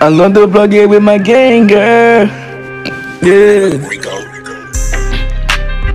I 0.00 0.08
love 0.08 0.34
to 0.34 0.48
plug 0.48 0.74
it 0.74 0.88
with 0.88 1.02
my 1.02 1.18
gang 1.18 1.66
girl. 1.68 2.26
Yeah. 3.22 3.70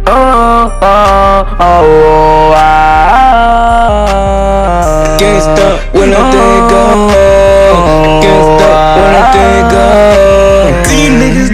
Oh, 0.09 0.71
oh, 0.81 1.57
oh, 1.59 2.53
ah. 2.55 3.57
Can't 5.19 5.43
stop 5.43 5.93
when 5.93 6.13
I 6.13 6.31
think 6.31 6.71
of. 6.71 7.11
Can't 8.23 8.45
stop 8.55 8.95
when 8.95 9.11
I 9.11 9.23
think 9.35 9.73
of. 9.75 10.87
These 10.87 11.11
niggas 11.19 11.46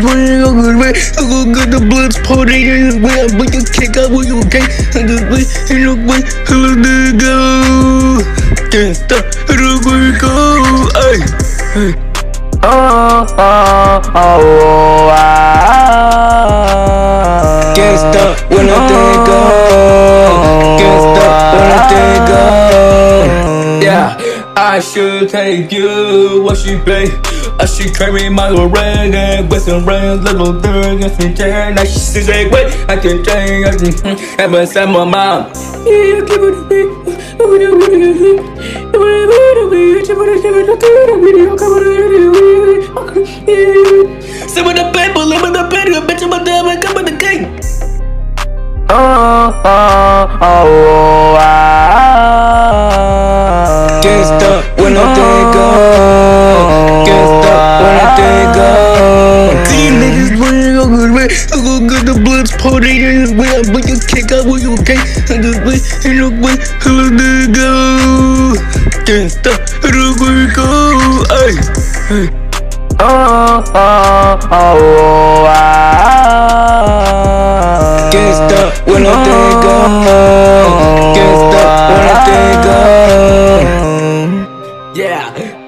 over. 0.94 1.18
I 1.18 1.21
go 1.30 1.46
get 1.54 1.71
the 1.71 1.80
bloods 1.80 2.18
pouring 2.23 2.68
in 2.68 2.89
the 2.89 2.98
way. 3.02 3.26
I 3.26 3.28
put 3.38 3.54
your 3.54 3.64
kick 3.66 3.98
out 3.98 4.12
with 4.12 4.28
your 4.28 4.44
gang. 4.50 4.70
I 4.94 5.04
just 5.08 5.23
wait 5.30 5.48
and 5.71 5.86
look 5.86 6.00
way. 6.08 6.21
I 6.21 6.54
let 6.54 6.86
it 6.86 7.20
go. 7.20 7.38
Can't 8.70 8.95
stop. 8.95 9.26
I 9.50 9.52
look 9.58 9.86
where 9.86 10.14
go. 10.20 10.34
Ay, 10.95 11.20
ay. 11.76 11.94
Oh, 12.66 13.26
oh, 13.38 14.02
oh, 14.16 15.09
ah. 15.12 15.23
Can't 17.75 18.00
stop 18.00 18.38
when 18.50 18.70
I 18.70 18.72
think 18.88 19.28
of. 19.28 19.44
Can't 20.80 21.02
stop 21.02 21.34
when 21.53 21.67
I 21.72 21.80
think 21.89 22.30
of. 22.30 22.73
I 24.55 24.80
should 24.80 25.30
take 25.30 25.71
you. 25.71 26.43
What 26.43 26.57
she 26.57 26.77
play? 26.77 27.09
I 27.59 27.66
should 27.66 27.95
carry 27.95 28.30
my 28.30 28.49
little 28.49 28.67
ring 28.67 29.16
and 29.16 29.49
with 29.49 29.63
some 29.63 29.85
rings, 29.85 30.21
little 30.21 30.61
thing 30.61 31.03
and 31.03 31.11
some 31.11 31.34
chair. 31.34 31.73
Now 31.73 31.84
she 31.84 31.98
says, 31.98 32.27
like, 32.27 32.52
wait, 32.52 32.71
I 32.88 32.97
can 32.97 33.23
change. 33.23 33.66
I 33.66 33.75
can 33.75 34.17
have 34.38 34.53
a 34.53 34.67
son, 34.67 34.91
my 34.91 35.05
mom. 35.05 35.52
Yeah, 35.85 36.21
give 36.25 36.41
me 36.41 36.47
I 36.47 36.49
it 36.49 36.58
a 36.58 36.67
bit. 36.70 36.88
Some 44.50 44.67
of 44.67 44.75
the 44.75 44.83
people 44.94 45.25
live 45.25 45.44
in 45.44 45.53
the 45.53 45.63
bed, 45.69 45.88
bitch, 45.88 46.23
I'm 46.23 46.33
a 46.33 46.44
damn, 46.45 46.81
come 46.81 46.95
with 46.95 47.06
the 47.08 47.17
king. 47.17 47.59
Oh, 48.89 49.61
oh, 49.66 50.38
oh, 50.41 51.38
ah. 51.39 52.83
Can't 54.04 54.28
stop 54.28 54.62
when 54.80 54.98
I 54.98 55.16
think 55.16 55.56
of. 55.56 57.08
Can't 57.08 57.30
stop 57.40 57.80
when 57.80 57.96
I 58.04 58.08
think 58.20 58.52
of. 58.59 59.64
These 59.72 59.96
niggas 59.96 60.36
running 60.44 60.76
on 60.76 60.92
the 60.92 61.08
way. 61.16 61.32
I 61.32 61.56
go 61.64 61.80
get 61.88 62.04
the 62.04 62.20
bloods 62.20 62.52
pouring 62.59 63.00
in 63.00 63.24
his 63.24 63.31
way. 63.31 63.48
I 63.48 63.64
put 63.64 63.88
your 63.88 64.04
kick 64.04 64.28
out 64.36 64.44
with 64.44 64.62
your 64.62 64.76
gang. 64.84 65.00
I 65.31 65.40
just 65.40 65.64
wait 65.64 65.80
and 66.04 66.20
look 66.20 66.36
way. 66.44 66.59
I 66.59 67.16
it 67.16 67.56
go. 67.56 68.59
Can't 69.08 69.31
stop. 69.31 69.56
I 69.72 69.96
where 70.20 70.36
it 70.44 70.54
go. 70.54 70.68
Ay, 71.31 71.56
ay. 72.12 72.28
Oh, 73.00 73.64
oh, 73.72 74.36
oh, 74.52 75.48
ah. 75.48 76.04
Can't 78.12 78.36
stop 78.36 78.84
when 78.86 79.08
I 79.08 79.16
think 79.24 79.64
of. 79.64 80.04
Can't 81.16 81.40
stop 81.40 81.88
when 81.88 82.04
I 82.04 82.20
think 82.28 82.68
of. 82.68 83.92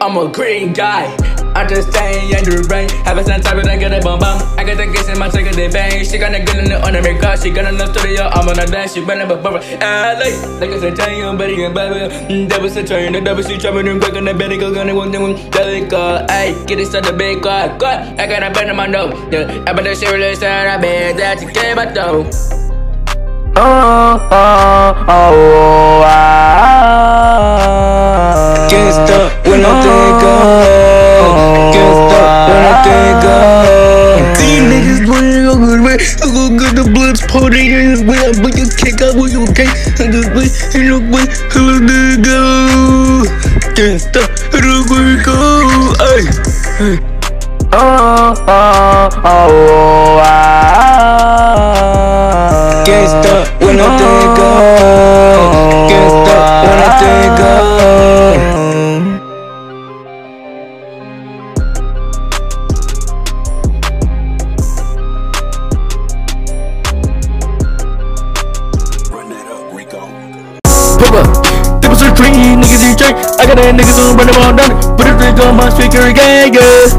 I'm 0.05 0.17
a 0.17 0.31
green 0.31 0.71
guy. 0.71 1.09
I'm 1.55 1.67
just 1.67 1.89
staying 1.89 2.29
in 2.29 2.43
the 2.45 2.61
rain. 2.69 2.87
Have 3.05 3.17
a 3.17 3.23
sun 3.23 3.41
type 3.41 3.57
and 3.57 3.67
I 3.67 3.75
get 3.75 3.91
a 3.91 3.99
bum 4.05 4.19
bum. 4.19 4.37
I 4.55 4.63
got 4.63 4.77
the 4.77 4.85
gas 4.85 5.09
in 5.09 5.17
my 5.17 5.29
take 5.29 5.49
the 5.49 5.67
bang. 5.67 6.05
She 6.05 6.19
gonna 6.19 6.45
get 6.45 6.57
in 6.59 6.65
the 6.69 6.77
on 6.85 6.93
the 6.93 7.01
record. 7.01 7.41
She 7.41 7.49
got 7.49 7.65
in 7.65 7.79
the 7.79 7.91
studio. 7.91 8.29
I'm 8.29 8.47
on 8.47 8.55
the 8.55 8.67
dance. 8.69 8.93
She 8.93 9.01
running 9.01 9.27
but 9.27 9.41
bubble. 9.41 9.65
LA. 9.81 10.29
Like 10.61 10.69
I 10.69 10.79
said, 10.79 10.95
tell 10.95 11.09
you, 11.09 11.33
buddy, 11.35 11.63
and 11.63 11.73
baby. 11.73 12.45
Double 12.45 12.67
a 12.67 12.83
turn. 12.85 13.13
The 13.13 13.21
double 13.21 13.41
she 13.41 13.57
trapping 13.57 13.87
and 13.87 13.99
quick 13.99 14.13
on 14.13 14.25
the 14.25 14.35
belly. 14.35 14.59
Go 14.59 14.71
gonna 14.71 14.93
want 14.93 15.11
them. 15.11 15.33
Belly 15.49 15.89
car. 15.89 16.23
Ay, 16.29 16.53
get 16.67 16.79
it 16.79 16.85
started 16.85 17.17
big 17.17 17.41
car. 17.41 17.75
Cut. 17.79 18.19
I 18.21 18.27
got 18.27 18.43
a 18.43 18.51
bend 18.53 18.69
in 18.69 18.75
my 18.75 18.85
nose. 18.85 19.17
Yeah, 19.33 19.65
I 19.65 19.73
better 19.73 19.95
share 19.95 20.21
it. 20.21 20.43
I 20.43 20.77
bet 20.77 21.17
that 21.17 21.41
you 21.41 21.49
came 21.49 21.79
out 21.79 21.95
though. 21.95 22.29
Oh, 23.57 24.21
oh, 24.29 24.93
oh, 25.09 26.03
ah. 26.05 27.65
Can't 28.69 28.93
stop 28.93 29.44
when 29.55 29.63
I 29.63 29.71
think 29.81 30.19
of. 30.19 30.35
Can't 31.71 31.95
stop 32.11 32.49
when 32.49 32.63
I 32.67 32.75
think 32.83 33.23
of. 33.23 33.39
These 34.35 34.63
niggas 34.67 35.01
running 35.07 35.47
on 35.47 35.59
the 35.63 35.79
way. 35.79 35.95
I 35.95 36.27
go 36.27 36.43
get 36.59 36.75
the 36.75 36.83
bloods 36.91 37.21
pouring 37.27 37.71
in 37.71 37.89
his 37.91 38.03
way. 38.03 38.19
I 38.19 38.33
put 38.35 38.57
your 38.59 38.67
kick 38.75 39.01
out 39.01 39.15
with 39.15 39.31
your 39.31 39.47
gang. 39.55 39.71
I 39.99 40.11
just 40.11 40.29
wait 40.35 40.51
and 40.75 40.91
look 40.91 41.07
way. 41.07 41.23
I 41.23 41.59
let 41.71 41.87
it 41.87 42.19
go. 42.27 43.23
Can't 43.75 43.99
stop. 44.01 44.27
I 44.51 44.59
look 44.59 44.89
where 44.91 45.15
it 45.15 45.23
go. 45.23 45.39
Ay, 46.03 46.23
ay. 46.83 46.99
Oh, 47.71 48.35
oh, 48.47 49.09
oh, 49.23 50.19
ah. 50.23 50.43
Can't 52.85 53.09
stop 53.09 53.47
when 53.61 53.79
I 53.79 53.87
think 53.97 54.39
of. 54.39 55.34
I 73.45 73.53
got 73.53 73.61
that 73.61 73.77
niggas 73.77 74.01
on 74.01 74.17
running 74.17 74.41
all 74.41 74.57
down. 74.57 74.73
Put 74.97 75.05
it 75.05 75.21
drink 75.21 75.37
on 75.37 75.53
my 75.53 75.69
speaker 75.69 76.01
again, 76.09 76.49
yeah. 76.49 76.89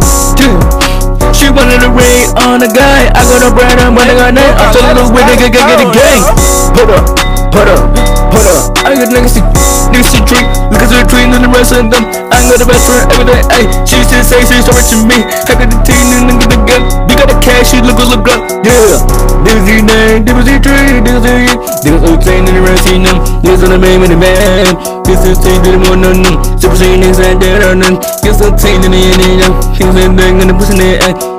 She 1.34 1.50
wanted 1.50 1.82
to 1.82 1.90
rain 1.90 2.30
on 2.38 2.62
a 2.62 2.70
guy. 2.70 3.10
I 3.10 3.26
got 3.26 3.42
a 3.42 3.50
brand, 3.50 3.82
I'm 3.82 3.98
running 3.98 4.14
on 4.22 4.38
that. 4.38 4.54
I'm 4.54 4.70
telling 4.70 4.94
the 4.94 5.10
way 5.10 5.26
nigga 5.26 5.50
get 5.50 5.82
a 5.82 5.90
gang. 5.90 6.22
Put 6.70 6.86
up, 6.86 7.02
put 7.50 7.66
up, 7.66 7.82
put 8.30 8.46
up. 8.46 8.78
I 8.86 8.94
got 8.94 9.10
niggas 9.10 9.34
see, 9.34 9.42
niggas 9.90 10.22
tree. 10.26 10.44
Look 10.70 10.82
at 10.82 10.90
the 10.90 11.02
tree 11.06 11.26
and 11.26 11.42
the 11.42 11.50
rest 11.50 11.72
of 11.72 11.90
them. 11.90 12.04
I 12.30 12.42
got 12.46 12.58
the 12.58 12.66
best 12.66 12.86
friend 12.86 13.06
every 13.12 13.26
day. 13.30 13.40
Ay, 13.52 13.64
she 13.86 13.98
to 14.02 14.22
say 14.22 14.42
she's 14.46 14.64
so 14.66 14.72
rich 14.74 14.90
to 14.94 15.02
me. 15.06 15.22
Got 15.46 15.62
the 15.62 15.66
teen 15.86 16.06
and 16.14 16.30
nigga 16.30 16.46
the 16.50 16.58
gun. 16.66 16.82
You 17.08 17.14
got 17.16 17.28
the 17.30 17.38
cash, 17.42 17.74
you 17.74 17.82
look, 17.82 17.98
look 18.02 18.26
up. 18.28 18.40
Yeah. 18.66 19.26
Is 19.46 19.82
name, 19.82 20.26
is 20.26 20.60
tree, 20.60 21.00
this 21.00 21.22
is 21.22 21.46
you. 21.46 21.54
This 21.82 21.94
is 21.94 22.02
the 22.02 22.16
thing 22.18 22.48
and 22.48 22.56
the 22.56 22.62
rest 22.62 22.86
of 22.90 23.02
them. 23.02 23.16
This 23.42 23.62
is 23.62 23.68
the 23.68 23.74
of 23.74 23.80
the 23.80 24.16
man. 24.16 25.02
This 25.04 25.24
is 25.24 25.38
the 25.38 25.54
thing 25.62 25.80
more 25.80 25.96
than 25.96 26.22
them. 26.22 26.58
Super 26.58 26.76
seen 26.76 27.00
this 27.00 27.18
and 27.18 27.40
that 27.40 27.62
or 27.62 27.74
none. 27.74 27.96
This 28.22 28.40
is 28.40 28.50
the 28.50 28.56
thing 28.58 28.82
in 28.84 28.90
the 28.90 28.98
end 28.98 29.42
of 29.42 29.54
them. 29.78 29.94
The 29.94 30.22
thing 30.22 30.40
and 30.40 30.50
the 30.50 30.54
pussy 30.54 30.72
in 30.74 31.00
the 31.00 31.35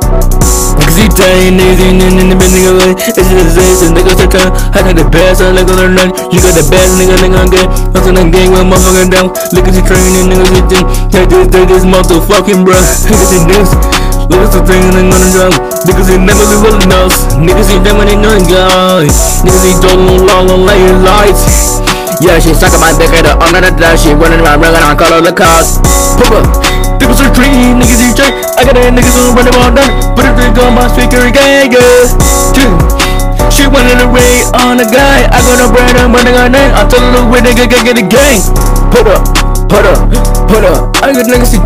Cause 0.78 0.96
he 0.96 1.10
dying, 1.12 1.60
niggas 1.60 1.84
in 1.84 2.00
in 2.00 2.28
the 2.32 2.36
bending 2.40 2.68
away. 2.70 2.96
It's 2.96 3.28
just 3.28 3.56
this, 3.58 3.84
and 3.84 3.92
niggas 3.98 4.24
are 4.24 4.32
come. 4.32 4.52
I 4.72 4.80
got 4.86 4.96
the 4.96 5.06
best, 5.10 5.44
I 5.44 5.52
like 5.52 5.68
all 5.68 5.76
the 5.76 5.92
none. 5.92 6.16
You 6.32 6.40
got 6.40 6.56
the 6.56 6.64
best, 6.70 6.96
nigga, 6.96 7.20
nigga, 7.20 7.38
I'm 7.38 7.50
good. 7.52 7.68
I'm 7.92 8.08
in 8.08 8.16
the 8.16 8.24
gang 8.32 8.56
with 8.56 8.64
motherfucker 8.64 9.10
down. 9.12 9.28
Look 9.52 9.68
at 9.68 9.76
you 9.76 9.84
training, 9.84 10.32
niggas 10.32 10.52
with 10.54 10.68
them. 10.72 10.84
Take 11.12 11.28
this, 11.28 11.46
take 11.52 11.68
this 11.68 11.84
motherfucking 11.84 12.64
bruh. 12.64 12.80
Look 13.12 13.20
at 13.20 13.30
the 13.34 13.40
news. 13.52 13.72
Look 14.32 14.44
at 14.44 14.52
the 14.52 14.62
thing 14.68 14.84
and 14.92 14.96
I'm 14.96 15.08
gonna 15.12 15.28
drop. 15.32 15.54
Niggas 15.88 16.08
ain't 16.12 16.24
never 16.28 16.44
be 16.46 16.58
willing 16.60 16.92
else. 16.92 17.18
Niggas 17.40 17.68
ain't 17.72 17.84
never 17.84 18.04
ain't 18.04 18.22
nothing, 18.22 18.48
guys. 18.48 19.44
Niggas 19.44 19.64
ain't 19.68 19.82
don't 19.82 20.28
long, 20.28 20.48
long, 20.48 20.64
lay 20.68 20.84
lights. 21.04 21.80
Yeah, 22.20 22.40
she 22.40 22.54
sucking 22.54 22.80
my 22.80 22.92
dick 22.96 23.12
at 23.12 23.24
the 23.24 23.34
under 23.40 23.60
the 23.60 23.72
dash. 23.76 24.04
She 24.04 24.12
running 24.14 24.40
around, 24.40 24.62
running 24.62 24.84
on 24.84 24.98
color 24.98 25.22
the 25.22 25.32
cars. 25.32 25.80
Pop 26.20 26.44
up. 26.44 26.46
People 27.00 27.16
are 27.16 27.34
clean, 27.34 27.80
niggas 27.80 28.04
you 28.04 28.14
check. 28.16 28.47
I 28.58 28.66
got 28.66 28.74
that 28.74 28.90
niggas 28.90 29.14
on 29.22 29.38
running 29.38 29.54
all 29.54 29.70
down. 29.70 30.18
Put 30.18 30.26
a 30.26 30.34
drink 30.34 30.58
on 30.58 30.74
my 30.74 30.90
speaker 30.90 31.22
again, 31.22 31.70
yeah. 31.70 32.10
She 33.54 33.70
to 33.70 34.08
rain 34.10 34.50
on 34.58 34.82
a 34.82 34.88
guy. 34.90 35.30
I 35.30 35.40
got 35.46 35.62
a 35.62 35.70
brand, 35.70 35.94
I'm 36.02 36.10
running 36.10 36.34
on 36.34 36.52
that. 36.58 36.74
I 36.74 36.90
told 36.90 37.06
her 37.06 37.22
the 37.22 37.30
way 37.30 37.40
nigga 37.46 37.70
get 37.70 37.86
get 37.86 38.02
a 38.02 38.06
gang. 38.06 38.42
Put 38.90 39.06
up, 39.06 39.30
put 39.70 39.86
up, 39.86 40.10
put 40.50 40.66
up. 40.66 40.90
I 41.06 41.14
got 41.14 41.30
niggas 41.30 41.54
see, 41.54 41.62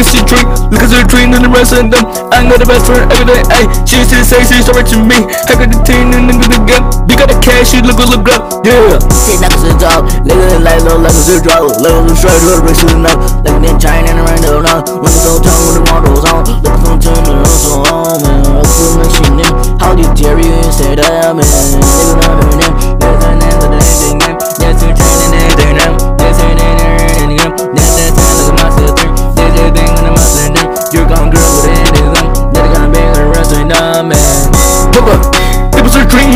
niggas 0.00 0.16
see 0.16 0.24
tree. 0.24 0.44
Look 0.72 0.80
at 0.80 0.88
the 0.88 1.04
tree 1.08 1.24
and 1.28 1.36
the 1.36 1.50
rest 1.52 1.76
of 1.76 1.92
them. 1.92 2.04
I 2.32 2.48
got 2.48 2.58
the 2.58 2.66
best 2.68 2.88
friend 2.88 3.04
every 3.12 3.28
day. 3.28 3.40
Ay, 3.52 3.68
she 3.84 4.00
used 4.00 4.10
to 4.10 4.24
say 4.24 4.40
she's 4.48 4.64
so 4.64 4.72
rich 4.72 4.90
to 4.96 4.98
me. 5.00 5.28
I 5.28 5.52
got 5.52 5.68
the 5.68 5.76
teen 5.84 6.12
and 6.16 6.24
nigga 6.24 6.48
the 6.48 6.58
gun. 6.64 6.82
You 7.04 7.14
got 7.20 7.28
the 7.28 7.36
cash, 7.44 7.70
she 7.70 7.84
look, 7.84 8.00
good, 8.00 8.08
look 8.08 8.28
up, 8.32 8.64
yeah. 8.64 8.96
Shit, 9.12 9.44
knuckles 9.44 9.64
is 9.68 9.76
dog. 9.76 10.08
Niggas 10.24 10.64
like 10.64 10.80
little 10.80 11.04
knuckles 11.04 11.28
is 11.28 11.42
dog. 11.44 11.76
Little 11.84 12.08
straight, 12.16 12.40
little 12.48 12.64
bitch 12.64 12.80
shooting 12.80 13.04
up. 13.04 13.18
Looking 13.44 13.64
in 13.68 13.76
China 13.76 14.08
and 14.08 14.20
around 14.24 14.40
the 14.40 14.50
now. 14.64 14.80
When 14.96 15.10
the 15.12 15.20
go 15.20 15.32
tongue 15.44 15.64
with 15.68 15.76
the 15.76 15.82
models 15.84 16.24
on. 16.24 16.40
Looking 16.48 16.80
from 16.80 16.96
turn 16.96 17.24
and 17.28 17.44
also 17.44 17.84
on, 17.92 18.16
man. 18.24 18.64
Feel 18.64 18.92
like 18.96 19.12
she 19.12 19.26
knew. 19.36 19.52
How 19.76 19.92
did 19.92 20.10
Jerry 20.16 20.48
and 20.48 20.72
say 20.72 20.96
that, 20.96 21.36
man? 21.36 21.44
Nigga, 21.44 22.14
not 22.16 23.20
her 23.20 23.36
name. 23.36 23.39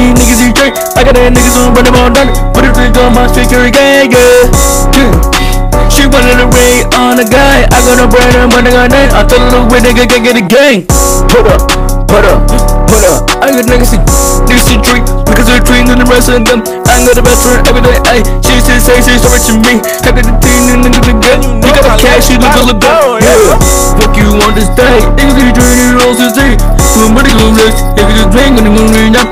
Clean, 0.04 0.16
niggas 0.16 0.40
you 0.44 0.52
check. 0.52 0.76
I 0.96 1.04
got 1.04 1.16
that 1.16 1.32
niggas 1.32 1.56
on 1.56 1.72
running 1.72 1.96
all 1.96 2.12
down. 2.12 2.28
Put 2.52 2.64
it 2.68 2.74
Music 2.76 2.96
on 3.00 3.14
my 3.14 3.26
speaker, 3.32 3.64
yeah, 3.72 4.04
yeah. 4.04 5.88
She 5.88 6.04
wanted 6.06 6.36
to 6.36 6.46
ring 6.52 6.84
on 6.92 7.20
a 7.20 7.24
guy. 7.24 7.64
I 7.64 7.78
got 7.88 7.96
no 7.96 8.06
brand 8.08 8.36
and 8.36 8.52
money 8.52 8.74
on 8.76 8.90
that. 8.90 9.14
I 9.14 9.24
told 9.24 9.40
her 9.40 9.64
the 9.64 9.72
way 9.72 9.80
nigga 9.80 10.04
can 10.08 10.22
get 10.22 10.36
a 10.36 10.44
gang. 10.44 10.84
Put 11.30 11.46
up, 11.48 11.64
put 12.08 12.24
up, 12.24 12.40
put 12.88 13.04
up. 13.04 13.33
I 13.54 13.62
got 13.62 13.70
niggas 13.70 13.94
see, 13.94 14.02
niggas 14.50 14.66
see 14.66 14.78
tree. 14.82 14.98
Because 15.30 15.46
they're 15.46 15.62
treating 15.62 15.86
and 15.94 16.02
the 16.02 16.08
rest 16.10 16.26
of 16.26 16.42
them. 16.42 16.66
I 16.90 16.98
got 17.06 17.14
the 17.14 17.22
best 17.22 17.46
friend 17.46 17.62
every 17.70 17.86
day. 17.86 17.94
Ay, 18.02 18.18
she 18.42 18.58
said, 18.58 18.82
say, 18.82 18.98
she's 18.98 19.22
so 19.22 19.30
rich 19.30 19.46
to 19.46 19.54
me. 19.62 19.78
Happy 20.02 20.26
the 20.26 20.34
teen 20.42 20.74
and 20.74 20.82
nigga 20.82 20.98
the 20.98 21.14
good. 21.14 21.38
You 21.62 21.70
got 21.70 21.86
the 21.86 21.94
cash, 22.02 22.34
you 22.34 22.42
look 22.42 22.50
look 22.66 22.82
good. 22.82 23.22
Yeah. 23.22 23.54
Fuck 23.94 24.18
you 24.18 24.26
on 24.42 24.58
this 24.58 24.66
day. 24.74 24.98
Niggas 25.14 25.38
be 25.38 25.54
drinking 25.54 26.02
roses, 26.02 26.34
see. 26.34 26.58
Somebody 26.98 27.30
go 27.30 27.54
rich. 27.54 27.78
Niggas 27.94 28.26
just 28.26 28.34
drinking 28.34 28.66
the 28.66 28.74
moon 28.74 28.90
right 28.90 29.14
now 29.14 29.22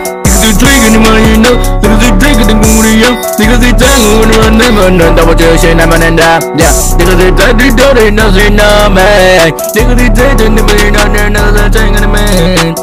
they 0.42 0.54
drinking 0.58 0.94
the 0.94 1.00
money, 1.02 1.38
know. 1.38 1.54
Niggas 1.82 1.98
they 2.02 2.12
drinking 2.19 2.46
the 2.50 2.56
money, 2.62 3.02
yo. 3.02 3.10
Niggas 3.42 3.58
they 3.58 3.74
tango 3.74 4.22
when 4.22 4.30
they 4.30 4.38
run 4.38 4.54
them, 4.58 4.74
and 4.86 4.98
then 5.02 5.14
double 5.19 5.34
chill 5.34 5.54
shit, 5.58 5.78
I'm 5.78 5.90
an 5.90 6.02
end 6.02 6.22
up. 6.22 6.42
Yeah, 6.58 6.70
niggas 6.98 7.19
they 7.19 7.30
take 7.34 7.58
the 7.58 7.66
dough, 7.74 7.94
they 7.94 8.10
know 8.10 8.30
they 8.30 8.50
know 8.50 8.86
me. 8.90 9.50
Niggas 9.74 9.98
they 9.98 10.10
take 10.14 10.38
the 10.38 10.50
money, 10.50 10.94
now 10.94 11.10
they're 11.10 11.26
another 11.26 11.70
thing 11.70 11.94
in 11.94 12.02
the 12.02 12.10
man. 12.10 12.74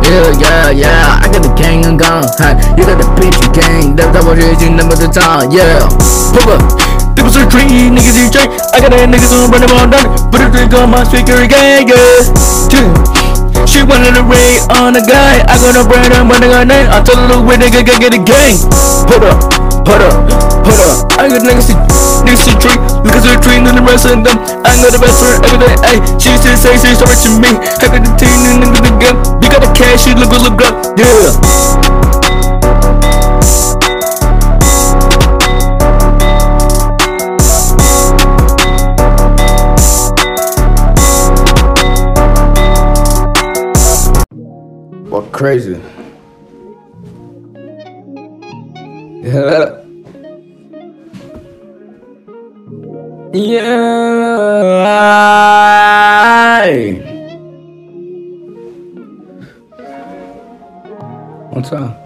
Yeah, 0.00 0.32
yeah, 0.40 0.70
yeah, 0.70 1.22
I 1.22 1.28
got 1.30 1.42
the 1.44 1.52
king 1.54 1.84
and 1.86 1.98
gun, 1.98 2.24
huh? 2.40 2.56
You 2.74 2.84
got 2.84 2.98
the 2.98 3.06
bitch 3.20 3.38
gang, 3.54 3.94
that's 3.94 4.10
chill 4.10 4.58
shit, 4.58 4.72
number 4.72 4.96
the 4.96 5.06
time, 5.06 5.52
yeah. 5.52 5.86
Up. 6.50 6.62
People 7.14 7.30
are 7.36 7.46
clean, 7.52 7.94
niggas 7.94 8.16
you 8.16 8.32
check. 8.32 8.48
I 8.72 8.80
got 8.80 8.90
that 8.96 9.06
niggas 9.06 9.30
on 9.30 9.52
running 9.52 9.70
on 9.76 9.92
down. 9.92 10.08
Put 10.32 10.40
a 10.40 10.48
drink 10.48 10.72
on 10.72 10.88
my 10.90 11.04
speaker 11.04 11.36
again, 11.36 11.86
yeah. 11.86 12.24
She 13.68 13.84
wanted 13.84 14.16
to 14.16 14.24
ring 14.24 14.58
on 14.72 14.96
a 14.96 15.04
guy. 15.04 15.44
I 15.46 15.54
got 15.60 15.76
no 15.76 15.84
brand, 15.86 16.16
I'm 16.16 16.26
running 16.32 16.50
her 16.50 16.64
name. 16.64 16.88
I 16.88 17.04
told 17.04 17.20
her, 17.20 17.28
look, 17.28 17.46
where 17.46 17.60
nigga 17.60 17.84
get 17.84 18.16
a 18.16 18.18
gang. 18.18 18.56
Put 19.04 19.22
up, 19.22 19.38
put 19.90 20.02
up, 20.06 20.14
put 20.62 20.78
up. 20.78 21.18
I 21.18 21.26
got 21.26 21.42
niggas 21.42 21.66
see, 21.66 21.74
niggas 22.22 22.46
see 22.46 22.54
tree. 22.62 22.78
Because 23.02 23.26
they're 23.26 23.42
treating 23.42 23.66
the 23.66 23.82
rest 23.82 24.06
of 24.06 24.22
them. 24.22 24.38
I 24.62 24.78
got 24.78 24.94
the 24.94 25.02
best 25.02 25.18
friend 25.18 25.42
every 25.42 25.58
day. 25.66 25.74
Ayy, 25.90 25.98
she 26.22 26.30
said, 26.38 26.54
say, 26.54 26.78
she's 26.78 26.98
so 26.98 27.06
rich 27.10 27.26
to 27.26 27.30
me. 27.34 27.50
Happy 27.82 27.98
the 27.98 28.10
team, 28.14 28.38
and 28.46 28.62
nigga 28.62 28.86
the 28.86 28.92
gun. 29.02 29.16
You 29.42 29.50
got 29.50 29.60
the 29.66 29.70
cash, 29.74 30.06
you 30.06 30.14
look, 30.14 30.30
look 30.30 30.62
up. 30.62 30.94
Yeah. 30.96 31.34
What 45.10 45.32
crazy. 45.32 45.74
Yeah. 53.40 53.80
Yeah. 56.60 56.68
What's 61.48 61.72
up? 61.72 61.96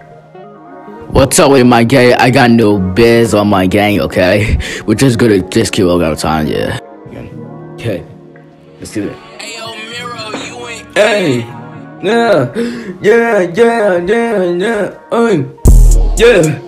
What's 1.11 1.37
up 1.39 1.51
with 1.51 1.67
my 1.67 1.83
gang? 1.83 2.13
I 2.13 2.29
got 2.29 2.51
no 2.51 2.79
biz 2.79 3.33
on 3.33 3.49
my 3.49 3.67
gang, 3.67 3.99
okay? 3.99 4.57
We're 4.87 4.95
just 4.95 5.19
gonna 5.19 5.41
just 5.49 5.73
keep 5.73 5.87
up 5.87 6.01
our 6.01 6.15
time, 6.15 6.47
yeah. 6.47 6.79
Okay. 7.73 8.05
Let's 8.79 8.93
do 8.93 9.09
it. 9.09 9.15
Hey, 9.41 9.57
yo, 9.57 9.75
Miro, 9.91 10.29
you 10.39 10.67
ain't. 10.69 10.97
Hey! 10.97 11.39
yeah, 12.01 12.53
yeah, 13.01 13.41
yeah, 13.41 13.97
yeah, 13.97 14.43
yeah, 14.55 14.97
uh, 15.11 15.43
yeah. 16.15 16.61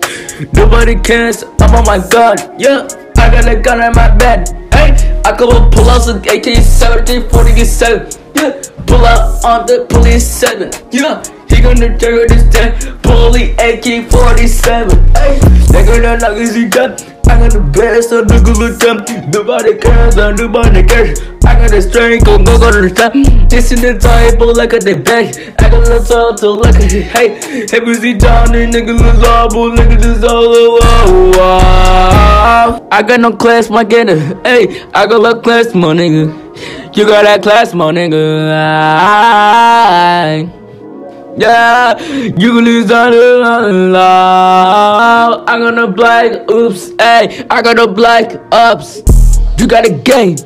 Nobody 0.52 0.94
cares. 1.00 1.42
I'm 1.58 1.74
on 1.74 1.84
my 1.86 2.06
gun, 2.10 2.36
yeah. 2.60 2.86
I 3.18 3.30
got 3.30 3.48
a 3.48 3.56
gun 3.60 3.82
in 3.82 3.92
my 3.94 4.14
bed, 4.16 4.48
hey. 4.72 5.20
I 5.24 5.36
go 5.36 5.48
pull 5.70 5.88
out 5.90 6.02
some 6.02 6.18
AK-17, 6.18 7.30
47, 7.30 8.08
yeah. 8.34 8.62
Pull 8.86 9.04
out 9.04 9.44
on 9.44 9.66
the 9.66 9.86
police 9.88 10.26
seven, 10.26 10.70
yeah. 10.90 11.22
He 11.58 11.64
gonna 11.64 11.98
trigger 11.98 12.22
this 12.28 12.44
dead, 12.54 12.78
pulley 13.02 13.50
AK-47, 13.58 14.94
hey. 15.16 15.40
They 15.72 15.84
gonna 15.84 16.16
knock 16.16 16.36
his 16.36 16.54
gun. 16.70 16.92
I 17.26 17.34
got 17.34 17.50
the 17.50 17.58
best 17.74 18.12
of 18.12 18.28
the 18.28 18.38
good 18.38 18.78
them. 18.78 19.02
Nobody 19.32 19.76
cares, 19.76 20.16
and 20.18 20.38
nobody 20.38 20.84
cares. 20.84 21.18
I 21.44 21.58
got 21.58 21.72
the 21.72 21.82
strength, 21.82 22.26
go 22.26 22.38
go 22.38 22.60
go 22.60 22.70
to 22.70 22.82
the 22.86 22.94
top. 22.94 23.12
This 23.50 23.72
in 23.72 23.80
the 23.80 23.98
table 23.98 24.54
like 24.54 24.72
a 24.72 24.78
debate. 24.78 25.52
I 25.58 25.68
got 25.68 25.84
the 25.84 25.98
total 25.98 26.58
like 26.62 26.76
a 26.76 26.86
hey. 26.86 27.40
Hey, 27.68 27.80
we 27.80 27.94
see 27.94 28.14
Johnny, 28.14 28.66
nigga, 28.70 28.96
the 28.96 29.10
labo, 29.18 29.74
nigga, 29.74 29.98
this 30.00 30.22
all 30.22 30.78
wow. 31.32 32.86
I 32.92 33.02
got 33.02 33.18
no 33.18 33.32
class, 33.32 33.68
my 33.68 33.82
gainer. 33.82 34.14
Hey, 34.44 34.84
I 34.94 35.08
got 35.08 35.22
no 35.22 35.34
class, 35.40 35.74
my 35.74 35.92
nigga. 35.92 36.30
You 36.96 37.04
got 37.04 37.24
that 37.24 37.42
class, 37.42 37.74
my 37.74 37.90
nigga. 37.90 38.54
I 38.54 40.57
yeah, 41.38 41.98
you 41.98 42.60
lose 42.60 42.90
on 42.90 43.92
love. 43.92 45.44
I'm 45.46 45.60
gonna 45.60 45.86
black 45.86 46.50
oops, 46.50 46.90
hey, 46.98 47.46
I 47.50 47.62
got 47.62 47.78
a 47.78 47.86
black 47.86 48.40
ups. 48.52 49.02
You 49.58 49.66
got 49.66 49.86
a 49.86 49.90
gang, 49.90 50.36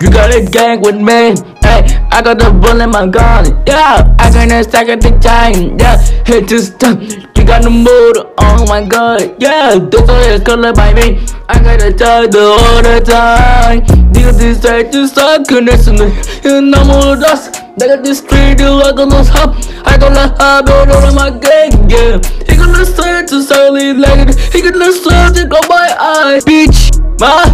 you 0.00 0.10
got 0.10 0.34
a 0.34 0.44
gang 0.44 0.80
with 0.80 0.96
me, 0.96 1.34
hey, 1.62 1.86
I 2.10 2.22
got 2.22 2.38
the 2.38 2.50
bull 2.50 2.80
in 2.80 2.90
my 2.90 3.06
gun, 3.06 3.62
yeah, 3.66 4.14
I 4.18 4.30
got 4.30 4.50
a 4.50 4.64
stack 4.64 4.88
of 4.88 5.00
the 5.00 5.10
chain, 5.18 5.78
yeah, 5.78 5.98
hit 6.24 6.48
this 6.48 6.68
stuff, 6.68 7.00
you 7.00 7.44
got 7.44 7.62
the 7.62 7.70
motor, 7.70 8.32
oh 8.38 8.66
my 8.66 8.84
god, 8.84 9.40
yeah, 9.40 9.78
this 9.78 10.08
all 10.08 10.20
is 10.20 10.42
color 10.42 10.72
by 10.72 10.92
me, 10.94 11.24
I 11.48 11.58
gotta 11.62 11.92
tell 11.92 12.28
the 12.28 12.40
all 12.40 12.82
the 12.82 13.00
time, 13.00 13.84
this 14.12 14.40
is 14.40 14.60
just 14.60 15.12
start 15.14 15.46
connection, 15.46 15.96
you 16.42 16.60
know 16.62 16.84
more 16.84 17.16
dust. 17.16 17.62
They 17.76 17.88
got 17.88 18.02
this 18.02 18.18
street, 18.20 18.58
you 18.58 18.70
like 18.70 18.98
on 18.98 19.10
those 19.10 19.28
hop. 19.28 19.54
I 19.84 19.98
gonna 19.98 20.34
hop 20.40 20.64
it 20.64 20.88
on 20.88 21.14
my 21.14 21.28
gang, 21.28 21.90
yeah. 21.90 22.16
He 22.48 22.56
gonna 22.56 22.86
start 22.86 23.28
to 23.28 23.42
solely 23.42 23.92
like 23.92 24.30
it. 24.30 24.38
He 24.50 24.62
gonna 24.62 24.90
start 24.92 25.34
to 25.36 25.44
go 25.44 25.60
my 25.68 25.94
eyes, 26.00 26.42
bitch. 26.46 26.75
My, 27.18 27.44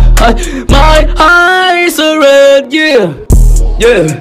my 0.69 1.15
eyes 1.17 1.99
are 2.01 2.19
red, 2.19 2.73
yeah, 2.73 3.15
yeah. 3.79 4.21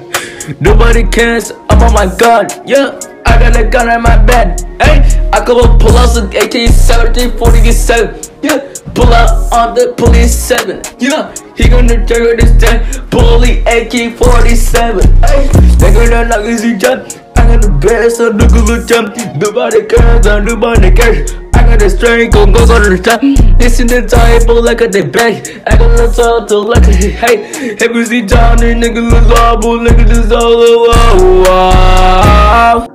Nobody 0.60 1.04
cares. 1.04 1.50
On 1.50 1.92
my 1.92 2.06
gun, 2.16 2.46
yeah. 2.64 2.98
I 3.26 3.38
got 3.38 3.56
a 3.56 3.68
gun 3.68 3.90
in 3.90 4.02
my 4.02 4.16
bed, 4.22 4.60
hey. 4.80 5.02
I 5.32 5.44
go 5.44 5.76
pull 5.78 5.96
out 5.96 6.10
some 6.10 6.26
AK-17, 6.28 7.38
47, 7.38 8.20
yeah. 8.42 8.72
Pull 8.94 9.12
out 9.12 9.52
on 9.52 9.74
the 9.74 9.94
police 9.96 10.34
7, 10.34 10.80
yeah. 11.00 11.34
He 11.56 11.68
gonna 11.68 12.06
trigger 12.06 12.36
this 12.36 12.52
time, 12.62 12.86
bully 13.10 13.60
AK-47, 13.60 15.02
hey. 15.26 15.48
They 15.78 15.92
gonna 15.92 16.28
knock 16.28 16.44
his 16.44 16.62
jump. 16.80 17.21
I 17.42 17.46
got 17.48 17.62
the 17.62 17.70
best 17.70 18.20
of 18.20 18.38
the 18.38 18.46
good 18.46 18.86
jump. 18.86 19.16
Nobody 19.36 19.84
cares, 19.86 20.26
and 20.26 20.46
nobody 20.46 20.92
cares. 20.92 21.32
I 21.54 21.66
got 21.66 21.80
the 21.80 21.90
strength, 21.90 22.34
go 22.34 22.46
go 22.46 22.64
go 22.64 22.78
to 22.82 22.90
the 22.96 23.02
top. 23.02 23.20
Listen 23.58 23.88
to 23.88 24.02
the 24.02 24.06
table 24.06 24.62
like 24.62 24.80
a 24.80 24.86
debate. 24.86 25.60
I 25.66 25.76
got 25.76 25.96
the 25.96 26.06
total 26.14 26.62
like 26.62 26.86
a 26.86 26.92
hey. 26.94 27.76
We 27.92 28.04
see 28.04 28.22
Johnny, 28.22 28.74
nigga, 28.74 29.10
the 29.10 29.20
labo, 29.34 29.84
nigga, 29.84 30.06
this 30.06 30.30
all 30.30 30.56
the 30.56 30.78
wow. 31.42 32.86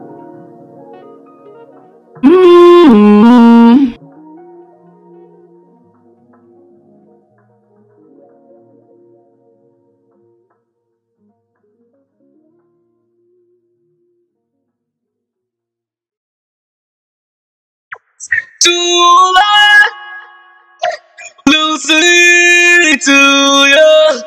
To 18.60 18.72
lie, 18.72 19.90
Lucy, 21.46 22.98
to 22.98 23.12
your 23.70 24.24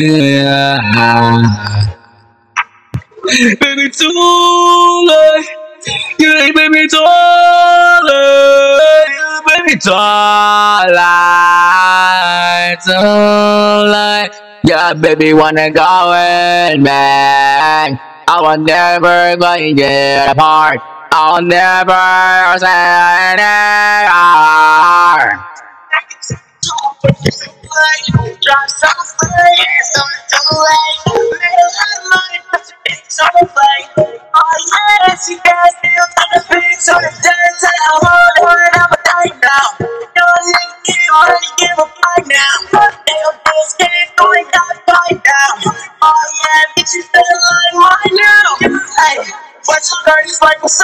yeah. 0.00 0.78
Baby, 3.60 3.90
too 3.90 5.06
late. 5.08 5.46
You 6.18 6.34
ain't 6.38 6.56
baby 6.56 6.88
too 6.88 7.04
late. 8.08 9.08
You 9.10 9.42
baby 9.46 9.78
too 9.78 9.92
late. 10.88 11.60
Too 12.84 12.92
late. 13.92 14.32
Yeah, 14.64 14.94
baby, 14.94 15.34
wanna 15.34 15.70
go 15.70 16.10
with 16.10 16.80
me. 16.80 16.90
I 18.26 18.40
will 18.40 18.56
never 18.56 19.36
you 19.60 19.74
get 19.74 20.30
apart. 20.30 20.80
I'll 21.16 21.40
never 21.40 22.58
say. 22.58 22.66
Oh 46.02 46.24
yeah, 46.44 46.64
bitches 46.76 47.06
feel 47.08 47.22
like 50.40 50.62
what's 50.62 50.83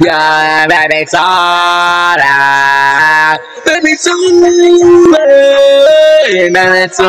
yeah, 0.00 0.66
baby, 0.68 1.06
late, 1.06 2.18
baby, 3.64 3.96
late, 5.12 6.52
baby, 6.52 6.88
too 6.94 7.08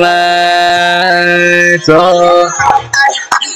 late, 0.00 1.80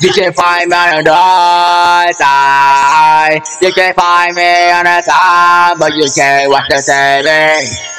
You 0.00 0.10
can 0.12 0.32
find 0.32 0.68
me 0.68 0.76
on 0.76 0.96
the 0.98 1.04
dark 1.04 2.12
side. 2.14 3.40
You 3.62 3.72
can 3.72 3.94
find 3.94 4.34
me 4.34 4.70
on 4.72 4.84
the 4.84 5.00
side, 5.02 5.74
but 5.78 5.94
you 5.94 6.06
can't 6.14 6.50
watch 6.50 6.68
the 6.68 6.76
TV. 6.76 7.94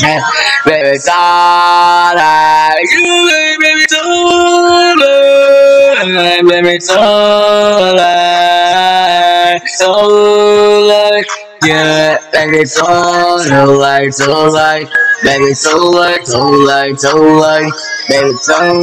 Yeah, 0.00 0.22
baby, 0.64 0.96
darling, 1.04 2.86
you 2.92 3.28
baby, 3.60 3.84
darling, 3.90 4.96
baby, 6.48 6.78
darling, 6.78 8.00
darling, 9.78 11.24
yeah, 11.64 12.18
baby, 12.32 12.64
darling, 12.76 13.48
darling, 13.48 14.10
baby, 15.22 15.52
darling, 15.62 16.24
darling, 16.26 16.96
darling, 16.96 17.70
baby, 18.08 18.32
darling. 18.46 18.82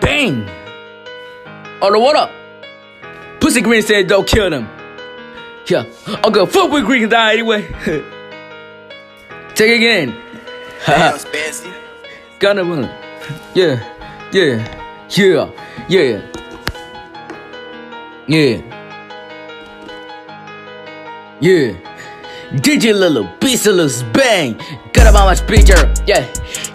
Bang! 0.00 0.48
Oh, 1.80 1.88
no, 1.88 1.98
what 2.00 2.16
up? 2.16 2.30
Pussy 3.40 3.60
Green 3.60 3.82
said 3.82 4.06
don't 4.08 4.26
kill 4.26 4.50
them. 4.50 4.68
Yeah, 5.68 5.84
I'll 6.22 6.30
go 6.30 6.46
fuck 6.46 6.70
with 6.70 6.84
Green 6.84 7.08
die 7.08 7.32
anyway. 7.34 7.62
Take 9.54 9.70
it 9.70 9.76
again. 9.76 10.10
Damn, 10.86 11.18
Spancy. 11.18 11.72
Gunna 12.38 12.64
one. 12.64 12.90
Yeah, 13.54 13.95
yeah, 14.32 15.06
yeah, 15.10 15.50
yeah. 15.88 16.36
Yeah. 18.28 18.60
Yeah. 21.40 21.74
DJ 22.54 22.92
little 22.92 23.28
beast 23.40 23.66
bang. 24.12 24.60
Got 24.92 25.06
on 25.06 25.14
my 25.14 25.34
speaker. 25.34 25.94
Yeah. 26.06 26.26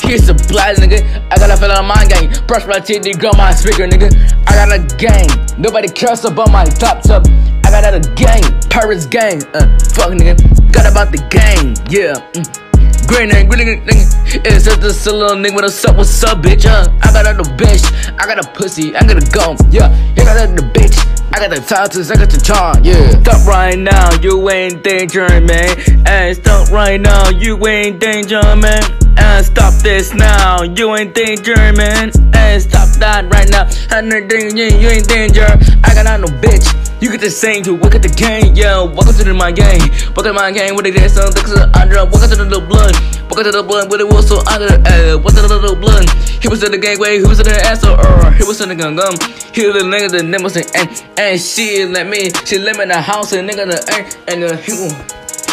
Here's 0.02 0.30
a 0.30 0.34
blast, 0.34 0.80
nigga. 0.80 1.02
I 1.30 1.38
got 1.38 1.50
a 1.50 1.58
feel 1.58 1.72
on 1.72 1.86
my 1.88 2.06
gang. 2.06 2.32
Brush 2.48 2.66
my 2.68 2.80
teeth, 2.80 3.04
they 3.04 3.12
got 3.12 3.36
my 3.36 3.54
speaker, 3.54 3.86
nigga. 3.86 4.14
I 4.48 4.56
got 4.56 4.72
a 4.72 4.96
gang. 4.96 5.28
Nobody 5.60 5.90
cares 5.90 6.24
about 6.24 6.52
my 6.52 6.64
top 6.64 7.04
top. 7.04 7.26
I 7.66 7.70
got 7.70 7.94
a 7.94 8.00
gang. 8.16 8.44
Paris 8.70 9.06
gang. 9.06 9.44
Uh, 9.54 9.68
fuck 9.94 10.14
nigga. 10.14 10.40
Got 10.72 10.90
about 10.90 11.12
the 11.12 11.18
gang. 11.30 11.76
Yeah. 11.90 12.14
Mm. 12.32 12.71
Green 13.12 13.30
nigga, 13.30 13.50
green 13.50 13.68
nigga, 13.68 13.86
nigga. 13.86 14.46
It's 14.46 14.64
just 14.64 14.80
this 14.80 15.06
little 15.06 15.36
nigga. 15.36 15.56
What's 15.56 15.84
up, 15.84 15.98
what's 15.98 16.24
up, 16.24 16.38
bitch? 16.38 16.66
Uh, 16.66 16.88
I 17.02 17.12
got 17.12 17.28
a 17.28 17.34
little 17.34 17.54
bitch. 17.58 17.84
I 18.18 18.26
got 18.26 18.40
a 18.40 18.50
pussy. 18.52 18.96
I 18.96 19.06
got 19.06 19.22
a 19.22 19.32
gum. 19.32 19.58
Yeah. 19.70 19.92
You 20.16 20.24
got 20.24 20.38
a 20.38 20.50
little 20.50 20.70
bitch. 20.70 20.96
I 21.34 21.40
got 21.40 21.50
the 21.50 21.62
tattoos, 21.62 22.10
I 22.10 22.16
got 22.16 22.30
the 22.30 22.40
charm, 22.40 22.84
yeah. 22.84 23.22
Stop 23.22 23.48
right 23.48 23.78
now, 23.80 24.14
you 24.22 24.50
ain't 24.50 24.84
danger, 24.84 25.28
man. 25.42 25.78
And 26.06 26.36
stop 26.36 26.70
right 26.72 27.00
now, 27.00 27.30
you 27.30 27.56
ain't 27.68 28.00
danger, 28.00 28.42
man. 28.56 28.84
And 29.18 29.46
stop 29.46 29.74
this 29.82 30.14
now, 30.14 30.64
you 30.64 30.96
ain't 30.96 31.14
danger, 31.14 31.56
man. 31.74 32.12
And 32.34 32.62
stop 32.62 32.90
that 33.00 33.28
right 33.32 33.50
now. 33.50 33.68
And 33.96 34.12
you 34.12 34.90
ain't 34.90 35.08
danger. 35.08 35.48
I 35.84 35.94
got 35.94 36.06
a 36.06 36.18
no 36.18 36.28
bitch. 36.40 36.91
You 37.02 37.10
get 37.10 37.20
the 37.20 37.32
same 37.32 37.64
to 37.64 37.74
work 37.74 37.96
at 37.96 38.04
the 38.04 38.14
game, 38.14 38.54
yeah. 38.54 38.78
Welcome 38.78 39.18
to 39.18 39.24
the, 39.24 39.34
my 39.34 39.52
game. 39.52 39.90
Welcome 40.14 40.22
to 40.22 40.34
my 40.34 40.52
game 40.52 40.76
with 40.76 40.86
the 40.86 40.92
dance 40.92 41.18
on 41.18 41.34
the 41.34 41.66
under. 41.74 42.06
Welcome 42.06 42.30
to 42.30 42.36
the 42.38 42.46
little 42.46 42.62
blood. 42.62 42.94
Welcome 43.26 43.50
to 43.50 43.52
the 43.58 43.64
blood 43.66 43.90
with 43.90 44.06
the 44.06 44.22
so 44.22 44.38
under. 44.46 44.70
Uh, 44.86 45.18
what's 45.18 45.34
the 45.34 45.42
little 45.42 45.74
blood? 45.74 46.06
He 46.38 46.48
was 46.48 46.62
in 46.62 46.70
the 46.70 46.78
gangway, 46.78 47.18
he 47.18 47.26
was 47.26 47.40
in 47.40 47.50
the 47.50 47.58
ass 47.58 47.82
or 47.84 47.98
uh, 47.98 48.30
he 48.38 48.44
was 48.46 48.62
in 48.62 48.70
the 48.70 48.76
gun 48.76 49.02
gum. 49.02 49.18
He 49.50 49.66
was 49.66 49.82
the 49.82 49.90
nigga 49.90 50.14
the 50.14 50.22
name 50.22 50.44
was 50.46 50.54
and 50.54 50.70
and 51.18 51.42
she 51.42 51.90
let 51.90 52.06
me, 52.06 52.30
she 52.46 52.60
let 52.60 52.78
me 52.78 52.84
in 52.84 52.90
the 52.90 53.02
house 53.02 53.34
and 53.34 53.50
nigga 53.50 53.66
the 53.66 53.82
and 53.90 54.06
and 54.30 54.54
uh, 54.54 54.58
he. 54.62 54.78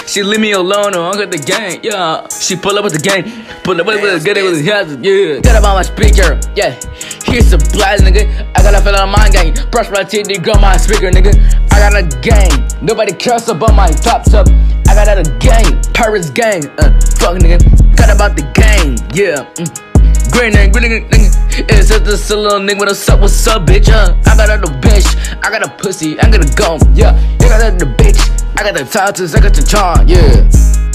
She 0.09 0.23
leave 0.23 0.41
me 0.41 0.53
alone 0.53 0.97
or 0.97 1.13
I 1.13 1.13
got 1.17 1.31
the 1.31 1.37
gang, 1.37 1.81
yeah. 1.85 2.27
She 2.29 2.57
pull 2.57 2.77
up 2.77 2.85
with 2.85 2.95
the 2.95 3.01
gang, 3.01 3.25
pull 3.63 3.79
up 3.79 3.87
with 3.87 4.01
the 4.01 4.21
gang, 4.21 4.45
with 4.45 4.65
the 4.65 4.71
hands, 4.71 4.97
yeah. 5.05 5.41
Got 5.41 5.57
up 5.57 5.69
on 5.69 5.77
my 5.77 5.83
speaker, 5.83 6.41
yeah. 6.57 6.81
Here's 7.29 7.53
a 7.53 7.59
blast, 7.59 8.05
nigga. 8.05 8.25
I 8.57 8.63
got 8.63 8.75
a 8.75 8.81
feel 8.81 8.97
on 8.97 9.11
my 9.11 9.29
gang. 9.29 9.55
Brush 9.71 9.91
my 9.91 10.03
teeth, 10.03 10.29
they 10.29 10.39
got 10.39 10.63
my 10.63 10.79
speaker, 10.79 11.11
nigga. 11.11 11.37
I 11.71 11.79
got 11.79 11.95
a 11.95 12.03
gang. 12.21 12.69
Nobody 12.81 13.13
cares 13.13 13.49
about 13.49 13.75
my 13.75 13.89
top 13.89 14.25
top. 14.25 14.49
I 14.89 14.95
got 14.95 15.19
a 15.19 15.29
gang, 15.39 15.83
Paris 15.93 16.31
gang, 16.31 16.67
uh, 16.79 16.89
fuck 17.21 17.37
nigga. 17.37 17.61
Got 17.97 18.15
about 18.15 18.35
the 18.35 18.43
gang, 18.57 18.97
yeah. 19.13 19.45
Mm. 19.61 20.33
Green 20.33 20.53
nigga, 20.53 20.73
green 20.73 20.91
nigga, 20.91 21.09
nigga. 21.11 21.69
It's 21.69 21.91
just 21.91 22.05
this 22.07 22.31
little 22.31 22.61
nigga. 22.61 22.79
What's 22.79 23.07
up, 23.09 23.21
what's 23.21 23.47
up, 23.47 23.67
bitch? 23.67 23.91
Uh, 23.91 24.17
I 24.25 24.37
got 24.37 24.49
a 24.49 24.57
little 24.57 24.75
bitch. 24.81 25.39
I 25.45 25.51
got 25.51 25.67
a 25.67 25.71
pussy. 25.83 26.19
I 26.21 26.31
got 26.31 26.43
a 26.43 26.55
gum, 26.57 26.81
yeah. 26.95 27.13
You 27.33 27.49
got 27.49 27.61
a 27.61 27.73
little 27.73 27.93
bitch. 27.95 28.21
I 28.59 28.63
got 28.63 28.75
the 28.75 28.85
tattoos. 28.85 29.35
I 29.35 29.41
got 29.41 29.53
the 29.53 29.63
charm, 29.63 30.09
yeah. 30.09 30.88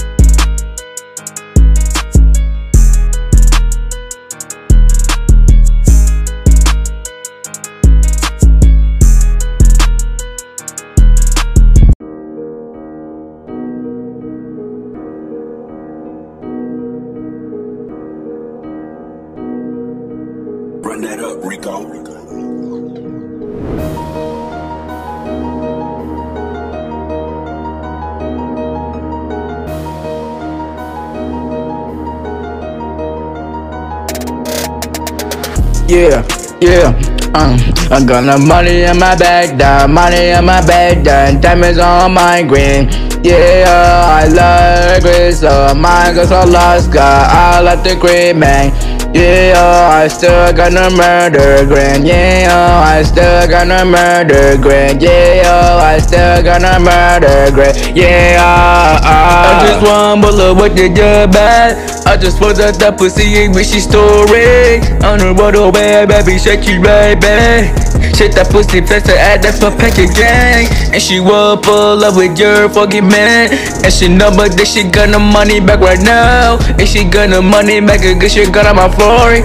Yeah, 35.86 36.24
yeah. 36.60 36.96
Um, 37.34 37.60
I 37.90 38.00
got 38.06 38.24
the 38.24 38.38
money 38.38 38.82
in 38.84 38.98
my 38.98 39.14
bag, 39.16 39.58
the 39.58 39.86
money 39.86 40.30
in 40.30 40.44
my 40.46 40.64
bag, 40.64 41.04
the 41.04 41.38
diamonds 41.40 41.78
on 41.78 42.14
my 42.14 42.42
green. 42.42 42.88
Yeah, 43.22 44.04
I 44.06 44.28
love 44.28 45.02
green, 45.02 45.32
so 45.32 45.74
mine 45.74 46.14
goes 46.14 46.30
lost, 46.30 46.92
got 46.92 47.28
I 47.30 47.60
like 47.60 47.82
the 47.82 47.96
green 47.96 48.38
man. 48.38 48.72
Yeah, 49.14 49.54
I 49.94 50.08
still 50.08 50.52
gonna 50.52 50.90
murder 50.90 51.64
grand. 51.66 52.04
Yeah, 52.04 52.50
I 52.84 53.04
still 53.04 53.46
gonna 53.46 53.84
murder 53.84 54.58
grand. 54.60 55.00
Yeah, 55.00 55.78
I 55.80 55.98
still 55.98 56.42
gonna 56.42 56.80
murder 56.80 57.54
grand. 57.54 57.96
Yeah, 57.96 58.42
I 58.42 59.64
just 59.64 59.86
want 59.86 60.22
bullet 60.22 60.54
with 60.54 60.74
the 60.74 61.28
bad. 61.30 61.78
I 62.06 62.16
just 62.16 62.40
was 62.40 62.58
at 62.58 62.74
that 62.80 62.98
pussy 62.98 63.22
ain't 63.22 63.54
with 63.54 63.66
she 63.70 63.78
story. 63.78 64.82
On 65.06 65.22
the 65.22 65.32
road 65.38 65.54
away, 65.54 66.04
baby, 66.06 66.36
shake 66.36 66.66
you, 66.66 66.82
baby. 66.82 67.70
Shit 68.14 68.34
that 68.38 68.46
pussy 68.50 68.78
to 68.82 69.14
add 69.18 69.42
that 69.42 69.58
for 69.58 69.74
packaging. 69.74 70.70
And 70.94 71.02
she 71.02 71.18
will 71.18 71.56
pull 71.56 72.04
up 72.04 72.14
with 72.14 72.38
your 72.38 72.68
fucking 72.68 73.06
man. 73.06 73.50
And 73.82 73.90
she 73.90 74.06
know 74.06 74.30
but 74.30 74.54
that 74.54 74.66
she 74.66 74.86
got 74.86 75.10
no 75.10 75.18
money 75.18 75.58
back 75.58 75.80
right 75.80 75.98
now. 75.98 76.58
And 76.78 76.86
she 76.86 77.02
got 77.02 77.30
no 77.30 77.42
money 77.42 77.80
back, 77.80 78.02
good 78.02 78.30
shit 78.30 78.52
got 78.52 78.66
on 78.66 78.76
my 78.76 78.86
floor. 79.04 79.36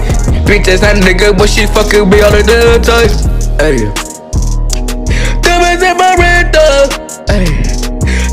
Bitches 0.47 0.79
that 0.81 0.95
nigga, 1.03 1.35
but 1.35 1.49
she 1.51 1.67
fucking 1.67 2.09
be 2.09 2.23
all 2.23 2.31
the 2.31 2.43
time. 2.79 3.11
Hey. 3.59 3.91
Diamonds 5.43 5.83
in 5.83 5.95
my 5.99 6.15
rental. 6.15 6.87
Hey. 7.27 7.45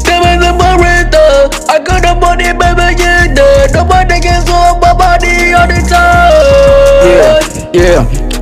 Diamonds 0.06 0.46
in 0.46 0.54
my 0.54 0.78
rental. 0.78 1.50
I 1.66 1.82
got 1.82 2.06
the 2.06 2.14
money, 2.14 2.54
baby, 2.54 3.02
yeah, 3.02 3.26
yeah. 3.34 3.74
Nobody 3.74 4.22
can 4.22 4.40
solve 4.46 4.78
my 4.80 4.94
body 4.94 5.52
all 5.52 5.66
the 5.66 5.82
time. 5.82 6.30
Yeah, 7.04 7.35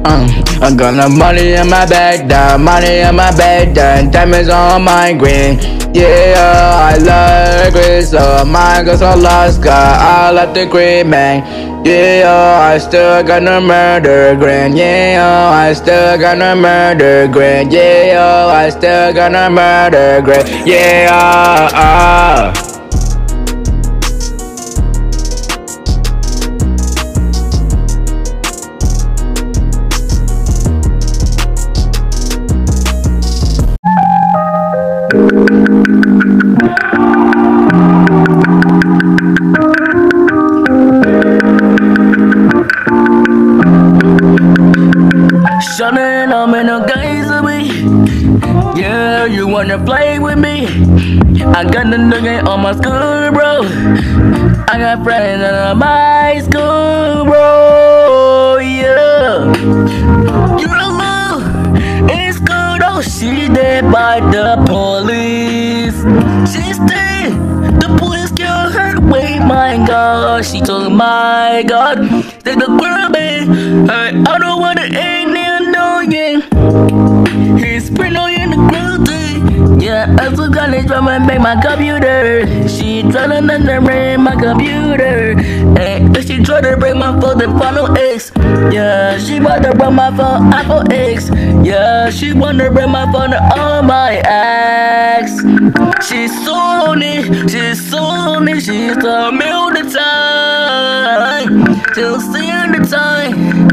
Um, 0.05 0.29
I 0.61 0.75
got 0.77 0.93
the 0.97 1.09
money 1.09 1.55
in 1.55 1.69
my 1.69 1.87
bag, 1.87 2.29
the 2.29 2.59
money 2.59 2.99
in 3.01 3.17
my 3.17 3.31
bag, 3.37 3.75
the 3.75 4.09
diamonds 4.11 4.49
on 4.51 4.85
my 4.85 5.13
green. 5.15 5.59
Yeah, 5.95 6.93
I 6.93 6.99
love 6.99 7.73
green, 7.73 8.03
so 8.03 8.45
my 8.45 8.83
girls 8.85 9.01
are 9.01 9.17
lost, 9.17 9.63
got 9.63 10.01
all 10.01 10.39
of 10.39 10.53
the 10.55 10.67
green 10.67 11.09
man. 11.11 11.85
Yeah, 11.87 12.59
I 12.61 12.79
still 12.79 13.23
gonna 13.23 13.61
murder 13.61 14.37
grand. 14.37 14.77
Yeah, 14.77 15.51
I 15.53 15.73
still 15.75 16.19
gonna 16.19 16.57
murder 16.57 17.29
grand. 17.29 17.73
Yeah, 17.73 18.47
I 18.49 18.71
still 18.71 19.13
gonna 19.13 19.51
murder 19.51 20.23
grand. 20.23 20.49
Yeah, 20.67 21.69
uh, 21.73 22.64
Shining, 22.64 22.64
wanna 49.77 49.87
play 49.87 50.19
with 50.19 50.39
me? 50.39 50.67
I 51.45 51.65
got 51.65 51.91
the 51.91 51.97
nigga 51.97 52.47
on 52.47 52.61
my 52.61 52.73
school, 52.73 53.31
bro. 53.33 53.63
I 54.69 54.79
got 54.79 55.03
friends 55.03 55.43
in 55.43 55.79
my 55.79 56.41
school, 56.45 57.25
bro. 57.25 58.59
Yeah. 58.61 59.53
You 60.59 60.69
don't 60.69 60.99
know. 60.99 62.07
It's 62.09 62.39
good, 62.39 62.83
oh, 62.83 63.01
she 63.03 63.49
dead 63.49 63.91
by 63.91 64.21
the 64.21 64.63
police. 64.67 65.99
She's 66.53 66.79
dead. 66.79 67.33
The 67.81 67.97
police 67.99 68.31
killed 68.31 68.75
her. 68.75 69.01
Wait, 69.01 69.41
my 69.41 69.85
God. 69.87 70.45
She 70.45 70.61
told 70.61 70.93
my 70.93 71.65
God. 71.67 71.99
They 72.45 72.55
the 72.55 72.67
girl. 72.67 72.95
Hey, 73.15 73.43
I 73.91 74.39
don't 74.39 74.61
wanna 74.61 74.83
end 74.83 75.37
it 75.37 75.63
annoying. 75.63 76.43
He's 77.59 77.89
in 77.89 78.51
the 78.51 78.57
groove, 78.57 79.14
Yeah, 79.85 80.17
I 80.19 80.35
took 80.35 80.55
college 80.55 80.87
from 80.87 81.09
and 81.09 81.27
make 81.27 81.41
my 81.41 81.61
computer. 81.61 82.47
She 82.67 83.03
tryna 83.03 83.45
undermine 83.53 84.23
my 84.23 84.35
computer. 84.35 85.37
And 85.79 86.17
she 86.25 86.43
try 86.43 86.63
to 86.63 86.79
break 86.79 86.97
my 86.97 87.13
phone 87.21 87.43
and 87.43 87.61
follow 87.61 87.93
X. 87.93 88.33
Yeah, 88.73 89.19
she 89.19 89.41
wanna 89.41 89.75
break 89.75 89.93
my 89.93 90.09
phone, 90.17 90.55
Apple 90.55 90.91
X. 90.91 91.29
Yeah, 91.63 92.09
she 92.09 92.33
wanna 92.33 92.71
break 92.71 92.89
my 92.89 93.05
phone 93.13 93.35
all 93.35 93.83
my 93.83 94.23
ex. 94.25 95.45
She's 96.09 96.33
so 96.47 96.55
lonely, 96.55 97.21
she's 97.47 97.91
so 97.91 98.01
lonely, 98.01 98.61
she's 98.61 98.97
middle 98.97 99.69
the 99.69 99.85
time. 99.93 101.83
Till 101.93 102.23
seeing 102.23 102.73
the 102.73 102.89
time. 102.89 103.69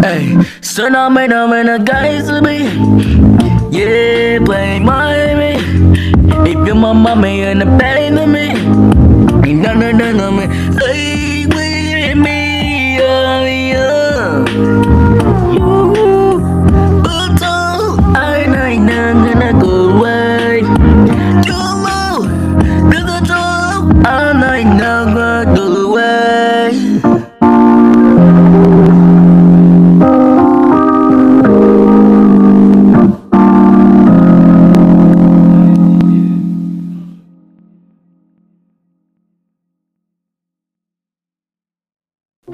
Hey, 0.00 0.38
so 0.60 0.88
now 0.88 1.10
them 1.10 1.52
in 1.54 1.68
a 1.68 1.80
guys 1.80 2.28
to 2.28 2.40
me. 2.40 3.55
Yeah, 3.70 4.38
play 4.44 4.78
my 4.78 5.34
me. 5.34 5.56
If 6.50 6.66
your 6.66 6.76
mama 6.76 7.16
me 7.16 7.42
and 7.42 7.60
the 7.60 7.66
belly 7.66 8.10
to 8.16 8.26
me. 8.26 8.52
No, 9.54 9.74
no, 9.74 9.90
no, 9.90 10.12
no, 10.12 10.30
me. 10.30 10.46
With 10.46 12.16
me, 12.16 12.96
yeah, 12.98 13.44
yeah. 13.44 14.05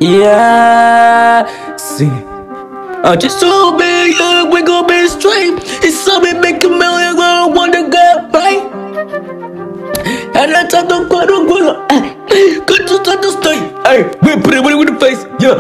Yeah, 0.03 1.47
see. 1.77 2.11
I 3.05 3.15
just 3.15 3.39
so 3.39 3.79
big, 3.79 4.19
yeah, 4.19 4.51
we 4.51 4.61
gon' 4.65 4.89
be 4.89 5.07
straight. 5.07 5.63
It's 5.79 5.97
something 5.97 6.41
make 6.41 6.65
a 6.65 6.69
million, 6.69 7.15
don't 7.15 7.55
wanna 7.55 7.89
go 7.89 8.29
right. 8.35 8.67
And 10.35 10.57
I 10.59 10.67
talk 10.67 10.89
to 10.89 11.07
quite 11.07 11.31
a 11.31 11.47
good, 12.67 12.89
to 13.23 13.31
stay. 13.31 13.59
Hey, 13.87 14.03
we 14.27 14.43
put 14.43 14.55
it 14.55 14.65
with 14.65 14.89
the 14.89 14.99
face, 14.99 15.23
yeah. 15.39 15.55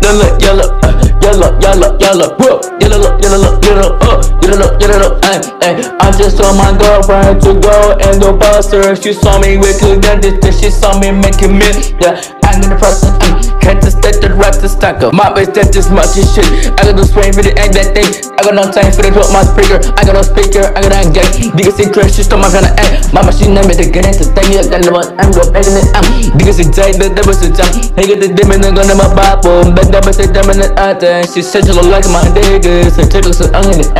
Yellow, 0.00 0.38
yellow, 0.40 0.80
uh, 0.80 0.85
yellow, 1.22 1.58
yellow, 1.60 1.98
yellow, 1.98 2.36
whoa, 2.38 2.60
yellow, 2.80 3.18
yellow, 3.20 3.58
yellow, 3.62 3.98
uh, 4.02 4.18
yellow, 4.42 4.70
yellow, 4.78 5.20
hey, 5.22 5.40
hey. 5.62 5.74
I 6.00 6.10
just 6.12 6.36
saw 6.38 6.52
my 6.54 6.76
girlfriend 6.76 7.42
to 7.42 7.58
go 7.60 7.96
and 8.00 8.20
go 8.20 8.36
bust. 8.36 8.74
She 9.02 9.12
saw 9.12 9.38
me 9.38 9.56
with 9.58 9.80
good 9.80 10.02
dentist, 10.02 10.62
she 10.62 10.70
saw 10.70 10.98
me 10.98 11.10
making 11.10 11.58
me, 11.58 11.70
yeah. 12.00 12.20
I'm 12.44 12.62
in 12.62 12.70
the 12.70 12.78
person, 12.78 13.10
um, 13.26 13.42
can't 13.60 13.82
just 13.82 13.98
let 14.02 14.22
the 14.22 14.30
rest 14.34 14.60
to 14.62 14.68
stack 14.68 15.02
up. 15.02 15.12
My 15.12 15.30
bitch, 15.34 15.52
that 15.54 15.72
just 15.74 15.90
much 15.90 16.14
shit. 16.14 16.46
I 16.78 16.86
got 16.86 16.96
no 16.96 17.02
sprain 17.02 17.34
for 17.34 17.42
the 17.42 17.52
ain't 17.58 17.74
that 17.74 17.90
thing. 17.92 18.06
I 18.38 18.46
got 18.46 18.54
no 18.54 18.64
time 18.70 18.94
for 18.94 19.02
the 19.02 19.10
drop 19.10 19.28
my 19.34 19.42
speaker. 19.42 19.82
I 19.98 20.06
got 20.06 20.14
no 20.14 20.22
speaker, 20.22 20.70
I 20.72 20.78
got 20.80 20.94
that 20.94 21.10
gang. 21.10 21.50
Niggas 21.58 21.76
say 21.76 21.90
crash, 21.90 22.14
she 22.14 22.22
stole 22.22 22.38
my 22.38 22.48
kind 22.48 22.70
of 22.70 22.78
act. 22.78 23.10
My 23.10 23.26
machine 23.26 23.52
name 23.52 23.66
it, 23.66 23.82
the 23.82 23.90
gun 23.90 24.06
is 24.06 24.22
the 24.22 24.30
thing. 24.30 24.54
Yeah, 24.54 24.62
the 24.62 24.92
one, 24.94 25.10
I'm 25.18 25.34
go 25.34 25.42
back 25.50 25.66
in 25.66 25.74
it. 25.74 25.90
Um, 25.98 26.06
niggas 26.38 26.62
say 26.62 26.68
tight, 26.70 27.02
that 27.02 27.26
was 27.26 27.42
a 27.42 27.50
jump. 27.50 27.74
Get 27.98 28.22
the 28.22 28.30
demon, 28.30 28.62
I'm 28.62 28.78
gonna 28.78 28.94
my 28.94 29.10
bible. 29.10 29.74
But 29.74 29.90
that 29.90 30.06
was 30.06 30.22
a 30.22 30.30
demon, 30.30 30.62
I 30.78 30.94
think. 31.06 31.34
She 31.34 31.42
said, 31.42 31.66
you 31.66 31.74
look 31.74 31.86
like 31.86 32.06
my 32.10 32.22
niggas. 32.34 32.98
Her 32.98 33.06
tickles, 33.06 33.40
I'm 33.54 33.66
in 33.70 33.86
it. 33.86 33.90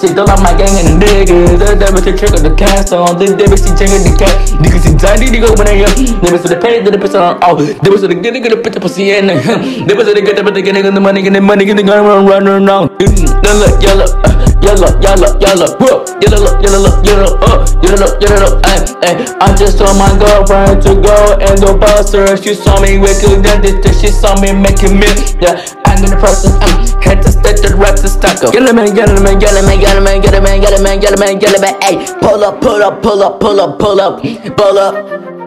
She 0.00 0.08
don't 0.10 0.26
like 0.26 0.42
my 0.42 0.52
gang 0.58 0.74
and 0.80 0.98
the 0.98 1.06
niggas. 1.06 1.78
That 1.78 1.92
was 1.92 2.02
the 2.02 2.12
trick 2.16 2.34
of 2.34 2.42
the 2.42 2.52
cast 2.54 2.92
on. 2.92 3.18
Then 3.18 3.36
they 3.38 3.46
was 3.46 3.62
changing 3.62 4.02
the 4.02 4.12
cat. 4.18 4.34
Niggas 4.58 4.82
say 4.82 4.94
tight, 4.98 5.20
niggas 5.22 5.54
when 5.58 5.68
I 5.68 5.86
am. 5.86 5.92
Niggas 6.24 6.48
the 6.48 6.58
pay, 6.58 6.82
the 6.82 6.98
person 6.98 7.22
on. 7.22 7.38
Oh, 7.42 7.54
they 7.56 7.90
was 7.90 8.02
the 8.02 8.08
good, 8.08 8.34
nigga, 8.34 8.50
the 8.50 8.56
put 8.58 8.72
the 8.72 8.80
pussy 8.80 9.10
in. 9.10 9.30
Was 10.00 10.06
the 10.06 10.22
good, 10.24 10.40
but 10.44 10.54
they 10.54 10.62
getting 10.62 10.82
the 10.82 11.00
money, 11.00 11.22
getting 11.22 11.44
money, 11.44 11.64
getting 11.64 11.86
gonna 11.86 12.02
run, 12.02 12.26
run, 12.26 12.44
run, 12.44 12.64
run. 12.64 12.88
Yellow, 13.44 13.68
yellow, 13.84 14.08
yellow, 14.64 14.90
yellow, 15.04 15.30
yellow, 15.40 15.70
whoa, 15.76 16.08
yellow, 16.24 16.56
yellow, 16.64 16.92
yellow, 17.04 17.32
uh, 17.44 17.66
yellow, 17.84 18.10
yellow, 18.20 18.60
ay, 18.64 18.80
ay. 19.04 19.12
Uh, 19.12 19.28
uh. 19.28 19.44
I 19.44 19.56
just 19.56 19.76
saw 19.76 19.92
my 19.92 20.08
girlfriend 20.16 20.80
to 20.84 20.94
go 20.96 21.36
and 21.40 21.60
go 21.60 21.76
bust 21.76 22.14
her. 22.14 22.36
She 22.36 22.54
saw 22.54 22.80
me 22.80 22.96
with 22.98 23.20
good 23.20 23.42
dentist, 23.42 24.00
she 24.00 24.08
saw 24.08 24.40
me 24.40 24.52
making 24.52 24.96
me, 24.96 25.08
yeah. 25.40 25.79
I'm 25.90 26.04
in 26.04 26.10
the 26.10 26.16
person, 26.16 26.54
I'm 26.62 26.86
had 27.02 27.22
to 27.22 27.32
step 27.32 27.56
the 27.56 27.74
rest 27.74 28.02
to 28.02 28.08
stack 28.08 28.44
up. 28.44 28.52
Get 28.52 28.68
a 28.68 28.72
man, 28.72 28.94
get 28.94 29.10
a 29.10 29.20
man, 29.20 29.38
get 29.38 29.52
a 29.52 29.62
man, 29.62 29.80
get 29.80 29.96
a 29.96 30.00
man, 30.00 30.20
get 30.20 30.34
a 30.34 30.40
man, 30.40 30.60
get 30.60 30.78
a 30.78 30.82
man, 30.82 31.00
get 31.00 31.12
a 31.12 31.18
man, 31.18 31.38
get 31.38 31.56
a 31.56 31.60
man, 31.60 31.74
ayy. 31.80 32.20
Pull 32.20 32.44
up, 32.44 32.60
pull 32.60 32.82
up, 32.82 33.02
pull 33.02 33.22
up, 33.22 33.40
pull 33.40 33.60
up, 33.60 33.78
pull 33.78 34.00
up, 34.00 34.22
pull 34.56 34.78
up. 34.78 35.39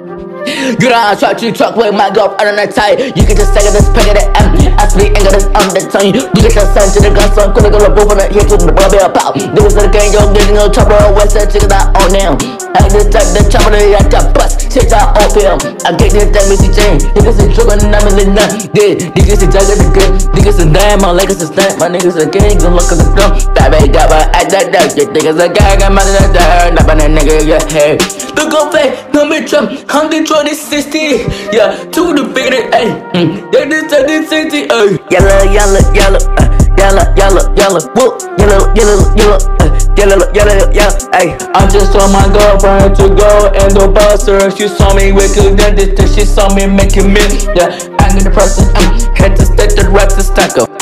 You 0.43 0.91
don't 0.91 0.99
have 0.99 1.19
track, 1.19 1.41
you 1.41 1.51
track 1.51 1.75
with 1.75 1.95
my 1.95 2.12
girl, 2.12 2.36
I 2.39 2.43
don't 2.43 2.60
tie. 2.73 2.99
You 3.15 3.23
can 3.23 3.36
just 3.39 3.56
take 3.56 3.69
this 3.71 3.88
peg 3.95 4.12
at 4.12 4.19
the 4.19 4.25
M. 4.43 4.51
Ask 4.75 4.99
me, 4.99 5.08
ain't 5.08 5.23
got 5.23 5.32
this 5.32 5.47
on 5.56 5.71
the 5.71 5.82
time. 5.88 6.12
You 6.12 6.27
get 6.43 6.56
your 6.56 6.67
son 6.75 6.91
to 6.91 6.99
the 6.99 7.12
gun, 7.15 7.29
son, 7.32 7.56
couldn't 7.56 7.71
go 7.71 7.79
to 7.79 7.88
both 7.88 8.12
on 8.12 8.19
the 8.19 8.27
hip, 8.27 8.51
couldn't 8.51 8.75
go 8.75 8.84
to 8.84 8.97
a 8.99 9.10
pop. 9.10 9.39
There 9.39 9.63
was 9.63 9.75
the 9.75 9.88
gang, 9.88 10.12
yo, 10.12 10.27
getting 10.36 10.60
no 10.60 10.67
trouble, 10.67 10.99
what's 11.15 11.32
that 11.39 11.47
chicken 11.47 11.71
that 11.71 11.95
on 11.95 12.12
them. 12.12 12.36
I 12.75 12.89
just 12.91 13.13
type 13.13 13.32
the 13.32 13.47
trouble, 13.47 13.79
I 13.79 14.03
got 14.12 14.36
bust, 14.36 14.67
shit, 14.67 14.91
I 14.91 15.15
off 15.15 15.32
him. 15.32 15.62
I 15.88 15.95
get 15.95 16.12
this 16.12 16.27
damn 16.36 16.51
chain 16.51 16.73
Jane. 16.75 16.99
Niggas 17.15 17.39
is 17.39 17.49
trouble, 17.56 17.79
and 17.79 17.95
I'm 17.95 18.03
in 18.12 18.15
the 18.19 18.25
nut. 18.36 18.51
Yeah, 18.75 18.99
niggas 19.15 19.39
is 19.45 19.51
jugging 19.51 19.79
the 19.79 19.88
good. 19.95 20.12
Niggas 20.36 20.60
is 20.60 20.69
damn, 20.75 20.99
my 20.99 21.12
leg 21.12 21.32
is 21.32 21.39
damn. 21.53 21.79
My 21.79 21.88
niggas 21.88 22.19
in 22.19 22.27
gang, 22.32 22.60
good 22.60 22.73
luck 22.73 22.91
as 22.91 22.99
a 22.99 23.08
drum. 23.15 23.32
That 23.56 23.71
baby 23.71 23.93
got 23.93 24.12
my 24.12 24.27
ass 24.36 24.51
that 24.51 24.75
duck. 24.75 24.91
Your 24.97 25.08
niggas 25.13 25.39
a 25.39 25.47
gang, 25.47 25.79
I'm 25.84 25.95
out 25.95 26.03
of 26.03 26.19
the 26.19 26.36
dirt. 26.36 26.75
Not 26.75 26.84
by 26.84 26.95
that 26.99 27.12
nigga, 27.12 27.47
your 27.47 27.63
hair. 27.71 27.95
The 28.36 28.43
go 28.49 28.71
face, 28.73 28.97
no 29.13 29.23
me 29.23 29.45
jump, 29.45 29.71
hunting 29.88 30.25
2016. 30.33 31.53
Yeah, 31.53 31.77
to 31.93 32.01
the 32.17 32.25
bigger 32.33 32.65
ayy. 32.73 32.89
eight. 32.89 32.97
Mm. 33.13 33.51
They 33.53 33.69
this 33.69 34.29
city, 34.33 34.65
ayy. 34.65 34.97
Yellow, 35.13 35.45
yellow, 35.53 35.83
yellow, 35.93 36.17
uh, 36.41 36.49
yellow, 36.73 37.05
yellow, 37.13 37.45
yellow, 37.53 37.83
whoop, 37.93 38.17
yellow, 38.41 38.65
yellow, 38.73 39.13
yellow, 39.13 39.37
uh, 39.61 39.69
yellow, 39.93 40.25
yellow, 40.33 40.73
yellow, 40.73 40.97
ayy. 41.13 41.37
I 41.53 41.69
just 41.69 41.93
told 41.93 42.09
my 42.09 42.25
girlfriend 42.33 42.97
to 42.97 43.13
go 43.13 43.53
and 43.53 43.77
go 43.77 43.93
bust 43.93 44.25
her. 44.25 44.49
She 44.49 44.67
saw 44.67 44.89
me 44.97 45.11
with 45.13 45.37
good 45.37 45.53
dentist, 45.53 46.17
she 46.17 46.25
saw 46.25 46.49
me 46.55 46.65
making 46.65 47.13
me. 47.13 47.21
Yeah, 47.53 47.69
I'm 48.01 48.17
in 48.17 48.25
the 48.25 48.33
person, 48.33 48.65
mm. 48.73 49.13
had 49.13 49.37
to 49.37 49.45
stick 49.45 49.77
to 49.77 49.85
the 49.85 49.91
rest 49.93 50.17
of 50.17 50.25
stack 50.25 50.57
up. 50.57 50.73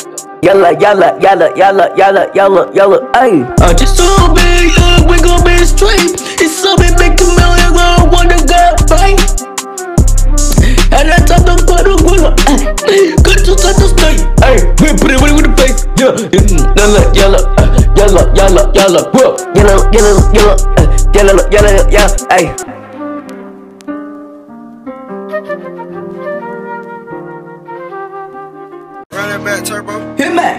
Yalla, 0.41 0.79
yalla, 0.79 1.19
yalla, 1.19 1.51
yalla, 1.59 1.91
yalla, 1.99 2.31
yalla, 2.33 2.71
yalla, 2.73 2.97
ayy. 3.19 3.43
I 3.59 3.73
just 3.73 3.97
so 3.99 4.07
big, 4.33 4.71
yeah, 4.79 5.03
we 5.11 5.19
gon' 5.19 5.43
be 5.43 5.59
straight. 5.67 6.15
It's 6.39 6.55
so 6.55 6.77
big, 6.77 6.95
make 6.97 7.19
a 7.19 7.27
million, 7.35 7.75
I 7.75 8.07
wanna 8.07 8.39
go, 8.47 8.95
right? 8.95 9.40
And 11.11 11.19
I 11.19 11.25
talk 11.27 11.43
to 11.43 11.53
put 11.65 11.83
a 11.83 11.95
winner, 12.07 12.31
good 13.19 13.43
to 13.43 13.57
set 13.59 13.75
the 13.75 13.87
state. 13.91 14.23
Ayy, 14.47 14.63
we 14.79 14.95
put 14.95 15.11
it 15.11 15.19
with 15.19 15.43
the 15.43 15.51
face, 15.59 15.83
yeah. 15.99 16.15
Yalla, 16.79 17.01
yalla, 17.13 17.39
uh, 17.59 17.67
yalla, 17.97 18.23
yalla, 18.33 18.71
yalla, 18.73 19.11
whoa. 19.11 19.35
Yellow, 19.53 19.91
yellow, 19.91 20.31
yellow, 20.31 20.55
uh, 20.77 20.87
yellow, 21.13 21.35
yellow, 21.51 21.89
yeah, 21.89 22.07
ayy. 22.31 22.47
Run 29.11 29.27
that 29.29 29.43
back, 29.43 29.65
turbo. 29.65 30.15
Hit 30.15 30.31
me. 30.33 30.49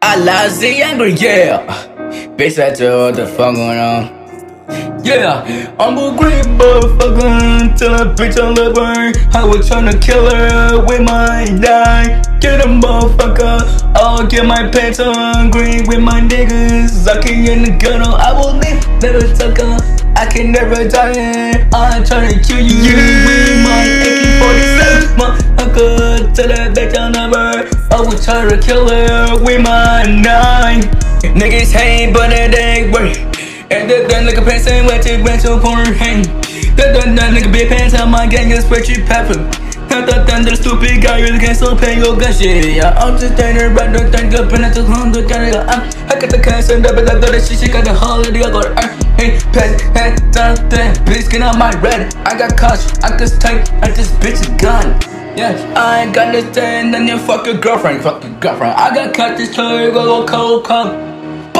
I 0.00 0.16
love 0.16 0.60
the 0.60 0.82
angry, 0.82 1.12
yeah. 1.12 1.66
Bitch, 2.36 2.58
I 2.58 2.74
tell 2.74 3.06
what 3.06 3.16
the 3.16 3.26
fuck 3.26 3.54
going 3.54 3.78
on. 3.78 4.13
Yeah, 5.04 5.44
I'm 5.78 5.98
a 5.98 6.16
great 6.16 6.46
motherfucker 6.56 7.60
until 7.60 7.94
a 7.94 8.14
bitch 8.16 8.42
on 8.42 8.54
the 8.54 8.72
burn. 8.72 9.12
I 9.36 9.44
was 9.44 9.68
tryna 9.68 10.00
kill 10.00 10.24
her 10.34 10.80
with 10.80 11.02
my 11.02 11.44
knife. 11.44 12.24
Get 12.40 12.64
a 12.64 12.68
motherfucker, 12.68 13.92
I'll 13.96 14.26
get 14.26 14.46
my 14.46 14.66
pants 14.70 15.00
on 15.00 15.50
green 15.50 15.86
with 15.86 16.00
my 16.00 16.22
niggas. 16.22 17.06
I 17.06 17.20
can 17.20 17.44
get 17.44 17.78
the 17.80 17.92
on, 17.96 18.18
I 18.18 18.32
will 18.32 18.56
live, 18.56 18.80
never 19.02 19.20
tuck 19.36 19.60
on. 19.60 19.78
I 20.16 20.24
can 20.24 20.52
never 20.52 20.88
die. 20.88 21.68
I'm 21.74 22.02
tryna 22.02 22.40
kill 22.40 22.64
you 22.64 22.80
with 22.80 23.60
my 23.60 23.84
AK-47. 23.84 25.20
Motherfucker, 25.20 26.34
tell 26.34 26.48
that 26.48 26.72
bitch 26.74 26.98
on 26.98 27.12
the 27.12 27.28
burn. 27.28 27.68
I 27.92 28.00
was 28.00 28.24
tryna 28.24 28.56
kill 28.64 28.88
her 28.88 29.44
with 29.44 29.60
my 29.60 30.04
knife. 30.08 30.86
Niggas 31.36 31.72
hate, 31.72 32.14
but 32.14 32.32
it 32.32 32.56
ain't 32.56 32.90
worth. 32.90 33.43
And 33.74 33.90
that 33.90 34.06
that 34.06 34.22
nigga 34.22 34.46
pants 34.46 34.70
ain't 34.70 34.86
wet, 34.86 35.02
it 35.02 35.18
went 35.18 35.42
to 35.42 35.58
porn 35.58 35.90
hang. 35.98 36.22
That 36.78 36.94
that 36.94 37.10
that 37.18 37.34
nigga 37.34 37.50
big 37.50 37.66
pants 37.66 37.90
on 37.98 38.08
my 38.08 38.22
gang 38.24 38.54
is 38.54 38.62
spreadsheet 38.62 39.02
pepper. 39.02 39.34
That 39.90 40.06
that 40.06 40.30
that 40.30 40.46
little 40.46 40.54
stupid 40.54 41.02
guy 41.02 41.18
really 41.26 41.42
can't 41.42 41.58
still 41.58 41.74
pay 41.74 41.98
your 41.98 42.14
gun 42.14 42.30
shit. 42.30 42.70
Yeah, 42.70 42.94
I'm 42.94 43.18
just 43.18 43.34
standing 43.34 43.74
right 43.74 43.90
there, 43.90 44.06
thank 44.14 44.30
up 44.38 44.52
and 44.54 44.64
I 44.64 44.70
took 44.70 44.86
home 44.86 45.10
the 45.10 45.26
kind 45.26 45.58
of 45.58 45.66
uh. 45.66 45.90
I 46.06 46.14
got 46.22 46.30
the 46.30 46.38
and 46.38 46.84
that, 46.86 46.94
but 46.94 47.10
I 47.10 47.18
got 47.18 47.34
that 47.34 47.42
shit, 47.42 47.58
she 47.58 47.66
got 47.66 47.82
the 47.82 47.92
holiday, 47.92 48.46
I 48.46 48.50
got 48.54 48.62
the 48.62 48.78
earth. 48.78 48.94
Hey, 49.18 49.42
pass, 49.50 49.74
head 49.90 50.22
down, 50.30 50.54
that 50.70 51.02
bitch, 51.02 51.26
get 51.26 51.42
on 51.42 51.58
my 51.58 51.74
red. 51.82 52.14
I 52.22 52.38
got 52.38 52.54
cash, 52.54 52.86
I 53.02 53.18
just 53.18 53.42
take, 53.42 53.66
I 53.82 53.90
just 53.90 54.14
bitch 54.22 54.38
a 54.46 54.54
gun. 54.54 54.94
Yeah, 55.34 55.58
I 55.74 56.06
ain't 56.06 56.14
got 56.14 56.30
this 56.30 56.46
thing, 56.54 56.94
and 56.94 57.08
your 57.08 57.18
fucking 57.18 57.58
girlfriend, 57.58 58.02
fucking 58.06 58.38
girlfriend. 58.38 58.78
I 58.78 58.94
got 58.94 59.12
cut 59.12 59.36
this 59.36 59.50
toy, 59.50 59.90
go 59.90 60.22
go 60.22 60.26
cold 60.26 60.64
cup. 60.64 61.13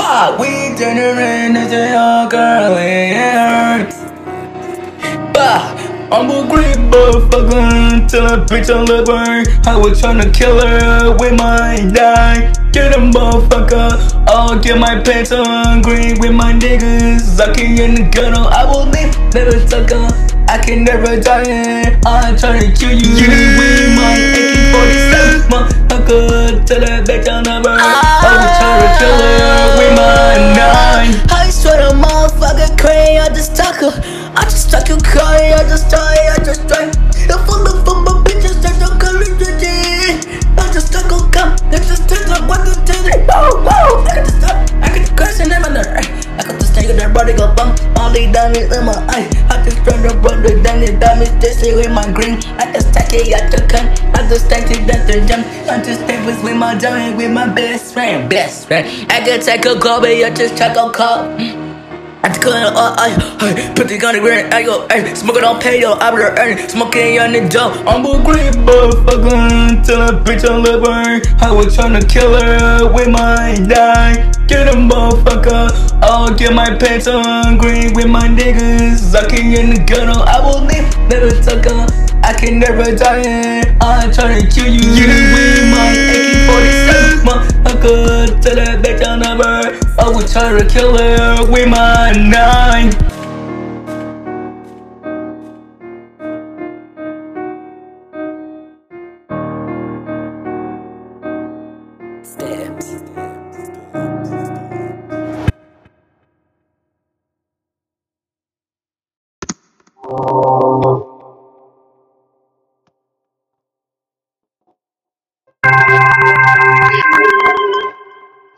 But 0.04 0.38
we 0.38 0.76
turn 0.76 0.98
around 0.98 1.56
and 1.56 1.70
say, 1.70 1.88
girl, 2.28 2.76
it 2.76 3.16
hurts. 3.16 4.04
Bah, 5.32 5.72
I'm 6.12 6.28
a 6.28 6.46
great 6.46 6.76
motherfucker 6.76 7.94
until 7.94 8.26
a 8.26 8.44
bitch 8.44 8.68
on 8.68 8.84
the 8.84 9.02
burn. 9.02 9.48
I 9.66 9.78
was 9.78 10.02
tryna 10.02 10.28
kill 10.34 10.60
her 10.60 11.16
with 11.16 11.38
my 11.38 11.80
knife. 11.88 12.52
Get 12.70 12.92
a 12.92 13.00
motherfucker, 13.00 14.28
I'll 14.28 14.60
get 14.60 14.78
my 14.78 15.00
pants 15.00 15.32
on 15.32 15.80
green 15.80 16.20
with 16.20 16.32
my 16.32 16.52
niggas. 16.52 17.40
I 17.40 17.54
can 17.54 17.74
get 17.74 18.12
the 18.12 18.26
on, 18.28 18.52
I 18.52 18.64
will 18.66 18.84
live, 18.84 19.16
never 19.32 19.58
suck 19.66 19.90
on. 19.90 20.12
I 20.50 20.58
can 20.58 20.84
never 20.84 21.18
die. 21.18 21.96
I'm 22.04 22.36
tryna 22.36 22.76
kill 22.78 22.92
you 22.92 23.08
with 23.08 23.96
my 23.96 24.12
AK-47. 24.20 25.48
Motherfucker, 25.48 26.66
tell 26.66 26.80
that 26.80 27.08
bitch 27.08 27.26
on 27.32 27.42
the 27.44 27.56
burn. 27.64 27.80
I 27.80 28.36
was 28.36 28.52
tryna 28.60 28.98
kill 29.00 29.16
her 29.16 29.73
my. 30.56 31.10
I 31.30 31.50
swear 31.50 31.78
to 31.88 31.94
motherfucker 31.94 32.78
crazy, 32.78 33.18
I 33.18 33.28
just 33.28 33.54
stuck 33.54 33.76
her. 33.76 33.92
I 34.34 34.42
just 34.44 34.68
stuck 34.68 34.88
you 34.88 34.96
crazy, 34.98 35.54
I 35.54 35.62
just 35.68 35.90
die, 35.90 36.34
I 36.34 36.38
just 36.44 36.66
die. 36.66 36.90
The 37.28 37.38
full 37.46 37.64
of 37.66 37.84
full 37.84 38.02
of 38.08 38.24
bitches 38.24 38.60
don't 38.80 38.98
call 39.00 39.16
it 39.20 39.34
I 40.58 40.72
just 40.72 40.88
stuck 40.88 41.12
on 41.12 41.20
oh, 41.20 41.30
come, 41.30 41.56
they 41.70 41.78
just 41.78 42.08
turn 42.08 42.28
up 42.30 42.48
what 42.48 42.64
the 42.64 42.74
it. 43.06 43.26
Whoa, 43.28 43.62
whoa, 43.62 44.04
I 44.04 44.14
got 44.14 44.26
the 44.26 44.32
stuff, 44.32 44.82
I 44.82 44.98
the 44.98 45.14
curse 45.16 45.40
and 45.40 45.52
I'm 45.52 46.13
the 46.86 46.94
got 46.94 46.96
the 46.96 46.96
in 46.96 46.96
their 46.96 47.12
body 47.12 47.32
go 47.32 47.54
bump, 47.54 47.80
all 47.98 48.12
these 48.12 48.32
diamonds 48.32 48.76
in 48.76 48.84
my 48.84 48.92
eye. 49.08 49.28
I 49.50 49.62
just 49.64 49.78
turned 49.84 50.06
up 50.06 50.20
brother 50.22 50.60
down 50.62 50.80
the 50.80 50.96
diamonds, 50.98 51.32
this 51.40 51.60
shit 51.60 51.74
with 51.74 51.90
my 51.90 52.10
green. 52.12 52.36
I 52.58 52.72
just 52.72 52.88
stack 52.90 53.12
it, 53.12 53.34
I 53.34 53.48
just 53.50 53.68
cut, 53.68 53.84
I 54.14 54.28
just 54.28 54.46
stack 54.46 54.70
it, 54.70 54.86
that's 54.86 55.06
the 55.06 55.24
jump. 55.26 55.46
I 55.68 55.82
just 55.82 56.02
stay 56.04 56.24
with 56.24 56.56
my 56.56 56.76
giant, 56.76 57.16
with 57.16 57.32
my 57.32 57.48
best 57.48 57.94
friend, 57.94 58.28
best 58.28 58.66
friend. 58.66 59.10
I 59.10 59.24
just 59.24 59.48
take 59.48 59.64
a 59.64 59.78
call, 59.78 60.00
baby, 60.00 60.24
I 60.24 60.30
just 60.30 60.56
check 60.56 60.76
a 60.76 60.90
call. 60.90 61.63
I 62.24 62.28
just 62.28 62.40
up, 62.46 62.72
I, 62.96 63.12
I 63.38 63.74
put 63.76 63.88
the 63.88 63.98
gun 63.98 64.16
in 64.16 64.22
the 64.22 64.28
ground, 64.30 64.54
I 64.54 64.62
go, 64.62 64.86
ay, 64.88 65.12
smoke 65.12 65.36
it 65.36 65.44
on 65.44 65.60
pay, 65.60 65.82
yo, 65.82 65.92
I'm 65.92 66.16
gonna 66.16 66.34
earn 66.40 66.56
it, 66.56 66.70
smoking 66.70 67.20
on 67.20 67.32
the 67.32 67.46
dough. 67.46 67.76
I'm 67.86 68.00
a 68.00 68.24
great 68.24 68.54
motherfucker 68.64 69.68
until 69.68 70.00
a 70.00 70.24
bitch 70.24 70.48
on 70.48 70.62
the 70.62 70.80
burn. 70.80 71.20
I 71.42 71.52
was 71.52 71.76
tryna 71.76 72.08
kill 72.08 72.32
her 72.32 72.90
with 72.90 73.10
my 73.10 73.52
knife. 73.60 74.48
Get 74.48 74.68
a 74.68 74.72
motherfucker, 74.72 75.68
I'll 76.02 76.34
get 76.34 76.54
my 76.54 76.74
pants 76.78 77.06
on 77.08 77.58
green 77.58 77.92
with 77.92 78.08
my 78.08 78.26
niggas. 78.26 79.14
I 79.14 79.28
can 79.28 79.52
get 79.52 79.86
the 79.86 80.00
on, 80.00 80.26
I 80.26 80.40
will 80.40 80.64
live, 80.64 80.96
never 81.10 81.30
suck 81.42 81.66
on. 81.66 82.03
I 82.24 82.32
can 82.32 82.58
never 82.58 82.84
die. 82.96 83.60
I'm 83.82 84.10
tryna 84.10 84.48
kill 84.52 84.72
you 84.72 84.80
with 84.80 85.64
my 85.70 85.92
AK-47. 85.92 87.20
Motherfucker, 87.20 88.40
tell 88.40 88.56
that 88.56 88.82
bitch 88.82 89.06
on 89.06 89.18
the 89.18 89.36
burn. 89.36 89.78
I 89.98 90.08
was 90.08 90.32
tryna 90.32 90.66
kill 90.70 90.96
her 90.96 91.44
with 91.52 91.68
my 91.68 92.12
knife. 92.12 92.96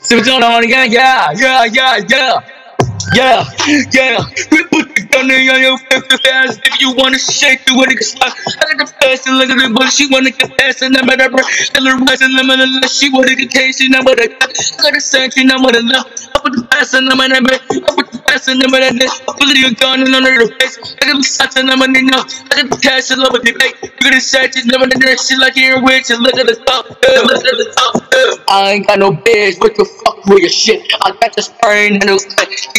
See 0.06 0.14
what's 0.14 0.28
going 0.28 0.44
on 0.44 0.62
again? 0.62 0.92
Yeah, 0.92 1.32
yeah, 1.34 1.64
yeah, 1.64 1.98
yeah. 2.08 2.40
Yeah, 3.12 3.42
yeah. 3.90 4.22
We 4.52 4.62
put 4.70 4.94
the 4.94 5.02
gun 5.10 5.30
in 5.30 5.46
your 5.46 5.78
face 5.78 6.26
ass 6.30 6.58
if 6.62 6.80
you 6.80 6.94
wanna 6.94 7.18
shake 7.18 7.64
the 7.66 7.74
way 7.74 7.90
it 7.90 8.04
stop. 8.04 8.30
I 8.30 8.74
got 8.78 8.86
the 8.86 8.94
fast 9.02 9.26
and 9.26 9.38
look 9.38 9.50
at 9.50 9.58
the 9.58 9.74
bush. 9.74 9.94
She 9.94 10.06
wanna 10.06 10.30
get 10.30 10.54
fast 10.60 10.82
and 10.82 10.96
I'm 10.96 11.10
at 11.10 11.20
her 11.20 11.28
breath. 11.28 11.50
And 11.74 11.86
the 11.86 11.90
rise 12.06 12.22
and 12.22 12.38
I'm 12.38 12.50
at 12.50 12.58
the 12.58 12.66
left. 12.66 12.94
She 12.94 13.10
wanna 13.10 13.34
get 13.34 13.50
cash 13.50 13.80
and 13.82 13.96
I'm 13.96 14.06
at 14.06 14.16
the 14.16 14.30
I 14.30 14.82
got 14.82 14.94
the 14.94 15.00
sanction, 15.00 15.50
I'm 15.50 15.64
at 15.66 15.74
the 15.74 15.82
left. 15.82 16.30
I 16.34 16.38
put 16.38 16.52
the 16.54 16.62
fast 16.70 16.94
and 16.94 17.10
I'm. 17.10 17.20
I 17.20 17.40
put 17.42 18.06
the 18.12 18.22
fast 18.37 18.49
and 18.49 18.62
I'm 18.62 18.75
at 18.75 18.92
the 18.92 19.07
I 19.07 19.33
put 19.33 19.49
the 19.49 19.75
gun 19.81 20.03
and 20.03 20.14
under 20.14 20.44
the 20.44 20.53
face. 20.61 20.77
I 21.01 21.09
got 21.09 21.16
the 21.16 21.25
shots 21.25 21.57
and 21.57 21.70
I'm 21.70 21.81
at 21.81 21.92
the. 21.92 22.05
I 22.05 22.62
got 22.62 22.70
the 22.70 22.79
cash 22.83 23.11
and 23.11 23.20
love 23.20 23.33
with 23.33 23.42
the 23.42 23.53
bait. 23.57 23.75
You 23.81 24.03
got 24.05 24.12
the 24.12 24.20
sanction, 24.20 24.68
I'm 24.75 24.83
at 24.83 24.90
the 24.92 24.99
nurse. 24.99 25.27
She 25.29 25.37
like 25.37 25.57
your 25.57 25.83
witch 25.83 26.11
and 26.11 26.20
look 26.20 26.37
at 26.37 26.46
the 26.46 26.57
top. 26.68 26.88
Look 26.88 27.44
at 27.44 27.57
the 27.57 27.68
top. 27.72 28.07
I 28.49 28.77
ain't 28.77 28.87
got 28.87 28.99
no 28.99 29.12
bitch. 29.12 29.61
What 29.61 29.77
the 29.77 29.85
fuck 29.85 30.25
with 30.27 30.40
your 30.40 30.53
shit? 30.53 30.85
I 31.01 31.12
got 31.16 31.33
the 31.33 31.42
sprain 31.42 31.96
and 31.96 32.03
the 32.03 32.16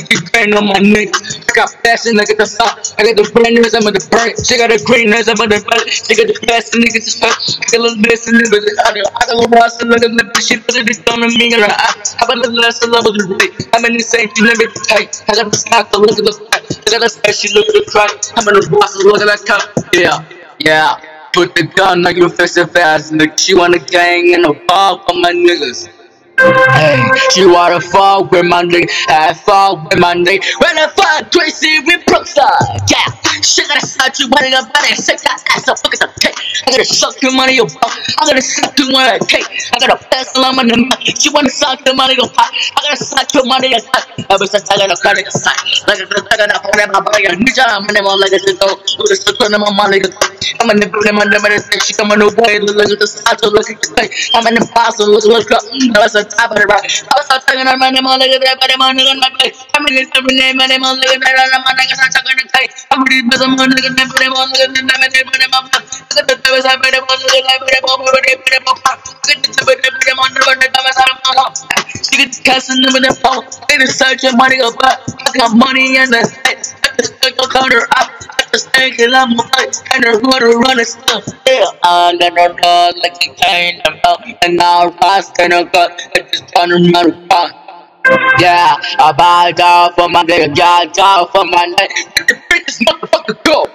you 0.10 0.22
bang 0.32 0.54
on 0.54 0.70
my 0.70 0.80
neck. 0.80 1.10
I 1.14 1.52
got 1.54 1.74
fashion, 1.84 2.20
I 2.20 2.26
got 2.26 2.38
the 2.38 2.48
top. 2.48 2.78
I 2.98 3.10
got 3.10 3.18
the 3.18 3.26
brandness, 3.34 3.74
I'm 3.74 3.88
at 3.90 3.98
the 3.98 4.04
burn. 4.08 4.34
She 4.38 4.56
got 4.58 4.70
the 4.70 4.80
greenness, 4.86 5.28
I'm 5.28 5.42
at 5.42 5.50
the 5.50 5.60
belly. 5.66 5.92
She 5.92 6.14
got 6.14 6.28
the 6.30 6.38
best, 6.46 6.74
and 6.74 6.86
niggas 6.86 7.08
is 7.10 7.18
fat. 7.18 7.34
I 7.34 7.66
got 7.74 7.82
little 7.82 8.00
this 8.06 8.30
and 8.30 8.38
niggas. 8.38 8.78
I 8.86 8.94
got 8.94 9.08
I 9.18 9.22
got 9.26 9.36
a 9.36 9.48
loss, 9.52 9.82
and 9.82 9.90
look 9.90 10.04
at 10.06 10.14
the 10.14 10.42
shit, 10.42 10.62
but 10.66 10.78
it's 10.78 11.02
coming 11.04 11.34
me 11.36 11.54
in 11.54 11.60
her 11.60 11.68
eye. 11.68 11.98
How 12.18 12.30
about 12.30 12.46
the 12.46 12.54
last, 12.54 12.86
I 12.86 12.88
love 12.88 13.04
the 13.04 13.14
right. 13.26 13.54
I'm 13.74 13.86
in 13.86 13.98
the 13.98 14.06
you 14.38 14.44
never 14.46 14.68
tight. 14.88 15.24
I 15.28 15.34
got 15.36 15.47
at 15.48 15.52
the 15.52 15.58
stock, 15.58 15.92
look 15.94 16.12
at 16.12 16.18
the 16.18 16.24
look 16.24 16.94
at 16.94 17.02
the 17.02 17.10
special, 17.10 17.60
look 17.60 17.68
at 17.68 17.74
the 17.74 17.92
crack. 17.92 18.12
I'm 18.36 18.48
in 18.48 18.54
the 18.60 18.68
boss, 18.70 18.96
look 19.04 19.22
at 19.22 19.28
that 19.28 19.42
cup. 19.46 19.64
Yeah, 19.94 20.24
yeah. 20.60 21.00
Put 21.34 21.56
the 21.56 21.64
gun 21.64 22.02
like 22.02 22.18
you 22.18 22.30
fix 22.30 22.58
it 22.58 22.70
fast, 22.70 23.14
nigga. 23.14 23.38
She 23.38 23.54
want 23.54 23.76
a 23.76 23.80
gang 23.80 24.34
and 24.34 24.46
a 24.46 24.54
ball 24.68 25.00
for 25.08 25.16
my 25.16 25.32
niggas. 25.32 25.90
Hey, 26.38 27.02
she 27.32 27.46
wanna 27.46 27.82
fall 27.82 28.26
with 28.26 28.46
my 28.46 28.64
nigga, 28.64 28.90
I 29.08 29.34
fall 29.34 29.84
with 29.84 30.00
my 30.00 30.14
nigga. 30.14 30.44
When 30.62 30.78
I 30.78 30.88
fuck 30.88 31.32
Tracy 31.32 31.80
with 31.80 32.06
Brookside, 32.06 32.82
yeah. 32.90 33.27
She 33.48 33.64
gotta 33.64 33.80
start 33.80 34.20
you 34.20 34.28
running 34.28 34.52
up 34.60 34.68
body 34.76 34.92
and 34.92 35.00
shake 35.00 35.24
that 35.24 35.40
ass 35.56 35.64
up, 35.72 35.80
fuck 35.80 35.96
it 35.96 36.04
up, 36.04 36.12
cake. 36.20 36.36
I 36.68 36.72
gotta 36.76 36.84
suck 36.84 37.16
your 37.24 37.32
money, 37.32 37.56
your 37.56 37.72
pop. 37.72 37.96
I 38.20 38.28
gotta 38.28 38.44
suck 38.44 38.76
your 38.76 38.92
money, 38.92 39.24
cake. 39.24 39.48
I 39.72 39.80
gotta 39.80 39.96
pass 40.12 40.36
along 40.36 40.60
my 40.60 40.64
name. 40.68 40.92
She 41.16 41.32
wanna 41.32 41.48
suck 41.48 41.80
your 41.88 41.96
money, 41.96 42.20
your 42.20 42.28
pop. 42.28 42.52
I 42.52 42.80
gotta 42.84 43.00
suck 43.00 43.32
your 43.32 43.48
money, 43.48 43.72
your 43.72 43.80
pop. 43.88 44.04
Ever 44.28 44.46
since 44.52 44.68
I 44.68 44.76
gotta 44.76 45.00
cut 45.00 45.16
it 45.16 45.32
aside. 45.32 45.64
Like 45.88 46.04
a 46.04 46.08
I 46.12 46.36
gotta 46.36 46.60
put 46.60 46.76
in 46.76 46.92
my 46.92 47.00
body, 47.00 47.24
I'm 47.32 47.40
in 47.40 48.04
my 48.04 48.14
leg, 48.20 48.36
it's 48.36 48.52
go. 48.60 48.68
With 49.00 49.12
a 49.12 49.16
stuck 49.16 49.40
on 49.40 49.56
my 49.56 49.72
money, 49.72 50.04
I'm 50.60 50.68
in 50.68 50.84
the 50.84 50.92
building, 50.92 51.16
my 51.16 51.24
name 51.24 51.40
is 51.56 51.72
she 51.88 51.96
coming 51.96 52.20
away. 52.20 52.60
Look 52.60 52.76
at 52.84 53.00
the 53.00 53.08
side, 53.08 53.40
look 53.48 53.64
at 53.64 53.80
the 53.80 53.90
face. 53.96 54.28
I'm 54.36 54.44
in 54.52 54.60
the 54.60 54.68
box, 54.76 55.00
look, 55.00 55.24
look, 55.24 55.48
look. 55.48 55.64
That's 55.96 56.20
a 56.20 56.28
top 56.28 56.52
of 56.52 56.60
the 56.60 56.68
rock. 56.68 56.84
I 56.84 57.16
was 57.16 57.32
on 57.32 57.80
my 57.80 57.88
name, 57.96 58.04
look 58.04 58.28
at 58.28 58.44
that, 58.44 58.60
but 58.60 58.68
I'm 58.76 58.84
on 58.84 59.00
my 59.00 59.32
face. 59.40 59.64
I'm 59.72 59.88
in 59.88 59.96
the 59.96 60.36
name, 60.36 60.58
my 60.60 60.68
name, 60.68 60.84
look 60.84 61.00
at 61.00 61.22
that, 61.24 61.40
I'm 61.40 61.56
on 61.56 61.64
the 61.64 61.64
I'm 61.64 61.64
gonna. 61.64 61.64
I'm 61.64 61.64
money, 61.64 61.64
that, 61.64 61.64
I'm 61.64 61.64
on 61.64 61.64
the 61.64 61.72
my 61.72 61.72
name, 61.72 61.72
my 61.72 61.72
my 61.72 61.76
the 61.78 61.88
I'm 61.88 61.96
the 61.96 62.20
I'm 62.20 62.20
on 62.20 62.20
the 62.20 62.20
name, 62.20 62.28
I'm 62.28 62.36
on 62.36 62.36
the 62.36 62.44
the 62.44 62.76
I'm 62.92 63.00
on 63.00 63.06
the 63.06 63.16
name, 63.16 63.37
I'm. 63.42 63.58
They 73.68 73.78
your 74.24 74.36
money. 74.38 74.58
I 74.62 75.32
got 75.38 75.56
money 75.56 75.98
in 75.98 76.10
the 76.10 76.20
head. 76.46 76.58
I 76.84 76.96
just 76.98 77.22
take 77.22 77.36
a 77.36 77.48
counter 77.48 77.84
up. 77.98 78.10
I 78.40 78.48
just 78.52 78.72
life. 79.36 79.76
And 79.94 80.04
they're 80.04 80.20
gonna 80.20 80.48
run 80.58 80.80
it 80.80 80.88
still. 80.88 81.22
Yeah, 81.46 81.66
under 81.84 82.30
the 82.30 82.56
door 82.62 82.92
like 83.04 83.18
a 83.22 83.34
kind 83.36 83.82
of 83.88 84.02
belt. 84.02 84.22
And 84.44 84.60
gonna 85.38 85.66
go. 85.66 85.88
I 86.16 86.22
just 86.32 86.48
turn 86.56 86.72
around 86.72 87.30
and. 87.30 87.67
Yeah, 88.40 88.78
I 89.00 89.14
buy 89.18 89.52
down 89.52 89.94
for 89.94 90.10
my 90.10 90.24
nigga, 90.24 90.56
got 90.56 90.94
down 90.94 91.28
for 91.30 91.46
my 91.46 91.66
night. 91.66 91.92
Bitches 92.52 92.82
motherfucker 92.86 93.44
go. 93.44 93.66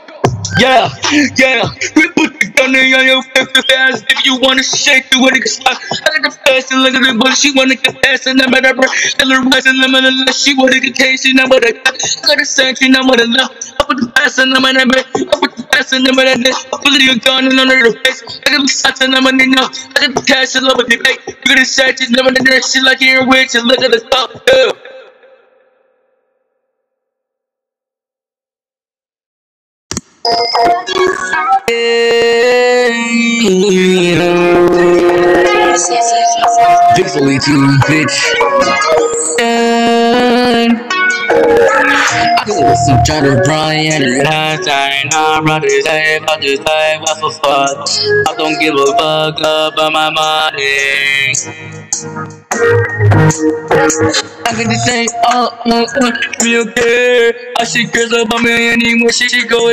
Yeah, 0.60 0.92
yeah, 1.40 1.64
we 1.96 2.12
put 2.12 2.36
the 2.36 2.52
gun 2.52 2.76
in 2.76 2.92
your 2.92 3.22
fast 3.24 4.04
if 4.04 4.20
you 4.26 4.36
wanna 4.36 4.62
shake 4.62 5.08
the 5.08 5.16
way 5.24 5.32
it 5.40 5.48
stop. 5.48 5.80
I 5.80 6.20
got 6.20 6.28
the 6.28 6.30
fast 6.44 6.72
and 6.72 6.82
look 6.84 6.92
at 6.92 7.00
the 7.00 7.16
but 7.16 7.32
she 7.40 7.56
wanna 7.56 7.74
get 7.74 7.96
fast 8.04 8.28
and 8.28 8.36
I'm 8.42 8.52
at 8.52 8.68
her 8.68 8.76
and 8.76 9.28
the 9.32 9.38
rise 9.48 9.64
and 9.64 9.80
I'm 9.80 9.94
at 9.96 10.04
the 10.04 10.32
she 10.36 10.52
wanna 10.52 10.76
get 10.78 10.92
case 10.92 11.24
and 11.24 11.40
I'm 11.40 11.48
at 11.52 11.64
her. 11.64 11.72
I 11.72 12.24
got 12.28 12.36
the 12.36 12.44
sanction, 12.44 12.92
I'm 12.92 13.08
at 13.08 13.24
left. 13.32 13.72
I 13.80 13.84
put 13.88 13.96
the 13.96 14.12
fast 14.12 14.38
and 14.44 14.52
I'm 14.52 14.64
at 14.68 14.76
her. 14.76 14.84
I 14.84 15.34
put 15.40 15.56
the 15.56 15.64
fast 15.72 15.92
and 15.96 16.04
I'm 16.04 16.18
at 16.20 16.28
her. 16.28 16.36
I 16.36 16.76
put 16.84 16.92
the 17.00 17.20
gun 17.24 17.48
and 17.48 17.56
under 17.56 17.78
the 17.88 17.96
face. 18.04 18.20
I 18.44 18.52
got 18.52 18.60
the 18.60 18.68
shots 18.68 19.00
and 19.00 19.16
I'm 19.16 19.24
at 19.24 19.40
now. 19.40 19.72
I 19.96 20.06
got 20.06 20.12
the 20.12 20.22
cash 20.28 20.52
and 20.54 20.68
love 20.68 20.76
with 20.76 20.92
the 20.92 21.00
bait. 21.00 21.16
You 21.32 21.48
got 21.48 21.58
the 21.58 21.64
sanction, 21.64 22.12
I'm 22.12 22.28
at 22.28 22.36
the 22.36 22.60
shit 22.60 22.84
like 22.84 23.00
you're 23.00 23.24
a 23.24 23.26
witch 23.26 23.56
and 23.56 23.64
look 23.64 23.80
at 23.80 23.88
the 23.88 24.04
top. 24.04 24.36
Yeah. 24.52 24.91
Visually 36.94 37.38
too, 37.40 37.66
bitch. 37.88 38.14
I 42.20 42.44
can 42.46 42.54
listen 42.62 42.96
to 42.96 43.02
Johnny 43.04 43.34
Bryan 43.44 44.02
and 44.04 44.22
last 44.22 44.64
time 44.64 45.08
I'm 45.12 45.44
running 45.44 45.68
say 45.82 46.18
about 46.18 46.40
this 46.40 46.60
time 46.60 47.00
what's 47.00 47.18
for 47.18 47.32
fuck. 47.32 47.88
I 48.28 48.34
don't 48.38 48.60
give 48.60 48.74
a 48.76 48.86
fuck 48.96 49.40
about 49.40 49.92
my 49.92 50.10
money. 50.10 51.32
Say, 54.82 55.06
oh, 55.26 55.50
oh, 55.66 55.86
oh, 56.02 56.12
me 56.42 56.58
okay. 56.58 57.32
All 57.58 57.64
she 57.64 57.86
cares 57.86 58.12
about 58.12 58.42
me 58.42 58.70
anymore, 58.70 59.12
she, 59.12 59.28
she 59.28 59.46
go. 59.46 59.70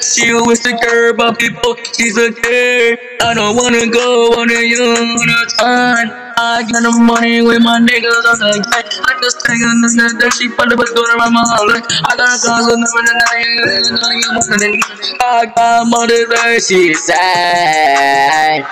She 0.00 0.32
always 0.32 0.60
take 0.60 0.80
care 0.80 1.08
about 1.10 1.38
people, 1.38 1.76
she's 1.96 2.16
okay. 2.18 2.96
I 3.20 3.34
don't 3.34 3.56
wanna 3.56 3.86
go 3.90 4.32
on 4.38 4.50
a 4.50 4.62
young 4.62 5.18
time. 5.58 6.08
I 6.38 6.62
got 6.70 6.82
no 6.82 6.92
money 6.98 7.42
with 7.42 7.62
my 7.62 7.80
niggas 7.80 8.24
on 8.30 8.38
the 8.38 8.62
gang. 8.62 8.84
I 9.06 9.18
just 9.22 9.40
take 9.42 9.58
on 9.58 9.82
the 9.82 9.90
net 9.98 10.14
that 10.22 10.32
she 10.38 10.48
probably 10.48 10.76
was 10.76 10.90
going 10.94 11.10
around 11.18 11.34
my 11.34 11.42
life. 11.42 11.82
I 12.06 12.14
got 12.14 12.30
a 12.30 12.38
guns 12.38 12.70
on 12.70 12.78
the 12.78 12.86
night. 13.18 13.42
I 15.20 15.46
got 15.50 15.82
money 15.90 16.24
that 16.30 16.62
she's 16.62 17.02
said. 17.04 18.62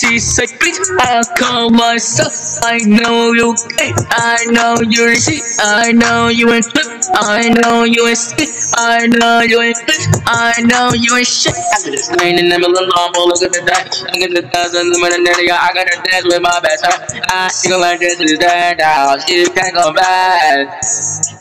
She 0.00 0.18
said, 0.18 0.48
bitch, 0.56 0.80
I 0.98 1.20
call 1.36 1.68
myself. 1.68 2.32
I 2.64 2.78
know 2.88 3.32
you 3.36 3.54
gay. 3.76 3.92
I 4.08 4.46
know 4.48 4.80
you're 4.80 5.14
shit. 5.14 5.42
I 5.60 5.92
know 5.92 6.28
you 6.28 6.48
ain't 6.54 6.64
flip. 6.64 6.88
I 7.12 7.50
know 7.50 7.84
you 7.84 8.08
ain't 8.08 8.16
shit. 8.16 8.48
I 8.80 9.06
know 9.08 9.40
you 9.40 9.60
ain't 9.60 9.76
flip. 9.76 10.00
I 10.24 10.62
know 10.64 10.92
you 10.96 11.16
ain't 11.16 11.26
shit. 11.26 11.52
I 11.52 11.84
got 11.84 11.92
this 11.92 12.08
train 12.08 12.38
in 12.38 12.48
the 12.48 12.56
middle 12.56 12.72
of 12.72 12.88
the 12.88 12.92
long 12.96 13.12
look 13.28 13.42
at 13.44 13.52
the 13.52 13.60
dance. 13.60 14.00
I 14.00 14.16
got 14.16 14.32
the 14.32 14.40
middle 14.40 15.20
of 15.20 15.36
the 15.36 15.52
I 15.52 15.68
got 15.76 15.84
to 15.84 16.00
dance 16.00 16.24
with 16.24 16.40
my 16.40 16.60
best 16.64 16.80
friend. 16.80 17.22
I 17.28 17.52
gon' 17.68 17.80
like 17.82 18.00
this 18.00 18.18
is 18.20 18.38
that 18.38 18.78
now. 18.78 19.18
She 19.18 19.44
can't 19.52 19.74
go 19.74 19.92
back. 19.92 20.80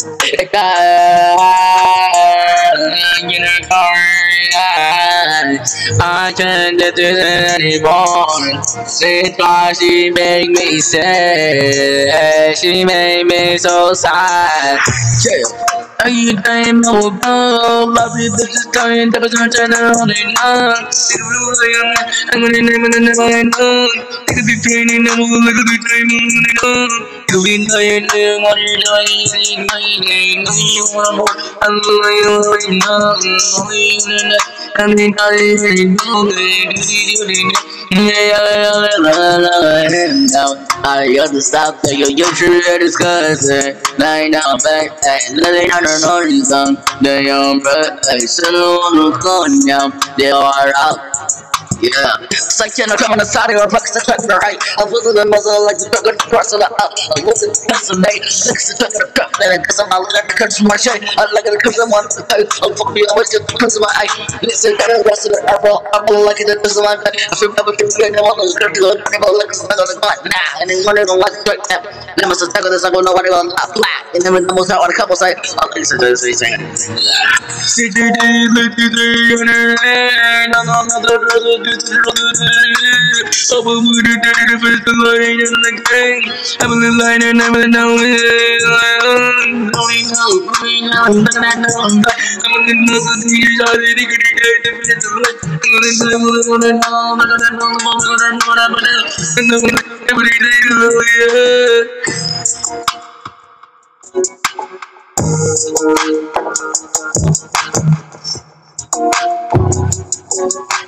It. 0.02 0.50
I 6.02 6.34
can't 6.38 6.80
do 6.80 6.92
this 6.96 7.56
anymore. 7.56 8.28
That's 8.64 9.38
why 9.38 9.74
she 9.74 10.10
make 10.12 10.50
me 10.52 10.80
sad. 10.80 12.58
She 12.58 12.86
made 12.86 13.26
me 13.26 13.58
so 13.58 13.94
sad. 13.94 14.80
Yeah. 15.26 15.89
Dying 16.00 16.80
no 16.80 17.12
about 17.12 17.92
love 17.92 18.16
you 18.16 18.32
this 18.32 18.48
is 18.48 18.72
dying 18.72 19.12
that 19.12 19.20
was 19.20 19.36
to 19.36 19.44
hold 19.44 20.08
it 20.08 20.32
on 21.76 22.00
I'm 22.32 22.40
gonna 22.40 22.56
name 22.56 22.88
it 22.88 22.96
never 23.04 23.28
end 23.28 23.52
It 23.52 24.32
could 24.32 24.48
be 24.48 24.56
training 24.64 25.04
we'll 25.20 25.44
look 25.44 25.60
at 25.60 25.68
the 25.68 25.76
time 25.76 26.08
on 26.16 26.24
it 26.40 26.64
on 26.64 26.88
You'll 27.28 27.44
be 27.44 27.68
dying 27.68 28.08
and 28.08 28.40
what 28.40 28.56
you're 28.56 28.80
dying 28.80 30.00
and 30.08 30.48
you 30.48 30.88
wanna 30.96 31.20
more 31.20 31.36
I'm 31.68 31.76
lying 31.84 32.48
right 32.48 32.80
now 32.80 33.20
I'm 34.80 34.96
in 34.96 35.12
dying 35.12 36.00
I 40.82 41.12
got 41.14 41.32
to 41.32 41.42
stop 41.42 41.82
the 41.82 41.92
yo 41.92 42.08
yo 42.08 42.32
should 42.32 42.64
discuss 42.80 43.50
it. 43.50 43.76
Nine 44.00 44.32
down 44.32 44.58
back, 44.64 44.96
living 45.36 45.70
on 45.76 45.84
an 45.90 46.02
horizon. 46.04 46.78
The 47.02 47.24
young 47.24 47.60
brother, 47.60 48.00
I 48.12 48.20
still 48.20 48.78
want 48.78 48.96
to 48.96 49.20
go 49.20 49.46
down. 49.66 49.94
They 50.18 50.32
are 50.32 50.74
out. 50.78 51.59
Yeah. 51.78 52.26
It's 52.34 52.60
like 52.60 52.74
ten 52.74 52.90
o'clock 52.90 53.14
on 53.14 53.22
the 53.22 53.30
side 53.30 53.54
of 53.54 53.62
your 53.62 53.70
bucks 53.70 53.94
to 53.94 54.02
check 54.02 54.20
the 54.26 54.36
right. 54.42 54.58
I 54.82 54.84
was 54.90 55.06
in 55.06 55.16
the 55.16 55.24
muzzle 55.30 55.64
like 55.64 55.78
the 55.78 55.88
drug 55.94 56.12
across 56.12 56.50
the 56.50 56.60
up. 56.60 56.74
I 56.76 57.22
was 57.24 57.46
in 57.46 57.54
the 57.54 57.96
mate. 58.02 58.26
Six 58.26 58.74
to 58.74 58.82
check 58.82 58.92
the 58.98 59.06
cup. 59.16 59.32
Then 59.38 59.56
I 59.56 59.62
I'm 59.62 59.88
not 59.88 60.04
like 60.12 60.28
the 60.28 60.36
country 60.36 60.66
my 60.66 60.76
shade. 60.76 61.06
I 61.16 61.24
like 61.32 61.46
it 61.46 61.56
because 61.56 61.78
I'm 61.80 61.94
one 61.94 62.04
of 62.04 62.12
the 62.12 62.26
pay. 62.26 62.44
Oh, 62.66 62.74
fuck 62.74 62.92
me. 62.92 63.06
I 63.06 63.14
was 63.16 63.30
just 63.30 63.48
because 63.48 63.78
of 63.78 63.86
my 63.86 63.94
eye. 63.96 64.10
Get 64.42 64.52
the 64.52 65.06
rest 65.06 65.30
of 65.30 65.38
the 65.38 65.40
apple. 65.48 65.86
I'm 65.94 66.04
like 66.26 66.42
it 66.42 66.52
of 66.52 66.84
my 66.84 67.00
eye. 67.00 67.16
I 67.16 67.36
feel 67.38 67.54
never 67.56 67.72
feel 67.78 67.88
good. 67.88 68.12
I 68.12 68.22
want 68.26 68.42
to 68.42 68.50
go 68.60 68.68
to 68.68 68.80
the 68.82 68.92
like 68.92 69.54
I'm 69.54 69.78
gonna 69.80 69.96
go. 69.96 70.12
Nah. 70.26 70.60
And 70.60 70.68
then 70.68 70.84
one 70.84 70.98
of 71.00 71.08
them 71.08 71.22
was 71.22 71.32
quick 71.46 71.64
tap. 71.70 71.86
Must 72.28 72.44
have 72.44 72.52
taken 72.52 72.72
this. 72.76 72.84
I 72.84 72.92
go 72.92 73.00
what 73.00 73.24
it 73.24 73.32
was. 73.32 73.56
Flat. 73.72 74.12
And 74.14 74.22
then 74.22 74.34
when 74.36 74.44
the 74.46 74.54
most 74.54 74.70
out 74.70 74.84
on 74.84 74.92
a. 74.92 74.96
Oh, 75.00 75.72
listen 75.76 75.98
to 76.00 76.12
this. 76.12 76.28
The 76.28 76.36
internet. 76.36 76.60
I'm 80.52 80.68
on 80.68 80.88
the 80.88 81.00
I'm 81.00 81.30
a 81.30 81.40
moody 81.40 81.40
daddy, 81.40 81.58
the 81.58 81.59
did. 81.64 81.90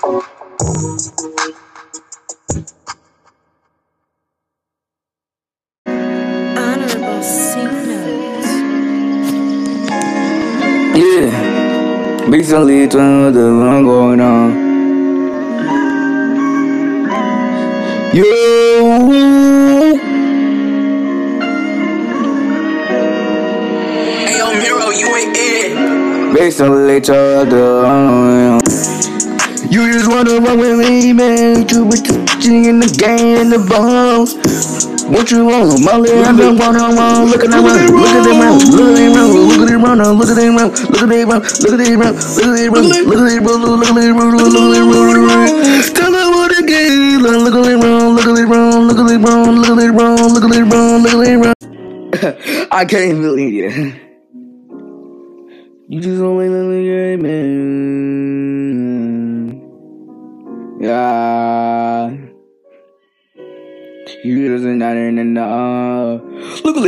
You 0.04 0.40
Honorable 6.56 7.24
C. 7.24 7.58
Yeah, 10.93 12.30
big 12.30 12.45
silly 12.45 12.88
the 13.34 13.39
one 13.39 13.86
going 13.86 14.21
on. 14.21 14.52
You. 18.13 18.24
Hey, 24.13 24.38
yo, 24.38 24.54
Miro, 24.54 24.91
you 24.91 25.08
ain't 25.15 25.36
it. 25.36 26.34
Big 26.36 26.52
turn 27.02 27.50
the 27.50 27.82
one 27.84 28.08
going 28.08 28.50
on. 28.52 29.11
You 29.69 29.93
just 29.93 30.10
wanna 30.10 30.39
run 30.39 30.58
with 30.58 30.80
me, 30.80 31.13
man. 31.13 31.67
You 31.69 31.86
with 31.86 32.04
the 32.06 32.21
in 32.41 32.80
the 32.80 32.89
game 32.97 33.38
and 33.38 33.52
the 33.54 33.62
balls. 33.62 34.34
What 35.06 35.30
you 35.30 35.45
want, 35.45 35.84
Molly? 35.86 36.10
I've 36.10 36.36
been 36.36 36.58
one 36.58 36.76
on 36.76 36.95
one. 36.95 37.30
Look 37.30 37.43
at 37.43 37.52
that 37.52 37.62
round, 37.62 37.93
look 37.93 38.10
at 38.10 38.26
that 38.26 38.41
round, 38.41 38.63
look 38.65 38.82
at 38.82 38.97
that 38.97 39.12
round, 39.13 39.38
look 39.38 39.62
at 39.62 39.69
that 39.69 39.78
round, 39.78 40.17
look 40.17 40.30
at 40.30 40.39
that 40.39 40.50
round, 40.50 40.74
look 40.89 40.89
at 40.89 40.89
that 40.89 40.89
round, 40.89 40.89
look 40.89 41.02
at 41.02 41.06
that 41.06 41.12
round, 41.12 41.12
look 41.12 41.12
at 41.12 41.12
that 41.12 41.30
round, 41.32 41.52
look 41.52 41.62
at 41.62 42.30
that 42.41 42.58
round, 43.91 43.93
look 43.93 43.93
at 43.93 43.97
that 43.97 44.17
round, 44.17 44.41
look 44.41 44.82
at 44.82 45.12
that 45.12 45.30
round. 45.30 45.52
Tell 45.93 46.10
me 46.10 46.24
what 46.32 46.52
it 46.52 46.65
is. 46.65 47.21
Look 47.21 47.54
at 47.54 47.62
that 47.62 47.78
round, 47.78 48.15
look 48.15 48.26
at 48.26 48.34
that 48.34 48.47
round, 48.50 48.88
look 48.88 48.97
at 48.97 49.06
that 49.06 49.21
round, 49.21 49.58
look 49.58 49.69
at 49.69 49.78
that 49.78 49.93
round, 49.93 50.34
look 50.34 50.43
at 50.43 50.50
that 50.50 50.65
round, 50.65 51.04
look 51.04 51.13
at 51.13 51.21
that 51.21 51.38
round. 51.38 52.67
I 52.71 52.86
can't 52.86 53.21
believe 53.21 53.54
it. 53.62 53.93
You 55.88 56.00
just 56.00 56.21
let 56.21 56.50
me 56.50 56.84
get 56.88 57.19
man. 57.21 58.51
Yeah. 60.82 62.10
You 64.24 64.52
doesn't 64.52 64.80
matter 64.80 65.08
in 65.10 65.36
the 65.36 65.46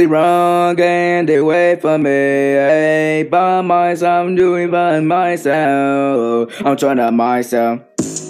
wrong 0.08 0.80
and 0.80 1.30
they 1.30 1.40
wait 1.40 1.80
for 1.82 2.00
me. 2.00 2.10
Hey, 2.10 3.28
by 3.30 3.62
myself, 3.62 4.26
I'm 4.26 4.36
doing 4.36 4.72
by 4.72 5.00
myself. 5.00 6.52
I'm 6.66 6.76
trying 6.76 6.98
to 6.98 7.12
myself. 7.12 7.82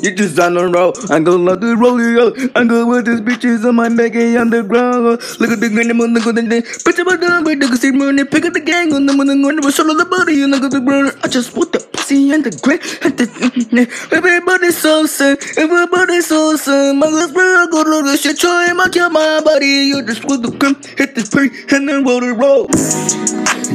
You 0.04 0.12
just 0.16 0.40
on 0.40 0.56
the 0.56 0.68
road, 0.68 0.98
I'm 1.10 1.24
gonna 1.24 1.44
love 1.44 1.62
the 1.62 1.78
rolling 1.78 2.52
I'm 2.56 2.68
going 2.68 2.88
with 2.90 3.06
these 3.06 3.22
bitches 3.22 3.66
on 3.66 3.76
my 3.76 3.90
Maggie 3.90 4.38
underground. 4.38 5.06
Look 5.40 5.52
at 5.52 5.60
the 5.60 5.70
green 5.70 5.96
moon, 5.96 6.14
look 6.14 6.28
at 6.28 6.36
the 6.36 6.44
day. 6.44 6.62
Bitch, 6.62 7.00
I'm 7.00 7.20
done 7.20 7.44
with 7.46 7.60
the 7.62 7.78
see 7.78 7.92
money. 7.92 8.26
Pick 8.26 8.46
up 8.46 8.54
the 8.54 8.60
gang 8.60 8.94
on 8.94 9.06
the 9.06 9.14
moon 9.14 9.30
and 9.30 9.64
to 9.64 9.72
show 9.72 9.84
the 9.84 10.06
body 10.06 10.44
and 10.44 10.52
look 10.52 10.64
at 10.64 10.72
the 10.72 10.82
burner. 10.82 11.14
I 11.24 11.28
just 11.30 11.54
put 11.56 11.72
the 11.72 11.80
pussy 11.80 12.32
and 12.32 12.44
the 12.44 12.52
grit 12.62 12.84
and 13.04 13.18
the 13.18 13.26
mm, 13.26 13.50
mm, 13.50 13.86
mm. 13.88 14.14
everybody's 14.14 14.78
so 14.78 15.06
sad. 15.06 15.40
Everybody's 15.58 16.28
so 16.28 16.56
sad. 16.58 16.96
My 16.98 17.08
last 17.08 17.34
brother 17.34 17.72
go 17.72 17.84
to 17.84 18.12
the 18.12 18.18
shit, 18.18 18.38
try 18.38 18.74
my 18.74 18.90
kill 18.90 19.10
my 19.10 19.42
body. 19.44 19.96
You 19.96 20.06
just 20.06 20.22
put 20.24 20.42
the 20.42 20.52
gun, 20.52 20.76
hit 20.98 21.16
the 21.16 21.22
spray, 21.22 21.50
and 21.72 21.88
then 21.88 22.04
roll 22.04 22.20
the 22.20 22.34
roll. 22.34 22.68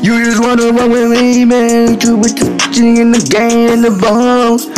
You 0.04 0.24
just 0.24 0.40
wanna 0.40 0.70
run 0.76 0.90
with 0.90 1.10
me, 1.10 1.44
man. 1.44 1.98
You 2.00 2.16
with 2.18 2.36
the 2.36 2.46
in 2.78 3.12
the 3.12 3.20
game 3.32 3.70
and 3.72 3.84
the 3.84 3.90
balls. 4.00 4.68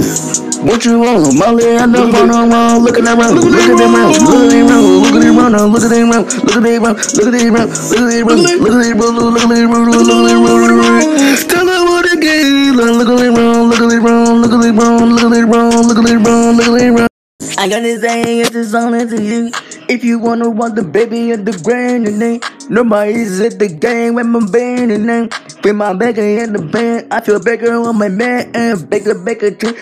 What 0.62 0.84
you 0.84 1.00
want, 1.00 1.09
Molly? 1.18 1.74
I 1.74 1.86
don't 1.90 2.12
want 2.12 2.28
no 2.30 2.46
one. 2.46 2.84
Look 2.84 2.98
at 2.98 3.04
that 3.04 3.18
round, 3.18 3.34
look 3.34 3.50
at 3.50 3.66
that 3.66 3.90
round, 3.90 4.14
look 4.14 4.30
at 4.30 4.46
that 4.46 4.62
round, 4.62 5.02
look 5.02 5.14
at 5.14 5.26
that 5.26 5.34
round, 5.34 5.72
look 5.72 5.82
at 5.82 5.90
that 5.90 5.90
round, 5.90 5.90
look 5.90 5.90
at 5.90 5.90
that 5.90 6.06
round, 6.06 6.54
look 6.54 6.62
at 6.62 6.70
that 6.70 6.78
round, 6.78 7.16
look 7.20 7.26
at 7.26 7.30
that 7.30 7.30
round, 7.30 8.60
look 8.60 8.70
at 8.70 9.50
that 9.50 9.66
round, 9.70 9.90
look 9.90 9.98
at 9.98 10.26
that 10.26 10.38
round, 10.38 10.62
look 10.62 10.62
at 10.62 10.70
that 10.70 10.78
round. 10.78 11.50
Tell 11.50 11.66
her 11.66 11.82
what 11.84 12.06
it 12.06 12.22
is. 12.22 12.74
Look 12.76 12.86
at 12.86 13.18
that 13.18 13.32
round, 13.34 13.70
look 13.70 13.80
at 13.80 13.88
that 13.90 14.00
round, 14.00 14.40
look 14.40 14.52
at 14.52 14.60
that 14.60 14.74
round, 14.78 15.10
look 15.10 15.24
at 15.24 15.30
that 15.30 15.46
round, 15.50 15.86
look 15.88 15.98
at 15.98 16.04
that 16.06 16.20
round, 16.20 16.56
look 16.56 16.68
at 16.68 16.78
that 16.78 16.90
round. 16.94 17.10
I 17.58 17.68
got 17.68 17.82
this 17.82 18.00
thing, 18.00 18.38
it's 18.38 18.50
just 18.50 18.74
on 18.74 18.92
to 18.92 19.22
you. 19.22 19.50
If 19.88 20.04
you 20.04 20.18
wanna 20.18 20.48
want 20.48 20.76
the 20.76 20.82
baby 20.82 21.32
at 21.32 21.44
the 21.44 21.52
grand 21.64 22.06
and 22.06 22.22
then 22.22 22.40
nobody's 22.70 23.40
at 23.40 23.58
the 23.58 23.68
game 23.68 24.14
with 24.14 24.26
my 24.26 24.40
band 24.46 24.92
and 24.92 25.08
then 25.08 25.28
with 25.64 25.74
my 25.74 25.92
beggar 25.92 26.22
in 26.22 26.52
the 26.52 26.62
band, 26.62 27.08
I 27.10 27.20
feel 27.20 27.40
bigger 27.42 27.72
on 27.74 27.98
my 27.98 28.08
man 28.08 28.50
and 28.54 28.88
bigger, 28.88 29.14
bigger 29.14 29.50
too. 29.50 29.74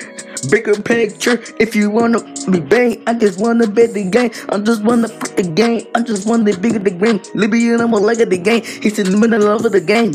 Bigger 0.46 0.81
picture, 0.81 1.42
if 1.59 1.74
you 1.74 1.90
wanna 1.90 2.20
be 2.51 2.61
bang, 2.61 3.03
I 3.07 3.14
just 3.14 3.40
wanna 3.40 3.66
bet 3.66 3.92
the 3.94 4.05
game. 4.05 4.31
I 4.48 4.59
just 4.59 4.83
wanna 4.85 5.09
put 5.09 5.37
the 5.37 5.42
game. 5.42 5.87
I 5.94 6.03
just 6.03 6.27
wanna 6.27 6.44
be 6.57 6.70
the 6.70 6.90
game. 6.90 7.20
Libby 7.35 7.70
and 7.70 7.83
I'm 7.83 7.92
a 7.92 7.98
leg 7.98 8.20
of 8.20 8.31
the 8.31 8.38
game. 8.38 8.62
He's 8.62 8.98
in 8.98 9.11
the 9.11 9.16
middle 9.16 9.48
of 9.48 9.62
the 9.62 9.81
game. 9.81 10.12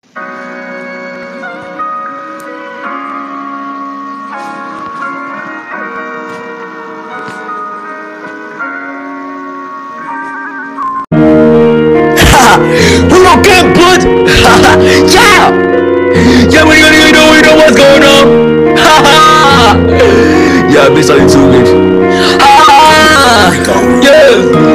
you 13.29 13.43
can't 13.43 13.77
put. 13.77 14.01
yeah. 15.13 15.51
Yeah, 16.51 16.65
we 16.65 16.81
know, 16.81 16.91
we 16.91 17.13
know, 17.13 17.31
we 17.33 17.41
know 17.43 17.55
what's 17.57 17.77
going 17.77 18.03
on. 18.03 18.27
yeah, 20.73 20.87
I've 20.87 20.95
too 21.29 21.47
much. 21.49 21.69
Yeah. 24.03 24.68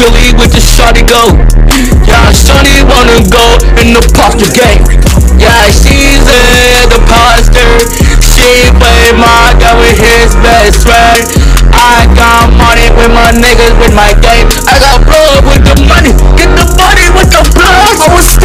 Billy 0.00 0.32
with 0.32 0.48
this 0.56 0.64
shotty 0.64 1.04
go. 1.04 1.28
Yeah, 2.08 2.32
shawty 2.32 2.80
wanna 2.88 3.20
go 3.28 3.44
in 3.76 3.92
the 3.92 4.00
posture 4.16 4.48
game. 4.48 4.80
Yeah, 5.36 5.68
she's 5.68 6.24
in 6.24 6.88
the 6.88 7.00
posture. 7.04 7.84
She 8.24 8.64
play 8.80 9.12
my 9.12 9.52
guy 9.60 9.76
with 9.76 10.00
his 10.00 10.32
best 10.40 10.88
friend. 10.88 11.20
I 11.76 12.08
got 12.16 12.48
money 12.56 12.88
with 12.96 13.12
my 13.12 13.28
niggas 13.44 13.76
with 13.76 13.92
my 13.92 14.16
game. 14.24 14.48
I 14.64 14.80
got 14.80 15.04
blood 15.04 15.44
with 15.44 15.68
the 15.68 15.76
money. 15.84 16.16
Get 16.32 16.48
the 16.56 16.64
money 16.80 17.06
with 17.12 17.28
the 17.28 17.44
blood. 17.52 18.39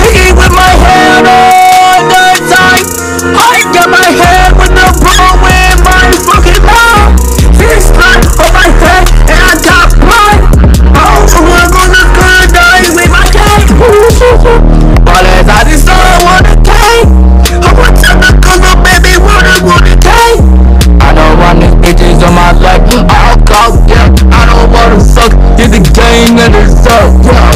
king 26.15 26.39
in 26.39 26.51
the 26.55 26.63
zone. 26.71 27.19
Yeah, 27.27 27.51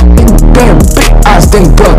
damn 0.51 0.75
big 0.91 1.11
I 1.23 1.39
Austin 1.39 1.71
Cook. 1.79 1.95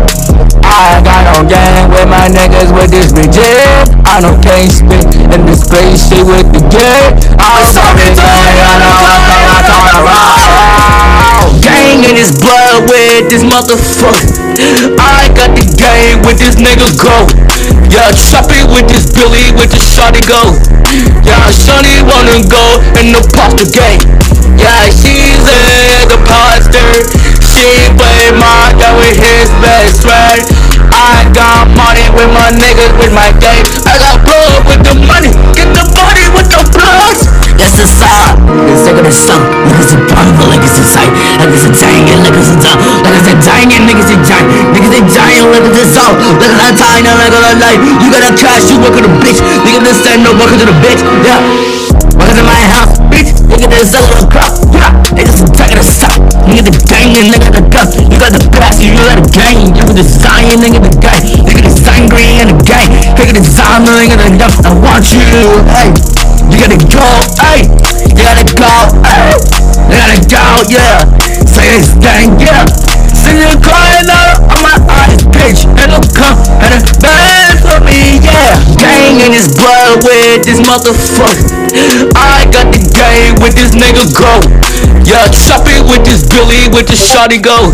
I 0.61 1.01
got 1.01 1.25
on 1.33 1.49
gang 1.49 1.89
with 1.89 2.05
my 2.05 2.29
niggas 2.29 2.69
with 2.69 2.93
this 2.93 3.09
reject. 3.17 3.97
I 4.05 4.21
don't 4.21 4.37
can't 4.45 4.69
spit 4.69 5.09
in 5.33 5.41
this 5.49 5.65
space 5.65 6.05
shit 6.05 6.21
with 6.21 6.45
the 6.53 6.61
gate. 6.69 7.17
I 7.41 7.49
was 7.57 7.73
talking 7.73 8.13
to 8.13 8.21
I 8.21 8.77
know 8.77 8.93
I'm 9.09 9.25
I 9.41 9.59
thought 9.65 9.89
I 9.89 10.01
rock. 10.05 11.49
Gang 11.65 12.05
in 12.05 12.15
his 12.15 12.37
blood 12.37 12.85
with 12.85 13.25
this 13.33 13.41
motherfucker. 13.41 14.21
I 15.01 15.33
got 15.33 15.57
the 15.57 15.65
game 15.65 16.21
with 16.21 16.37
this 16.37 16.61
nigga 16.61 16.93
go. 17.01 17.25
Yeah, 17.89 18.13
chop 18.13 18.53
it 18.53 18.69
with 18.69 18.85
this 18.85 19.09
Billy, 19.09 19.49
with 19.57 19.73
this 19.73 19.85
shotty 19.97 20.21
go. 20.29 20.53
Yeah, 21.25 21.49
Sonny 21.49 22.05
wanna 22.05 22.45
go 22.45 22.77
and 23.01 23.09
the 23.15 23.21
pop 23.33 23.57
the 23.57 23.65
game. 23.65 24.20
Yeah, 24.57 24.89
she's 24.91 25.43
an 25.45 26.11
imposter. 26.11 26.89
She 27.39 27.87
played 27.95 28.35
my 28.35 28.73
guy 28.75 28.91
with 28.97 29.15
his 29.15 29.47
best 29.61 30.03
friend. 30.03 30.41
I 30.91 31.27
got 31.31 31.71
money 31.77 32.07
with 32.11 32.31
my 32.33 32.51
niggas, 32.51 32.91
with 32.99 33.13
my 33.13 33.31
gang. 33.39 33.63
I 33.87 33.95
got 33.99 34.23
blood 34.25 34.67
with 34.67 34.81
the 34.83 34.95
money. 35.07 35.31
Get 35.55 35.71
the 35.71 35.85
money 35.95 36.25
with 36.35 36.47
the 36.51 36.61
blood. 36.75 37.15
That's 37.55 37.77
the 37.77 37.85
side. 37.85 38.41
Let's 38.65 38.83
take 38.83 38.97
it 38.97 39.05
a 39.05 39.13
song. 39.13 39.45
Niggas 39.69 39.93
in 39.93 40.01
powerful, 40.09 40.49
like 40.49 40.65
it's 40.65 40.77
inside. 40.81 41.11
Like 41.37 41.53
it's 41.53 41.67
a 41.67 41.71
giant, 41.71 42.25
like 42.25 42.35
it's 42.35 42.51
a 42.51 42.57
dog. 42.57 42.77
Like 43.05 43.15
it's 43.21 43.29
a 43.29 43.35
giant, 43.37 43.83
niggas 43.85 44.09
in 44.09 44.21
dying. 44.25 44.47
Niggas 44.73 44.93
in 44.97 45.05
giant, 45.05 45.47
like 45.53 45.65
it's 45.69 45.79
a 45.79 45.87
song. 45.93 46.15
Like 46.41 46.51
it's 46.51 46.65
a 46.65 46.73
tiny, 46.79 47.07
like 47.07 47.29
it's 47.29 47.49
a 47.49 47.53
life. 47.61 47.81
You 48.01 48.07
gotta 48.09 48.31
cash, 48.33 48.65
you 48.71 48.81
work 48.81 48.97
with 48.97 49.05
a 49.05 49.13
bitch. 49.21 49.39
Niggas 49.63 49.83
this 49.85 49.97
stand 50.01 50.25
no 50.25 50.33
work 50.37 50.49
to 50.53 50.65
the 50.65 50.75
bitch. 50.81 51.01
Yeah. 51.21 51.39
Welcome 52.17 52.37
to 52.37 52.45
my 52.45 52.61
house. 52.65 53.00
Nigga, 53.51 53.67
this 53.67 53.91
a 53.91 53.99
little 53.99 54.31
crop. 54.31 54.55
Yeah. 54.71 54.95
Niggas 55.11 55.43
taking 55.51 55.75
the 55.75 55.83
stop. 55.83 56.15
Nigga, 56.47 56.71
the 56.71 56.73
gang, 56.87 57.11
and 57.19 57.35
nigga, 57.35 57.51
the 57.51 57.63
gun. 57.67 57.87
You 58.07 58.15
got 58.15 58.31
the 58.31 58.39
pass, 58.55 58.79
you 58.79 58.95
got 58.95 59.19
the 59.19 59.27
gang. 59.35 59.67
You 59.67 59.75
got 59.75 59.91
the 59.91 59.99
design, 59.99 60.55
nigga, 60.63 60.79
the 60.79 60.93
gang. 61.03 61.19
Nigga, 61.43 61.61
the 61.67 61.73
sign 61.75 62.07
green, 62.07 62.39
and 62.39 62.55
the 62.55 62.57
gang. 62.63 62.87
Nigga, 63.19 63.35
the 63.35 63.43
design, 63.43 63.83
nigga, 63.83 64.15
the 64.15 64.39
gun. 64.39 64.51
I 64.63 64.71
want 64.79 65.11
you, 65.11 65.19
hey. 65.75 65.91
You 66.47 66.57
gotta 66.63 66.79
go, 66.79 67.07
hey. 67.43 67.67
You 68.07 68.23
gotta 68.23 68.47
go, 68.55 68.71
hey. 69.03 69.35
You 69.87 69.95
gotta 69.99 70.19
go, 70.31 70.43
yeah. 70.71 71.03
Say 71.43 71.67
this 71.75 71.91
thing, 71.99 72.39
yeah. 72.39 72.65
See 73.13 73.35
you 73.35 73.51
crying 73.59 74.09
out 74.09 74.41
on 74.47 74.63
my 74.63 74.75
eyes, 74.89 75.23
bitch. 75.27 75.67
And 75.67 75.91
it'll 75.91 76.07
come 76.15 76.39
and 76.63 76.73
it's 76.73 76.97
bad 76.97 77.40
for 77.71 77.79
me, 77.87 78.19
yeah. 78.19 78.59
Gang 78.75 79.23
in 79.23 79.31
his 79.31 79.47
blood 79.55 80.03
with 80.03 80.43
this 80.43 80.59
motherfucker. 80.59 82.11
I 82.19 82.43
got 82.51 82.67
the 82.75 82.83
game 82.91 83.39
with 83.39 83.55
this 83.55 83.71
nigga 83.71 84.11
go. 84.11 84.43
Yeah, 85.07 85.31
chop 85.31 85.63
it 85.71 85.79
with 85.87 86.03
this 86.03 86.27
Billy, 86.27 86.67
with 86.75 86.91
this 86.91 86.99
shotty 86.99 87.39
go. 87.39 87.71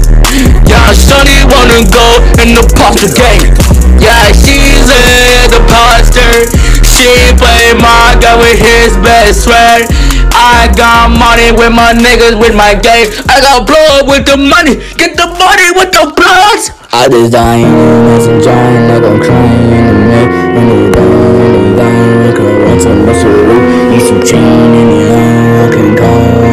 Yeah, 0.69 0.93
shotty 0.93 1.41
wanna 1.49 1.81
go 1.89 2.07
in 2.45 2.53
the 2.53 2.61
pasta 2.77 3.09
game. 3.09 3.49
Yeah, 3.97 4.29
she's 4.37 4.85
in 4.85 5.49
the 5.49 5.61
poster. 5.65 6.45
She 6.85 7.33
play 7.41 7.73
my 7.81 8.13
guy 8.21 8.37
with 8.37 8.61
his 8.61 8.93
best 9.01 9.49
friend. 9.49 9.89
I 10.37 10.69
got 10.77 11.09
money 11.09 11.49
with 11.49 11.73
my 11.73 11.97
niggas 11.97 12.37
with 12.37 12.53
my 12.53 12.77
game. 12.77 13.09
I 13.25 13.41
got 13.41 13.65
blood 13.65 14.05
with 14.05 14.29
the 14.29 14.37
money. 14.37 14.77
Get 15.01 15.17
the 15.17 15.25
money 15.25 15.73
with 15.73 15.89
the 15.89 16.13
blood. 16.13 16.86
I 16.97 17.07
design 17.07 17.63
and 17.63 18.23
some 18.23 18.41
giant 18.41 18.89
like 18.89 19.03
I'm 19.03 19.21
crying 19.21 19.71
in 19.71 19.85
the 19.85 19.93
night. 20.09 20.31
When 20.55 20.67
they 20.67 20.91
down, 20.91 21.37
when 21.37 21.51
they 21.53 21.77
down, 21.77 22.25
like 22.25 22.39
a 22.39 22.59
run 22.63 22.79
to 22.79 22.89
muscle 23.05 23.29
root. 23.29 23.91
Need 23.91 24.01
some 24.01 24.23
chain 24.23 24.73
in 24.73 24.87
the 24.89 25.13
eye. 25.13 25.67
I 25.67 25.69
can 25.71 25.95
call 25.95 26.43
it. 26.43 26.47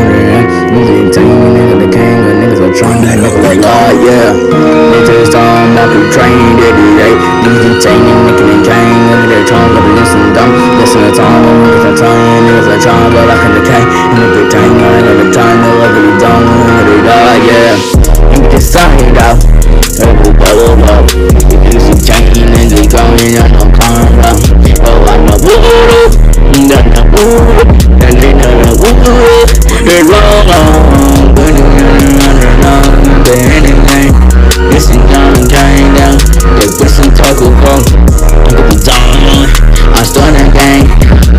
Trying 2.74 3.06
to 3.06 3.14
look 3.22 3.38
like 3.38 3.62
God, 3.62 3.94
yeah. 4.02 4.34
They 4.34 5.00
just 5.06 5.34
on 5.34 5.78
like 5.78 5.94
a 5.94 6.02
train, 6.10 6.58
they 6.58 6.74
do, 6.74 6.86
they. 6.98 7.14
Music 7.46 7.78
team, 7.78 8.02
nigga, 8.02 8.44
the 8.50 8.58
king, 8.66 8.98
nigga, 9.06 9.26
they're 9.30 9.46
trying 9.46 9.70
to 9.70 9.80
listen 9.94 10.34
dumb. 10.34 10.50
Listen 10.82 11.06
to 11.06 11.12
time, 11.14 11.44
niggas 11.62 11.86
are 11.86 11.96
trying, 11.96 12.42
niggas 12.50 12.68
are 12.74 12.82
trying, 12.82 13.10
but 13.14 13.30
I 13.30 13.36
can 13.38 13.52
decay. 13.54 13.84
And 13.84 14.20
if 14.26 14.30
they 14.34 14.46
tank, 14.50 14.74
I 14.74 14.86
ain't 14.90 15.06
got 15.06 15.16
the 15.22 15.26
time, 15.30 15.58
they'll 15.62 15.78
look 15.78 15.94
at 15.94 16.02
the 16.02 16.14
dumb, 16.18 16.44
they 16.82 16.98
die, 17.06 17.38
yeah. 17.46 17.78
Nigga, 18.34 18.48
just 18.50 18.72
sign 18.74 19.16
out. 19.22 19.38
Every 20.02 20.34
bubble 20.34 20.82
up. 20.90 21.06
Music 21.62 21.98
chain, 22.02 22.50
nigga, 22.58 22.90
going 22.90 23.38
on, 23.38 23.54
I'm 23.54 23.70
calling 23.70 24.18
out. 24.18 24.38
Oh, 24.82 25.12
I'm 25.14 25.30
a 25.30 25.36
woo-woo. 25.38 26.10
Done 26.66 26.90
a 26.90 27.02
woo. 27.14 27.38
Done 28.02 28.18
a 28.42 28.74
woo. 28.74 29.46
They 29.86 30.02
roll 30.02 30.50
on. 30.50 31.34
But 31.34 31.54
you 31.54 32.33
run 32.44 32.60
around. 32.60 33.24
The 33.24 33.34
anything. 33.56 34.12
This 34.68 34.90
is 34.90 35.00
down, 35.08 35.34
turn 35.48 35.94
down. 35.96 36.16
They 36.60 36.68
put 36.68 36.90
some 36.90 37.10
taco 37.14 37.48
at 37.48 38.64
the 38.68 38.76
dawn. 38.84 39.48
I 39.94 40.02
start 40.04 40.34
a 40.36 40.44
gang. 40.52 40.84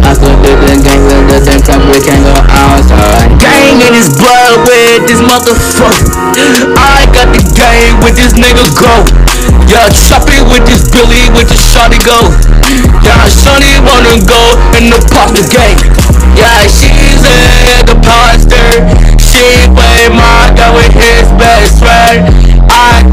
I 0.01 0.13
still 0.13 0.33
with 0.41 0.59
the 0.65 0.77
gang 0.81 1.01
with 1.05 1.27
the 1.29 1.39
same 1.41 1.61
time 1.61 1.81
we 1.89 1.99
can't 2.01 2.21
go 2.23 2.33
outside. 2.49 3.29
Gang 3.41 3.81
in 3.81 3.93
his 3.93 4.09
blood 4.17 4.65
with 4.65 5.05
this 5.09 5.21
motherfucker. 5.21 6.73
I 6.77 7.05
got 7.13 7.29
the 7.33 7.41
gang 7.53 8.01
with 8.01 8.15
this 8.17 8.33
nigga 8.37 8.65
go. 8.77 8.93
Yeah, 9.69 9.89
chop 9.89 10.25
it 10.29 10.45
with 10.45 10.65
this 10.65 10.85
Billy, 10.89 11.29
with 11.33 11.49
this 11.49 11.61
shawty 11.61 11.99
go. 12.05 12.17
Yeah, 13.01 13.25
shawty 13.29 13.77
wanna 13.81 14.21
go 14.25 14.41
in 14.77 14.89
the 14.89 15.01
pasta 15.11 15.41
game. 15.53 15.77
Yeah, 16.37 16.65
she's 16.69 17.21
in 17.21 17.85
the 17.85 17.97
poster. 18.01 19.24
She 19.35 19.67
play 19.75 20.07
my 20.07 20.47
guy 20.55 20.71
with 20.73 20.93
his 20.93 21.27
best 21.35 21.83
friend. 21.83 22.23
I 22.71 23.03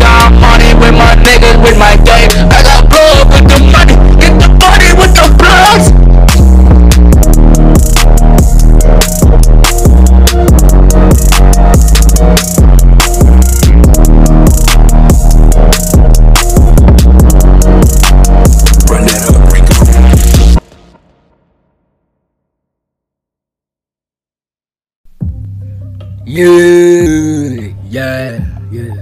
Yeah, 26.33 27.77
yeah, 27.93 28.41
yeah, 28.73 28.97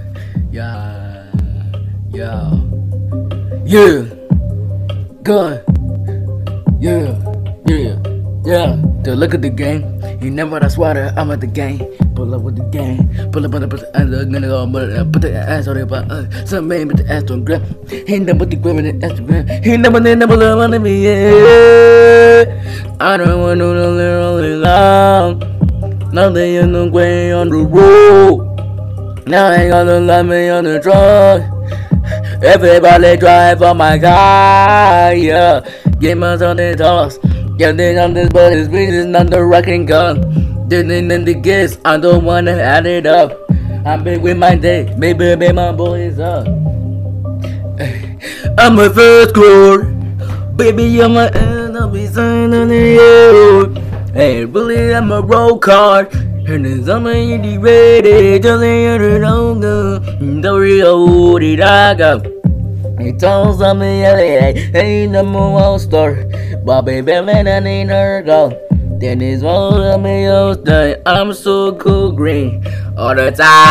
yeah, 0.51 1.31
yeah, 2.11 2.43
yeah, 3.63 4.03
good, 5.23 5.63
yeah, 6.83 7.15
yeah, 7.71 7.95
yeah. 8.43 8.75
To 9.07 9.15
look 9.15 9.31
at 9.31 9.39
the 9.39 9.47
game, 9.47 9.79
you 10.19 10.27
never 10.27 10.59
that's 10.59 10.75
why 10.75 10.91
I'm 11.15 11.31
at 11.31 11.39
the 11.39 11.47
game. 11.47 11.79
Pull 12.19 12.35
up 12.35 12.43
with 12.43 12.59
the 12.59 12.67
game, 12.67 13.07
pull 13.31 13.47
up, 13.47 13.55
up, 13.55 13.63
pull 13.63 13.79
up, 13.79 13.95
and 13.95 14.11
I'm 14.11 14.27
gonna 14.27 14.51
go, 14.51 14.67
but 14.67 14.91
uh, 14.91 15.07
put 15.07 15.23
the 15.23 15.31
ass 15.31 15.71
on 15.71 15.79
it, 15.79 15.87
but 15.87 16.11
uh, 16.11 16.27
some 16.43 16.67
man 16.67 16.91
put 16.91 16.99
the 16.99 17.07
ass 17.07 17.31
on 17.31 17.47
grab. 17.47 17.63
He 17.87 18.19
never 18.19 18.43
put 18.43 18.51
the 18.51 18.59
grab 18.59 18.75
in 18.83 18.99
the 18.99 19.07
Instagram. 19.07 19.47
He 19.63 19.79
never, 19.79 20.03
they 20.03 20.19
never 20.19 20.35
love 20.35 20.59
on 20.59 20.83
me, 20.83 21.07
yeah. 21.07 22.43
I 22.99 23.15
don't 23.15 23.39
want 23.39 23.63
to 23.63 23.71
literally 23.71 24.59
love. 24.59 25.50
They 26.13 26.57
in 26.57 26.73
the 26.73 26.89
way 26.91 27.31
on 27.31 27.47
the 27.47 27.63
road. 27.63 28.43
Now 29.27 29.49
they 29.49 29.69
gonna 29.69 30.01
love 30.01 30.25
me 30.25 30.49
on 30.49 30.65
the 30.65 30.77
truck. 30.81 31.41
Everybody 32.43 33.15
drive 33.15 33.61
on 33.61 33.77
my 33.77 33.97
car, 33.97 35.15
yeah. 35.15 35.61
My 36.01 36.33
on 36.33 36.57
the 36.57 36.75
toss. 36.77 37.17
Yeah, 37.57 37.71
they 37.71 37.97
on 37.97 38.13
this, 38.13 38.27
but 38.27 38.51
it's 38.51 38.67
really 38.67 39.07
not 39.07 39.29
the 39.29 39.41
rocking 39.41 39.85
gun. 39.85 40.67
Then 40.67 40.91
in 40.91 41.23
the 41.23 41.33
guess, 41.33 41.77
I 41.85 41.95
don't 41.95 42.25
wanna 42.25 42.51
add 42.51 42.85
it 42.85 43.05
up. 43.05 43.31
I'm 43.85 44.03
big 44.03 44.21
with 44.21 44.37
my 44.37 44.55
day, 44.55 44.93
maybe, 44.97 45.33
maybe 45.35 45.53
my 45.53 45.71
boys 45.71 46.19
up. 46.19 46.45
I'm 48.57 48.77
a 48.79 48.89
first 48.89 49.29
score. 49.29 49.83
Baby, 50.57 51.01
I'm 51.01 51.15
a 51.15 51.31
end, 51.31 51.77
I'll 51.77 51.89
be 51.89 52.05
signing 52.05 52.67
the 52.67 52.99
air. 52.99 53.90
Hey, 54.13 54.43
really, 54.43 54.93
I'm 54.93 55.09
a 55.09 55.21
roll 55.21 55.57
card. 55.57 56.13
And 56.13 56.65
then 56.65 56.83
somebody 56.83 57.57
ready, 57.57 58.39
just 58.39 58.61
ain't 58.61 59.01
it 59.01 59.23
on 59.23 59.61
the 59.61 60.01
Dorio, 60.41 61.39
did 61.39 61.61
I 61.61 61.93
go? 61.93 62.19
He 62.99 63.13
told 63.13 63.59
somebody 63.59 64.03
else, 64.03 64.19
hey, 64.73 65.07
number 65.07 65.39
one 65.39 65.79
star. 65.79 66.25
Bobby 66.65 66.99
Bellman, 66.99 67.47
I 67.47 67.59
need 67.59 67.87
her 67.87 68.21
go. 68.21 68.49
Then 68.99 69.21
it's 69.21 69.43
all 69.43 69.81
of 69.81 70.01
me. 70.01 70.27
I'm 70.27 71.31
so 71.33 71.73
cool 71.75 72.11
green 72.11 72.65
all 72.97 73.15
the 73.15 73.31
time. 73.31 73.61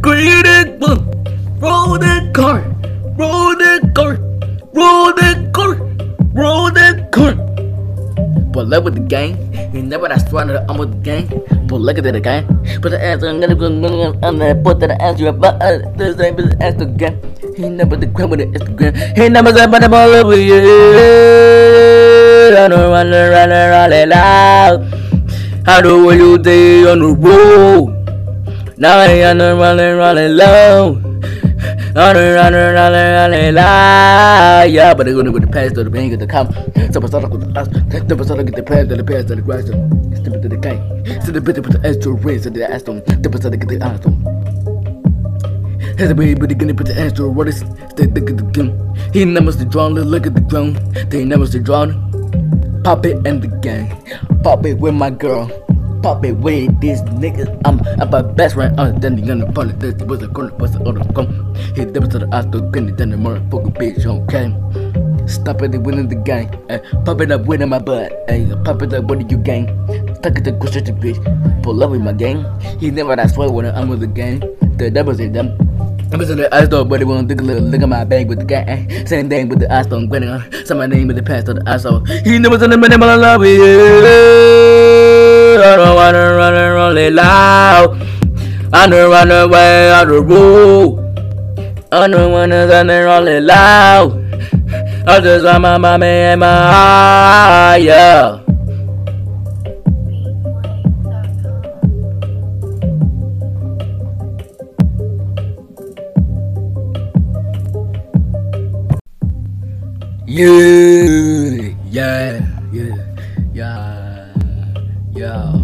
Green 0.00 0.46
it, 0.46 0.80
roll 1.60 1.98
the 1.98 2.30
car, 2.32 2.62
roll 3.18 3.56
the 3.56 3.90
car, 3.92 4.16
roll 4.72 5.12
the 5.12 5.50
car, 5.52 5.74
roll 6.32 6.70
the 6.70 6.94
car. 6.94 7.07
Pull 8.58 8.74
up 8.74 8.82
with 8.82 8.98
the 8.98 9.06
gang. 9.06 9.38
You 9.72 9.82
never 9.86 10.08
that's 10.08 10.32
running 10.32 10.58
I'm 10.68 10.78
with 10.78 10.90
the 10.90 10.98
gang. 10.98 11.30
But 11.68 11.78
look 11.78 11.96
at 11.96 12.02
the 12.02 12.18
gang. 12.18 12.42
Put 12.82 12.90
the 12.90 12.98
ass 12.98 13.22
on 13.22 13.38
I'm 13.38 13.54
gonna 13.54 14.56
put 14.56 14.80
the 14.80 15.00
ass 15.00 15.20
you 15.20 15.28
uh, 15.28 15.78
This 15.94 16.18
ain't 16.18 16.36
the 16.36 16.58
ass 16.58 16.74
again. 16.82 17.22
He 17.54 17.68
never 17.68 17.94
the 17.94 18.06
gram 18.06 18.30
with 18.30 18.40
the 18.40 18.46
Instagram. 18.46 18.98
He 19.16 19.28
never 19.28 19.54
said 19.54 19.70
but 19.70 19.84
I'm 19.84 19.94
all 19.94 20.10
over 20.10 20.34
you. 20.34 20.58
I 22.50 22.66
don't 22.66 22.90
run 22.90 23.12
run 23.14 23.50
run 23.50 23.92
it 23.92 24.08
loud. 24.08 24.82
How 25.64 25.80
do 25.80 26.10
you 26.10 26.36
day 26.36 26.82
on 26.90 26.98
the 26.98 27.14
road? 27.14 27.94
Now 28.76 28.98
I 28.98 29.22
am 29.22 29.38
running 29.38 29.96
running 29.98 30.34
low. 30.34 31.07
But 31.98 32.14
they're 32.14 32.36
gonna 35.16 35.32
go 35.32 35.40
to 35.40 35.46
pass 35.48 35.72
to 35.72 35.82
the 35.82 35.90
bank 35.90 36.12
at 36.12 36.20
the 36.20 36.28
come. 36.28 36.46
So 36.92 37.02
I 37.02 37.06
start 37.08 37.28
with 37.28 37.52
the 37.52 37.60
us. 37.60 37.66
The 38.06 38.14
person 38.16 38.46
get 38.46 38.54
the 38.54 38.62
pass 38.62 38.86
to 38.86 38.94
the 38.94 39.02
pass 39.02 39.24
to 39.24 39.34
the 39.34 39.42
grass. 39.42 39.64
Step 39.64 40.32
into 40.32 40.48
the 40.48 40.56
gang. 40.58 40.78
So 41.24 41.32
the 41.32 41.40
bit 41.40 41.58
with 41.58 41.72
the 41.72 41.88
extra 41.88 42.14
to 42.14 42.50
the 42.50 42.70
aston. 42.70 43.02
The 43.20 43.28
person 43.28 43.50
get 43.58 43.68
the 43.68 43.84
aston. 43.84 44.14
Has 45.98 46.10
a 46.10 46.14
baby, 46.14 46.38
but 46.38 46.56
gonna 46.56 46.72
put 46.72 46.86
the 46.86 46.94
extra 46.96 47.28
what 47.28 47.48
is 47.48 47.64
stay 47.90 48.06
look 48.06 48.30
at 48.30 48.36
the 48.36 48.44
gun. 48.44 48.70
He 49.12 49.24
never 49.24 49.50
the 49.50 49.64
drawn, 49.64 49.94
look 49.94 50.24
at 50.24 50.34
the 50.34 50.40
ground. 50.40 50.76
They 51.10 51.24
never 51.24 51.46
the 51.46 51.58
drawn. 51.58 51.94
Pop 52.84 53.06
it 53.06 53.26
and 53.26 53.42
the 53.42 53.48
gang. 53.58 53.90
Pop 54.44 54.64
it 54.64 54.78
with 54.78 54.94
my 54.94 55.10
girl. 55.10 55.50
Pop 56.02 56.24
it 56.24 56.32
with 56.32 56.80
this 56.80 57.00
nigga. 57.18 57.60
I'm 57.64 57.80
I'm 58.00 58.10
my 58.10 58.22
best 58.22 58.54
friend. 58.54 58.78
Uh, 58.78 58.92
then 58.92 59.16
the 59.16 59.22
gonna 59.22 59.50
pull 59.52 59.68
it. 59.68 59.80
This 59.80 59.94
was 60.04 60.22
a 60.22 60.28
corner, 60.28 60.54
was 60.56 60.72
the 60.72 60.80
other 60.84 61.04
come. 61.12 61.54
Hit 61.74 61.94
them 61.94 62.08
to 62.08 62.18
the 62.18 62.28
ass 62.32 62.46
to 62.52 62.58
it, 62.58 62.96
then 62.96 63.10
the 63.10 63.16
motherfucking 63.16 63.74
bitch 63.74 64.06
okay. 64.06 64.54
Stop 65.28 65.60
it, 65.62 65.76
winning 65.76 66.08
the 66.08 66.14
game. 66.14 66.48
Ay, 66.70 66.80
pop 67.04 67.20
it 67.20 67.30
up, 67.30 67.44
winning 67.44 67.68
my 67.68 67.78
butt. 67.78 68.12
Ay, 68.30 68.48
pop 68.64 68.80
it 68.82 68.94
up, 68.94 69.04
what 69.04 69.18
do 69.18 69.26
you 69.28 69.42
gain? 69.42 69.68
Stuck 70.16 70.38
at 70.38 70.44
the 70.44 70.52
bitch. 70.52 71.20
Pull 71.62 71.82
up 71.82 71.90
with 71.90 72.00
my 72.00 72.12
gang. 72.12 72.46
He 72.80 72.90
never 72.90 73.14
that 73.14 73.30
swear 73.30 73.50
when 73.50 73.66
I'm 73.66 73.88
with 73.88 74.00
the 74.00 74.06
gang. 74.06 74.40
The 74.78 74.90
devils 74.90 75.20
in 75.20 75.32
them. 75.32 75.58
I'm 76.10 76.22
in 76.22 76.38
the 76.38 76.48
ice 76.54 76.66
store, 76.66 76.86
but 76.86 77.00
they 77.00 77.04
won't 77.04 77.30
a 77.30 77.34
look, 77.34 77.60
look 77.60 77.82
at 77.82 77.88
my 77.88 78.04
bag 78.04 78.28
with 78.28 78.38
the 78.38 78.44
guy. 78.46 78.64
Eh. 78.64 79.04
Same 79.04 79.28
thing 79.28 79.50
with 79.50 79.60
the 79.60 79.70
ice 79.70 79.84
store, 79.84 80.06
grinning 80.06 80.30
on. 80.30 80.50
Say 80.64 80.74
my 80.74 80.86
name 80.86 81.08
with 81.08 81.16
the 81.16 81.22
past 81.22 81.48
of 81.48 81.56
the 81.56 81.70
ice 81.70 81.82
store. 81.82 82.02
He 82.24 82.38
never 82.38 82.58
said 82.58 82.70
the 82.70 82.78
minute, 82.78 82.98
but 82.98 83.10
I 83.10 83.16
love 83.16 83.42
it. 83.44 84.77
Don't 85.76 85.96
wanna 85.96 86.34
run 86.34 86.54
and 86.54 86.74
roll 86.74 86.96
it 86.96 87.12
loud. 87.12 88.00
I 88.72 88.86
don't 88.88 89.10
run 89.10 89.30
away 89.30 89.92
on 89.92 90.08
the 90.08 90.22
road. 90.22 90.98
I 91.92 92.08
don't 92.08 92.32
wanna 92.32 92.66
run 92.66 92.90
and 92.90 93.04
roll 93.04 93.28
it 93.28 93.42
loud. 93.42 94.12
I 95.06 95.20
just 95.20 95.44
want 95.44 95.62
my 95.62 95.78
mommy 95.78 96.06
and 96.06 96.40
my 96.40 97.76
yeah. 97.76 98.40
Yeah, 110.26 111.74
yeah, 111.90 112.40
yeah, 112.72 112.96
yeah, 113.52 114.34
yeah, 115.12 115.57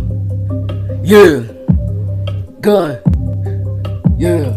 yeah, 1.14 1.46
good, 2.58 2.98
yeah, 4.18 4.50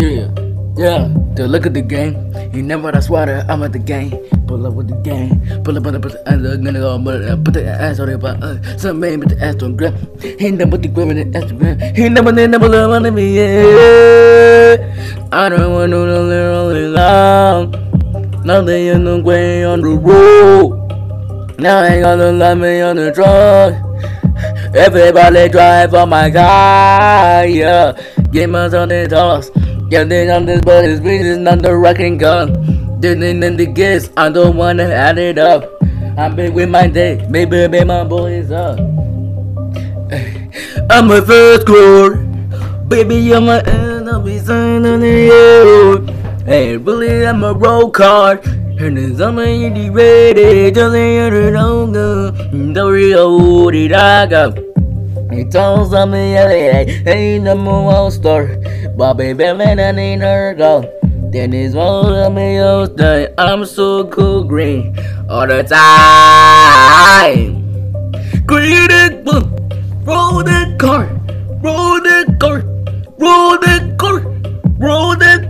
yeah, 0.00 0.24
yeah. 0.72 1.04
To 1.36 1.44
look 1.44 1.68
at 1.68 1.74
the 1.76 1.84
game, 1.84 2.16
you 2.56 2.64
never 2.64 2.90
that's 2.90 3.12
why 3.12 3.28
I'm 3.44 3.62
at 3.62 3.76
the 3.76 3.78
game. 3.78 4.16
Pull 4.48 4.64
up 4.64 4.72
with 4.72 4.88
the 4.88 4.96
gang. 5.04 5.36
pull 5.60 5.76
up, 5.76 5.84
on 5.84 6.00
the 6.00 6.08
ass, 6.24 6.32
I'm 6.32 6.64
gonna 6.64 6.80
go, 6.80 6.96
but 6.96 7.20
uh, 7.20 7.36
put 7.36 7.52
the 7.52 7.68
ass 7.68 8.00
on 8.00 8.08
it, 8.08 8.16
but 8.24 8.42
uh, 8.42 8.56
some 8.78 9.00
man 9.00 9.20
with 9.20 9.36
the 9.36 9.44
ass 9.44 9.62
on 9.62 9.76
grab. 9.76 9.92
He 10.22 10.50
never 10.50 10.70
put 10.72 10.80
the 10.80 10.88
grab 10.88 11.12
in 11.12 11.30
the 11.30 11.36
ass 11.36 11.52
grab. 11.52 11.76
He 11.94 12.08
never, 12.08 12.32
they 12.32 12.46
never 12.46 12.68
love 12.68 12.90
on 12.90 13.14
me, 13.14 13.36
yeah. 13.36 14.80
I 15.30 15.50
don't 15.50 15.76
want 15.76 15.92
only 15.92 16.88
long. 16.88 17.76
Now 18.48 18.62
they 18.62 18.88
in 18.88 19.04
the 19.04 19.20
way 19.20 19.62
on 19.62 19.82
the 19.82 19.92
road. 19.92 20.72
Now 21.60 21.84
I 21.84 22.00
ain't 22.00 22.04
gonna 22.04 22.32
love 22.32 22.56
me 22.56 22.80
on 22.80 22.96
the 22.96 23.12
truck. 23.12 23.87
Everybody 24.74 25.48
drive 25.48 25.94
on 25.94 26.10
my 26.10 26.30
car, 26.30 27.46
yeah. 27.46 27.92
My 28.46 28.66
on 28.66 28.88
the 28.88 29.06
toss. 29.08 29.50
Yeah, 29.90 30.04
they 30.04 30.30
on 30.30 30.44
this, 30.44 30.60
but 30.60 30.84
it's 30.84 31.00
really 31.00 31.40
not 31.40 31.62
the 31.62 31.74
rocking 31.74 32.18
gun. 32.18 33.00
Didn't 33.00 33.42
in 33.42 33.56
the 33.56 33.64
guess, 33.64 34.10
I 34.16 34.28
don't 34.28 34.56
wanna 34.56 34.84
add 34.84 35.16
it 35.16 35.38
up. 35.38 35.64
I'm 36.18 36.36
big 36.36 36.52
with 36.52 36.68
my 36.68 36.86
day, 36.86 37.26
maybe, 37.30 37.66
maybe 37.68 37.84
my 37.84 38.04
boys 38.04 38.50
up. 38.50 38.78
I'm 40.90 41.10
a 41.10 41.22
first 41.22 41.62
score. 41.62 42.16
Baby, 42.88 43.16
you're 43.16 43.40
my 43.40 43.62
enemy, 43.62 44.38
signing 44.38 45.02
you. 45.02 46.06
Hey, 46.44 46.76
really, 46.76 47.26
I'm 47.26 47.42
a 47.42 47.54
roll 47.54 47.90
card. 47.90 48.44
And 48.80 48.94
be 49.74 49.90
ready, 49.90 50.70
just 50.70 50.94
ain't 50.94 51.34
you 51.34 51.50
don't. 51.50 51.92
The 51.92 52.86
real 52.86 53.70
did 53.70 53.92
I 53.92 54.24
go? 54.26 54.52
He 55.32 55.44
told 55.44 55.90
something 55.90 56.36
else, 56.36 56.52
hey, 57.02 57.40
number 57.40 57.82
one 57.82 58.12
star. 58.12 58.46
But 58.96 59.14
baby, 59.14 59.52
man, 59.52 59.80
I 59.80 59.90
need 59.90 60.20
her 60.20 60.54
go. 60.54 60.82
Then 61.32 61.54
it's 61.54 61.74
all 61.74 62.06
of 62.06 62.32
me, 62.32 62.58
day. 62.94 63.34
I'm 63.36 63.64
so 63.64 64.06
cool 64.06 64.44
green 64.44 64.96
all 65.28 65.48
the 65.48 65.64
time. 65.64 66.78
Green 68.46 68.90
it, 68.90 69.24
boom. 69.24 69.50
Roll 70.04 70.44
the 70.44 70.76
car, 70.78 71.08
roll 71.62 72.00
the 72.00 72.36
car, 72.38 72.62
roll 73.18 73.58
the 73.58 73.96
car, 73.98 74.20
roll 74.78 75.16
the 75.16 75.40
car. 75.40 75.47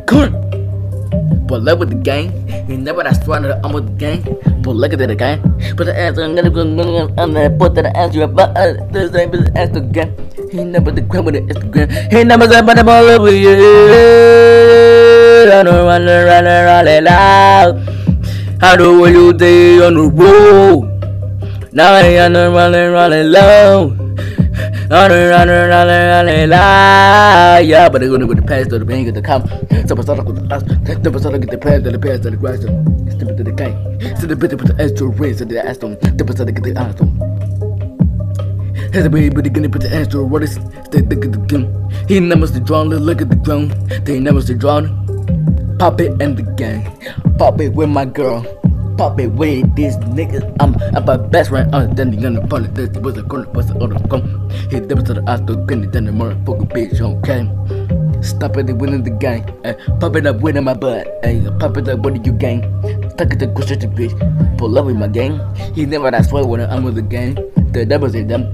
Pull 1.49 1.66
up 1.66 1.78
with 1.78 1.88
the 1.88 1.96
gang, 1.96 2.28
you 2.68 2.76
never 2.76 3.03
that 3.03 3.16
strong 3.16 3.42
that 3.42 3.64
I'm 3.64 3.72
with 3.72 3.86
the 3.88 3.96
gang. 3.96 4.20
But 4.61 4.76
look 4.76 4.92
at 4.92 4.99
the 4.99 5.16
gang, 5.16 5.40
put 5.76 5.88
the 5.88 5.99
ass 5.99 6.18
on, 6.18 6.36
gonna 6.36 6.51
go, 6.51 6.61
on 6.61 7.32
the 7.32 7.49
put 7.59 7.74
the 7.74 7.88
ass 7.96 8.14
you 8.14 8.22
about 8.24 8.55
uh, 8.55 8.74
the 8.92 9.09
same 9.09 9.32
as 9.32 9.49
the 9.49 9.59
ass 9.59 9.74
again. 9.74 10.12
He 10.53 10.62
never 10.62 10.92
the 10.92 11.01
crap 11.03 11.24
with 11.24 11.34
the 11.34 11.40
Instagram, 11.49 11.88
he 12.12 12.22
never 12.22 12.46
said 12.46 12.66
but 12.66 12.78
I'm 12.78 12.88
all 12.88 13.09
over 13.09 13.32
you. 13.32 13.57
I 15.49 15.62
don't 15.64 15.86
run, 15.88 16.05
run, 16.05 16.44
run 16.44 16.86
it 16.86 17.05
loud. 17.05 17.80
I 18.61 18.76
do 18.76 19.09
you 19.09 19.32
do 19.32 19.84
on 19.84 19.94
the 19.94 20.05
road. 20.12 21.72
Now 21.72 21.94
I 21.94 22.03
ain't 22.03 22.34
running, 22.36 22.92
running 22.92 23.32
low. 23.32 23.88
Running, 23.88 23.99
loud. 23.99 24.07
Yeah, 27.62 27.89
but 27.89 28.01
they're 28.01 28.11
gonna 28.11 28.27
go 28.27 28.35
to 28.35 28.43
pass 28.43 28.66
to 28.69 28.79
the 28.79 28.85
bank 28.85 29.09
at 29.09 29.14
the 29.14 29.23
come. 29.23 29.47
So 29.87 29.97
I 29.97 30.01
start 30.03 30.25
with 30.25 30.49
the 30.49 30.55
us. 30.55 30.62
Then 30.62 31.35
I 31.35 31.39
get 31.39 31.51
the 31.51 31.59
pass 31.59 31.83
to 31.83 31.91
the 31.91 31.99
pass 31.99 32.21
to 32.21 32.31
the 32.31 32.37
grass. 32.37 32.61
Step 33.14 33.37
to 33.37 33.45
the 33.45 33.53
gang. 33.53 33.75
So 34.19 34.27
the 34.27 34.37
bit 34.37 34.53
with 34.53 34.77
the 34.77 34.83
S 34.83 34.93
to 34.93 35.09
raise 35.09 35.39
the 35.39 35.64
ass 35.64 35.83
on. 35.83 35.97
Then 36.01 36.49
I 36.49 36.51
get 36.51 36.62
the 36.62 36.75
ass 36.79 37.01
on. 37.01 37.09
Has 38.95 39.05
a 39.05 39.11
baby, 39.11 39.29
but 39.29 39.45
they're 39.45 39.53
gonna 39.53 39.69
put 39.69 39.83
the 39.83 39.95
ass 39.95 40.07
to 40.09 40.25
what 40.25 40.43
is. 40.43 40.59
They 40.91 41.03
look 41.03 41.25
at 41.25 41.33
the 41.33 41.39
gun. 41.47 41.91
He 42.09 42.21
never 42.21 42.47
stay 42.47 42.61
drawn, 42.61 42.89
look 42.89 43.21
at 43.21 43.29
the 43.29 43.37
ground. 43.37 43.73
They 44.07 44.19
never 44.19 44.41
stay 44.41 44.55
drawn. 44.55 44.89
Pop 45.79 46.01
it 46.01 46.21
and 46.23 46.37
the 46.37 46.43
gang. 46.57 46.91
Pop 47.39 47.61
it 47.61 47.75
with 47.75 47.91
my 47.91 48.05
girl. 48.07 48.57
Pop 48.99 49.20
it 49.20 49.30
with 49.30 49.62
this 49.76 49.94
nigga. 50.11 50.42
I'm, 50.59 50.74
I'm 50.90 51.07
my 51.07 51.16
best 51.16 51.51
friend. 51.51 51.72
Uh, 51.72 51.86
then 51.86 52.11
the 52.11 52.18
it. 52.18 52.74
This 52.74 52.90
was 52.99 53.16
a 53.16 53.22
corner, 53.22 53.49
was 53.55 53.68
the 53.70 53.78
other 53.78 53.94
come. 54.11 54.51
Hit 54.74 54.88
them 54.88 55.05
to 55.05 55.14
the 55.14 55.22
ass 55.30 55.38
to 55.46 55.55
it, 55.55 55.92
then 55.92 56.05
the 56.07 56.11
motherfucking 56.11 56.66
bitch 56.74 56.99
okay. 56.99 57.46
Stop 58.20 58.57
it, 58.59 58.66
winning 58.74 59.05
the 59.05 59.14
gang. 59.14 59.46
Ay, 59.62 59.70
eh, 59.70 59.74
pop 60.01 60.16
it 60.16 60.26
up, 60.26 60.42
winning 60.42 60.64
my 60.64 60.74
butt. 60.74 61.07
Ay, 61.22 61.38
pop 61.62 61.76
it 61.76 61.88
up, 61.88 62.03
do 62.03 62.18
you 62.18 62.34
gain? 62.34 62.66
Stuck 63.14 63.30
at 63.30 63.38
the 63.38 63.46
question, 63.55 63.78
bitch. 63.94 64.11
Pull 64.59 64.76
up 64.76 64.86
with 64.86 64.96
my 64.96 65.07
gang. 65.07 65.38
He 65.78 65.86
never 65.86 66.11
that 66.11 66.26
swear 66.26 66.44
when 66.44 66.61
I'm 66.61 66.82
with 66.82 66.96
the 66.96 67.07
gang. 67.07 67.38
The 67.70 67.86
devils 67.86 68.16
in 68.16 68.26
them. 68.26 68.51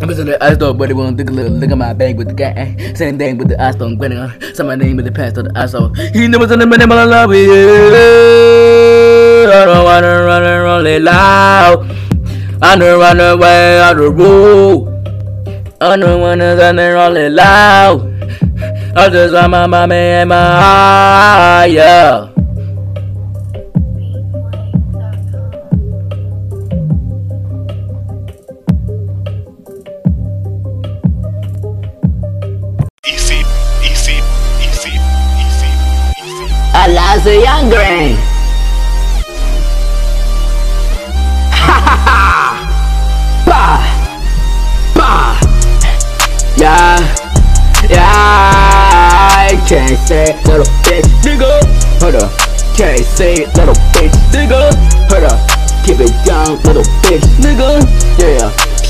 I'm 0.00 0.08
in 0.08 0.26
the 0.26 0.42
ice 0.42 0.56
store, 0.56 0.72
but 0.72 0.88
they 0.88 0.94
won't 0.94 1.18
take 1.18 1.28
a 1.28 1.32
look, 1.32 1.52
look 1.52 1.70
at 1.70 1.76
my 1.76 1.92
bag 1.92 2.16
with 2.16 2.28
the 2.28 2.34
guy. 2.34 2.56
Eh. 2.56 2.94
Same 2.94 3.18
thing 3.18 3.36
with 3.36 3.48
the 3.48 3.60
ice 3.60 3.76
store, 3.76 3.94
grinning 3.94 4.18
on. 4.18 4.32
Say 4.54 4.64
my 4.64 4.74
name 4.74 4.96
with 4.96 5.04
the 5.04 5.12
past 5.12 5.36
of 5.36 5.44
the 5.44 5.52
ice 5.54 5.70
store. 5.70 5.92
Oh. 5.92 6.10
He 6.12 6.26
never 6.26 6.48
said 6.48 6.60
the 6.60 6.66
minute, 6.66 6.88
but 6.88 6.98
I 6.98 7.04
love 7.04 7.30
it. 7.34 8.61
Don't 9.64 9.84
wanna 9.84 10.24
run 10.24 10.42
and 10.42 10.62
roll 10.64 10.86
it 10.86 11.02
loud. 11.02 11.86
I 12.60 12.76
don't 12.76 12.98
run 12.98 13.20
away 13.20 13.80
on 13.80 13.96
the 13.96 14.10
road. 14.10 14.88
I 15.80 15.96
don't 15.96 16.20
wanna 16.20 16.56
run 16.56 16.78
and 16.78 16.94
roll 16.94 17.16
it 17.16 17.30
loud. 17.30 18.02
I 18.96 19.08
just 19.08 19.34
want 19.34 19.50
my 19.50 19.66
mommy 19.66 19.94
and 19.94 20.28
my 20.28 20.36
eye, 20.36 21.66
yeah. 21.66 22.31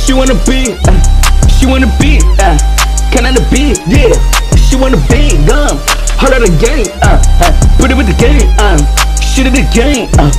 She 0.05 0.13
wanna 0.13 0.35
be, 0.45 0.75
uh, 0.89 0.99
she 1.49 1.67
wanna 1.67 1.87
be, 2.01 2.19
uh, 2.43 2.59
can 3.11 3.27
I 3.27 3.33
be, 3.51 3.75
yeah. 3.87 4.13
She 4.57 4.77
wanna 4.77 4.97
be 5.09 5.37
gum. 5.47 5.79
Hold 6.19 6.35
out 6.35 6.43
the 6.43 6.53
game, 6.59 6.87
uh, 7.03 7.23
uh, 7.41 7.53
put 7.79 7.91
it 7.91 7.97
with 7.97 8.07
the 8.07 8.17
game, 8.19 8.51
uh, 8.59 8.79
shit 9.21 9.47
in 9.47 9.55
the 9.55 9.67
game, 9.73 10.09
uh, 10.19 10.31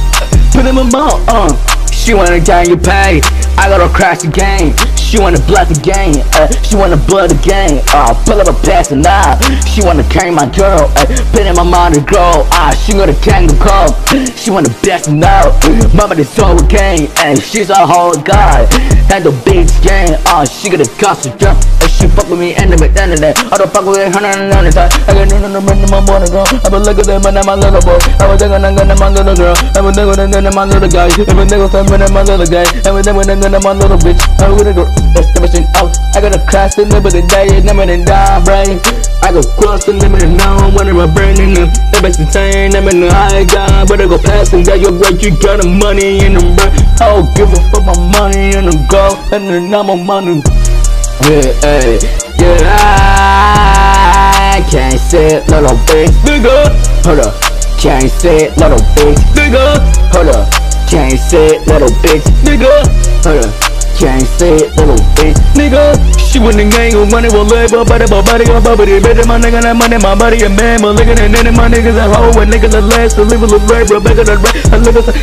put 0.51 0.65
it 0.65 0.69
in 0.69 0.75
my 0.75 0.83
mouth, 0.83 1.21
uh. 1.27 1.49
She 1.91 2.13
wanna 2.13 2.39
gang 2.39 2.69
you 2.69 2.77
pay, 2.77 3.21
I 3.57 3.69
gotta 3.69 3.87
crash 3.93 4.21
the 4.21 4.27
game. 4.27 4.75
She 5.13 5.19
wanna 5.21 5.37
blood 5.45 5.69
the 5.69 5.77
game, 5.77 6.25
uh, 6.33 6.49
she 6.65 6.73
wanna 6.73 6.97
blood 6.97 7.29
the 7.29 7.37
game. 7.45 7.85
Uh, 7.93 8.17
pull 8.25 8.41
up 8.41 8.49
a 8.49 8.55
pass 8.65 8.89
and 8.89 9.05
now. 9.05 9.37
She 9.61 9.85
wanna 9.85 10.01
carry 10.09 10.33
my 10.33 10.49
girl, 10.49 10.89
uh, 10.97 11.05
put 11.29 11.45
in 11.45 11.53
my 11.53 11.61
mind 11.61 11.93
to 11.93 12.01
grow. 12.01 12.41
Ah, 12.49 12.73
she 12.73 12.97
gonna 12.97 13.13
kangaroo 13.21 13.53
call. 13.61 13.93
She 14.33 14.49
wanna 14.49 14.73
best 14.81 15.13
now. 15.13 15.53
Mama 15.93 16.17
this 16.17 16.33
whole 16.33 16.57
game, 16.65 17.13
and 17.21 17.37
she's 17.37 17.69
a 17.69 17.85
whole 17.85 18.17
guy. 18.25 18.65
Handle 19.05 19.37
big 19.45 19.69
game, 19.85 20.17
ah, 20.33 20.49
she 20.49 20.73
gonna 20.73 20.89
cost 20.97 21.29
a 21.29 21.37
jump. 21.37 21.61
And 21.85 21.93
she 21.93 22.09
fuck 22.09 22.25
with 22.25 22.41
me 22.41 22.57
and 22.57 22.73
the 22.73 22.81
that. 22.81 23.37
I 23.53 23.57
don't 23.61 23.69
fuck 23.69 23.85
with 23.85 24.01
her, 24.01 24.09
and 24.17 24.49
on 24.49 24.65
the 24.65 24.73
side. 24.73 24.97
I 25.05 25.13
got 25.13 25.29
no 25.29 25.45
no 25.45 25.61
no 25.61 25.61
no 25.61 25.87
my 25.93 26.01
morning 26.09 26.33
girl. 26.33 26.49
I 26.49 26.73
been 26.73 26.81
looking 26.81 27.05
at 27.05 27.21
and 27.21 27.45
my 27.45 27.53
little 27.53 27.85
boy. 27.85 28.01
I 28.17 28.25
was 28.25 28.41
thinking 28.41 28.65
I'm 28.65 28.73
gonna 28.73 28.97
my 28.97 29.13
little 29.13 29.37
girl. 29.37 29.53
I 29.77 29.77
been 29.77 29.93
thinking 29.93 30.25
I'm 30.25 30.57
my 30.57 30.65
little 30.65 30.89
guy. 30.89 31.05
I 31.05 31.21
been 31.21 31.45
thinking 31.45 32.01
I'm 32.01 32.09
my 32.09 32.25
little 32.25 32.49
guy. 32.49 32.65
I 32.65 32.89
been 32.89 33.05
thinking 33.05 33.53
I'm 33.53 33.61
my 33.61 33.77
little 33.77 34.01
bitch. 34.01 34.17
I'm 34.41 34.57
gonna 34.57 34.73
go 34.73 35.02
establishing 35.15 35.67
out. 35.75 35.91
Oh, 35.91 36.11
I 36.15 36.21
gotta 36.21 36.39
cross 36.47 36.75
the 36.75 36.85
limit 36.85 37.15
of 37.15 37.27
day, 37.27 37.61
never 37.61 37.85
then 37.85 38.05
die, 38.05 38.39
brain. 38.43 38.79
I 39.23 39.31
go 39.31 39.41
cross 39.59 39.85
the 39.85 39.93
limit 39.93 40.23
and 40.23 40.37
now 40.37 40.57
I'm 40.57 40.75
running 40.75 40.95
my 40.95 41.07
brain 41.07 41.39
in 41.39 41.53
the 41.53 41.65
best 42.01 42.19
insane. 42.19 42.75
I'm 42.75 42.87
in 42.87 42.99
the 43.01 43.09
high 43.11 43.43
guy, 43.43 43.81
I 43.81 43.85
go 43.85 44.17
past 44.17 44.53
and 44.53 44.65
got 44.65 44.79
your 44.79 44.91
great, 44.91 45.23
you 45.23 45.31
got 45.39 45.61
the 45.61 45.67
money 45.67 46.19
in 46.23 46.33
the 46.35 46.43
brain. 46.43 46.75
I 46.99 47.11
don't 47.11 47.31
give 47.35 47.51
a 47.51 47.59
fuck 47.71 47.85
my 47.87 47.95
money 48.11 48.55
in 48.55 48.65
the 48.67 48.75
gold 48.91 49.17
and 49.31 49.47
the 49.47 49.59
number 49.59 49.95
money. 49.95 50.43
Yeah, 51.23 51.55
hey, 51.63 51.99
yeah, 52.39 52.67
I 54.55 54.65
can't 54.69 54.99
say 54.99 55.39
it, 55.39 55.47
little 55.47 55.77
bitch, 55.87 56.11
nigga. 56.27 56.67
Hold 57.05 57.19
up, 57.19 57.33
can't 57.79 58.11
say 58.11 58.47
it, 58.47 58.57
little 58.57 58.79
bitch, 58.93 59.19
nigga. 59.33 59.79
Hold 60.11 60.35
up, 60.35 60.51
can't 60.89 61.19
say 61.19 61.55
it, 61.55 61.67
little 61.67 61.89
bitch, 62.03 62.25
nigga. 62.43 62.83
Hold 63.23 63.45
up. 63.45 63.72
Can't 63.93 64.25
say 64.25 64.57
it, 64.57 64.75
little 64.75 64.97
bitch, 65.15 65.37
nigga. 65.53 65.93
She 66.17 66.39
want 66.39 66.57
the 66.57 66.65
gang 66.65 66.97
with 66.97 67.11
money, 67.13 67.29
will 67.29 67.45
live 67.45 67.71
up, 67.73 67.87
body, 67.87 68.09
body, 68.09 68.25
body, 68.25 68.45
body, 68.59 68.99
better 68.99 69.25
my 69.29 69.37
nigga, 69.37 69.61
that 69.61 69.77
money, 69.77 70.01
my 70.01 70.17
body, 70.17 70.41
a 70.41 70.49
man, 70.49 70.81
but 70.81 70.97
look 70.97 71.07
at 71.07 71.21
then 71.21 71.53
my 71.53 71.69
niggas 71.69 71.93
at 71.93 72.09
home, 72.09 72.33
and 72.41 72.49
niggas 72.51 72.73
at 72.73 72.83
last, 72.89 73.15
to 73.15 73.23
live 73.23 73.43
a 73.43 73.45
little 73.45 73.61
right, 73.69 73.85
bro, 73.87 74.01
back 74.01 74.17
at 74.17 74.25
the 74.25 74.37
right, 74.41 74.57
I 74.73 74.77
look 74.81 74.97
at 74.97 75.05
the, 75.05 75.13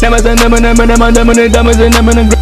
never 0.00 0.18
say, 0.22 0.34
never, 0.38 0.62
never, 0.62 0.86
never, 0.86 1.10
never, 1.10 1.34
never, 1.34 1.50
never, 1.50 1.90
never, 1.90 2.12
never, 2.14 2.36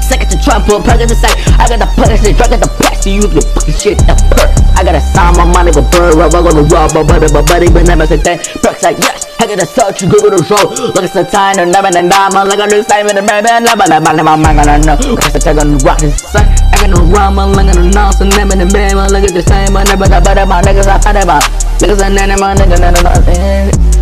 Second 0.00 0.30
to 0.30 0.38
Trump, 0.40 0.64
put 0.64 0.84
plug 0.84 1.00
in 1.00 1.08
the 1.08 1.14
site. 1.14 1.36
I 1.60 1.68
got 1.68 1.82
the 1.82 1.88
the 2.22 2.32
drug 2.32 2.52
at 2.52 2.60
the 2.62 2.68
press. 2.80 3.04
You 3.06 3.22
the 3.22 3.42
fucking 3.42 3.74
shit, 3.74 3.98
the 3.98 4.14
perk. 4.30 4.65
Gotta 4.86 5.02
sign 5.02 5.34
my 5.34 5.42
money 5.50 5.74
with 5.74 5.90
bird, 5.90 6.14
rub 6.14 6.30
on 6.30 6.46
the 6.46 6.62
raw, 6.70 6.86
but 6.86 7.10
but 7.10 7.42
buddy, 7.50 7.66
but 7.66 7.90
never 7.90 8.06
say 8.06 8.22
that. 8.22 8.38
Perks 8.62 8.86
like 8.86 8.94
yes, 9.02 9.26
I 9.42 9.50
gotta 9.50 9.66
search, 9.66 9.98
you 9.98 10.06
go 10.06 10.22
to 10.22 10.30
the 10.30 10.38
show. 10.46 10.62
Look 10.94 11.02
at 11.02 11.10
the 11.10 11.26
time, 11.26 11.58
and 11.58 11.74
never 11.74 11.90
and 11.90 12.06
diamond, 12.06 12.46
like 12.46 12.62
do 12.70 12.78
same 12.86 13.10
in 13.10 13.18
the 13.18 13.22
man, 13.26 13.42
man, 13.42 13.66
never, 13.66 13.82
never, 13.82 14.14
never, 14.14 14.38
man, 14.38 14.54
gonna 14.54 14.78
know. 14.86 14.94
Cause 15.18 15.34
I 15.34 15.42
take 15.42 15.58
on 15.58 15.74
the 15.74 15.82
rock, 15.82 15.98
this 15.98 16.22
sun. 16.22 16.46
I 16.70 16.78
got 16.78 16.94
no 16.94 17.02
rama, 17.10 17.50
like 17.50 17.74
the 17.74 17.82
nose, 17.82 18.22
and 18.22 18.30
never 18.30 18.54
the 18.54 18.70
man, 18.70 18.94
look 19.10 19.26
at 19.26 19.34
the 19.34 19.42
same, 19.42 19.74
but 19.74 19.90
never, 19.90 20.06
but 20.06 20.22
my 20.46 20.62
niggas, 20.62 20.86
I 20.86 21.02
find 21.02 21.18
about. 21.18 21.42
Niggas, 21.82 22.06
and 22.06 22.14
then 22.14 22.38
my 22.38 22.54
nigga, 22.54 22.78
then 22.78 22.94
I'm 22.94 23.26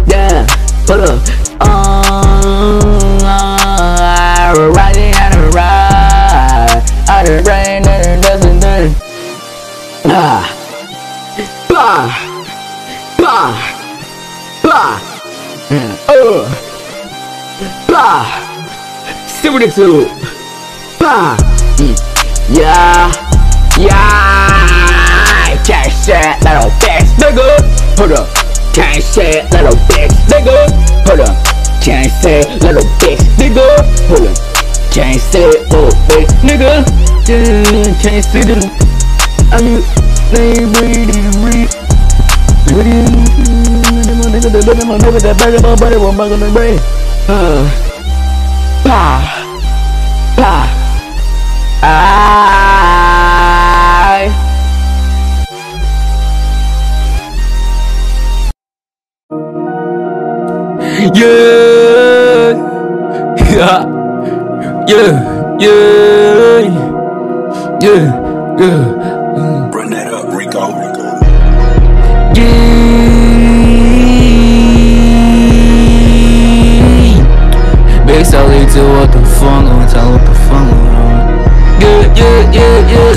yeah, 0.04 0.44
put 0.84 1.00
up. 1.00 1.16
Um, 1.64 3.24
uh, 3.24 4.52
riding 4.76 5.16
out 5.16 5.32
of 5.32 5.48
ride, 5.56 6.84
out 7.08 7.24
of 7.24 7.40
rain, 7.48 7.88
and 7.88 8.20
doesn't. 8.20 8.60
Ah, 10.04 10.63
bah, 11.74 12.06
bah, 13.18 13.50
bah, 14.62 14.94
uh, 16.06 16.46
bah, 17.88 18.22
seventy-two, 19.26 20.06
bah, 21.00 21.34
mm, 21.82 21.98
yeah, 22.54 23.10
yeah, 23.76 25.58
can't 25.66 25.90
say 25.90 26.38
little 26.46 26.70
bitch, 26.78 27.10
nigga, 27.18 27.58
hold 27.98 28.12
up, 28.12 28.28
can't 28.72 29.02
say 29.02 29.42
little 29.50 29.74
bitch, 29.90 30.14
nigga, 30.30 30.70
hold 31.08 31.26
up, 31.26 31.34
can't 31.82 32.12
say 32.22 32.46
little 32.62 32.86
bitch, 33.02 33.18
nigga, 33.34 33.66
hold 34.06 34.28
up, 34.30 34.36
can't 34.94 35.20
say 35.20 35.50
little 35.50 35.90
bitch, 36.06 36.30
nigga, 36.46 36.86
can't 38.00 38.24
say 38.24 38.44
little. 38.44 38.70
Are 39.52 39.62
you 39.62 39.82
ready 40.34 41.06
to 41.06 41.30
read? 41.46 41.70
Pa, 48.84 49.02
pa, 50.36 50.54
I. 51.82 51.94
Yeah, 61.14 62.54
yeah, 63.54 63.80
yeah, 64.88 65.12
yeah, 65.60 66.60
yeah, 67.80 68.02
yeah. 68.58 68.93
Up, 70.44 70.52
Rico. 70.52 71.04
Big 78.06 78.26
Sally 78.26 78.66
to 78.72 78.82
what 78.92 79.10
the 79.10 79.24
fuck 79.40 79.64
on 79.64 79.88
tell 79.88 80.12
what 80.12 80.20
the 80.20 80.34
fuck 80.44 80.68
on. 80.68 80.84
Yeah, 81.80 82.12
yeah, 82.14 82.52
yeah, 82.52 82.92
yeah. 82.92 83.14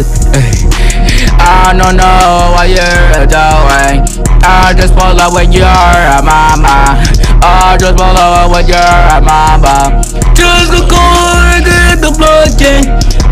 I 1.39 1.75
don't 1.77 1.97
know 1.97 2.55
what 2.55 2.69
you're 2.69 3.27
doing. 3.27 4.07
I 4.43 4.73
just 4.75 4.93
follow 4.95 5.35
when 5.35 5.51
you're 5.51 5.67
a 5.67 6.23
mama. 6.23 7.03
I 7.43 7.77
just 7.77 7.97
follow 7.97 8.49
when 8.53 8.65
you're 8.67 8.79
a 8.79 9.19
mama. 9.21 10.01
Just 10.33 10.71
go 10.89 11.03
get 11.59 11.99
the 11.99 12.15
blood 12.17 12.57
gang. 12.57 12.85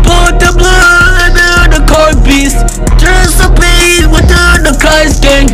Put 0.04 0.38
the 0.38 0.52
blood 0.52 1.32
in 1.32 1.70
the 1.72 1.80
car 1.88 2.14
beast. 2.22 2.60
Just 2.98 3.38
the 3.38 3.55
Christ 4.86 5.18
gang. 5.18 5.50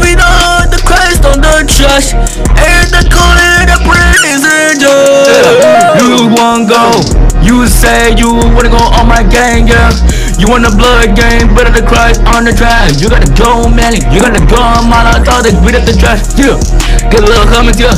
Been 0.00 0.16
on 0.24 0.72
the 0.72 0.80
Christ 0.80 1.20
on 1.28 1.44
the 1.44 1.68
trash. 1.68 2.16
And 2.56 2.88
the 2.88 3.04
corner 3.12 3.68
the 3.68 3.76
praise 3.84 4.40
and 4.40 4.80
You 6.00 6.32
wanna 6.32 6.64
go? 6.64 6.96
You 7.44 7.68
say 7.68 8.16
you 8.16 8.40
wanna 8.56 8.72
go 8.72 8.80
on 8.96 9.04
my 9.04 9.20
gang, 9.20 9.68
yeah. 9.68 9.92
You 10.40 10.48
want 10.48 10.64
the 10.64 10.72
blood 10.72 11.12
game, 11.12 11.52
better 11.52 11.76
the 11.76 11.84
Christ 11.84 12.24
on 12.32 12.48
the 12.48 12.56
track. 12.56 12.96
You 12.96 13.12
gotta 13.12 13.28
go, 13.36 13.68
man. 13.68 13.92
You 14.08 14.24
gotta 14.24 14.40
go, 14.48 14.64
man. 14.88 15.04
I 15.04 15.20
thought 15.20 15.44
they 15.44 15.52
beat 15.60 15.76
up 15.76 15.84
the 15.84 15.92
trash, 15.92 16.24
yeah. 16.40 16.56
Get 17.12 17.20
a 17.20 17.28
little 17.28 17.44
comments, 17.52 17.76
yeah. 17.76 17.92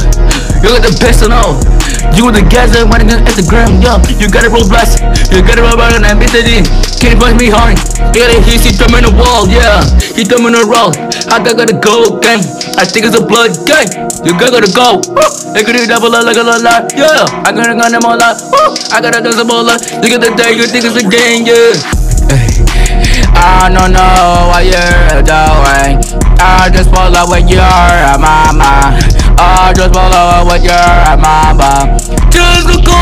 You 0.61 0.77
got 0.77 0.85
the 0.85 0.93
best 1.01 1.25
and 1.25 1.33
all. 1.33 1.57
You 2.13 2.29
with 2.29 2.37
the 2.37 2.45
guys 2.45 2.77
that 2.77 2.85
running 2.93 3.09
on 3.09 3.25
Instagram, 3.25 3.81
yeah. 3.81 3.97
You 4.21 4.29
got 4.29 4.45
it 4.45 4.53
blast. 4.53 5.01
You 5.33 5.41
got 5.41 5.57
it 5.57 5.65
back 5.65 5.97
and 5.97 6.05
in. 6.05 6.65
Can't 7.01 7.17
punch 7.17 7.41
me 7.41 7.49
hard. 7.49 7.81
You 8.13 8.29
hear 8.45 8.61
he 8.61 8.69
throw 8.77 8.93
in 8.93 9.09
the 9.09 9.13
wall, 9.17 9.49
yeah. 9.49 9.81
He 10.13 10.29
in 10.29 10.53
the 10.53 10.65
roll. 10.69 10.93
I 11.33 11.41
got 11.41 11.57
gotta 11.57 11.73
go, 11.73 12.21
gang. 12.21 12.45
I 12.77 12.85
think 12.85 13.09
it's 13.09 13.17
a 13.17 13.25
blood 13.25 13.57
gang. 13.65 13.89
You 14.21 14.37
got 14.37 14.53
gotta 14.53 14.69
go. 14.69 15.01
They 15.57 15.65
could 15.65 15.81
do 15.81 15.89
double 15.89 16.13
like 16.13 16.37
a 16.37 16.45
lot, 16.45 16.93
yeah. 16.93 17.25
I 17.41 17.57
gotta 17.57 17.73
gun 17.73 17.97
them 17.97 18.05
all 18.05 18.21
out. 18.21 18.37
I 18.93 19.01
gotta 19.01 19.25
do 19.25 19.33
some 19.33 19.49
all 19.49 19.65
out. 19.65 19.81
Look 20.05 20.13
at 20.13 20.21
the 20.21 20.29
day, 20.37 20.61
you 20.61 20.69
think 20.69 20.85
it's 20.85 21.01
a 21.01 21.05
gang, 21.09 21.49
yeah. 21.49 21.73
I 23.33 23.73
don't 23.73 23.97
know 23.97 24.53
what 24.53 24.69
you're 24.69 25.25
doing. 25.25 26.05
I 26.37 26.69
just 26.69 26.93
follow 26.93 27.33
when 27.33 27.49
you're 27.49 27.65
a 27.65 28.21
mama. 28.21 29.20
I 29.41 29.72
just 29.72 29.95
follow 29.97 30.45
when 30.45 30.61
you're 30.61 30.76
a 30.76 31.16
mama. 31.16 31.97
Just 32.28 32.68
go 32.84 33.01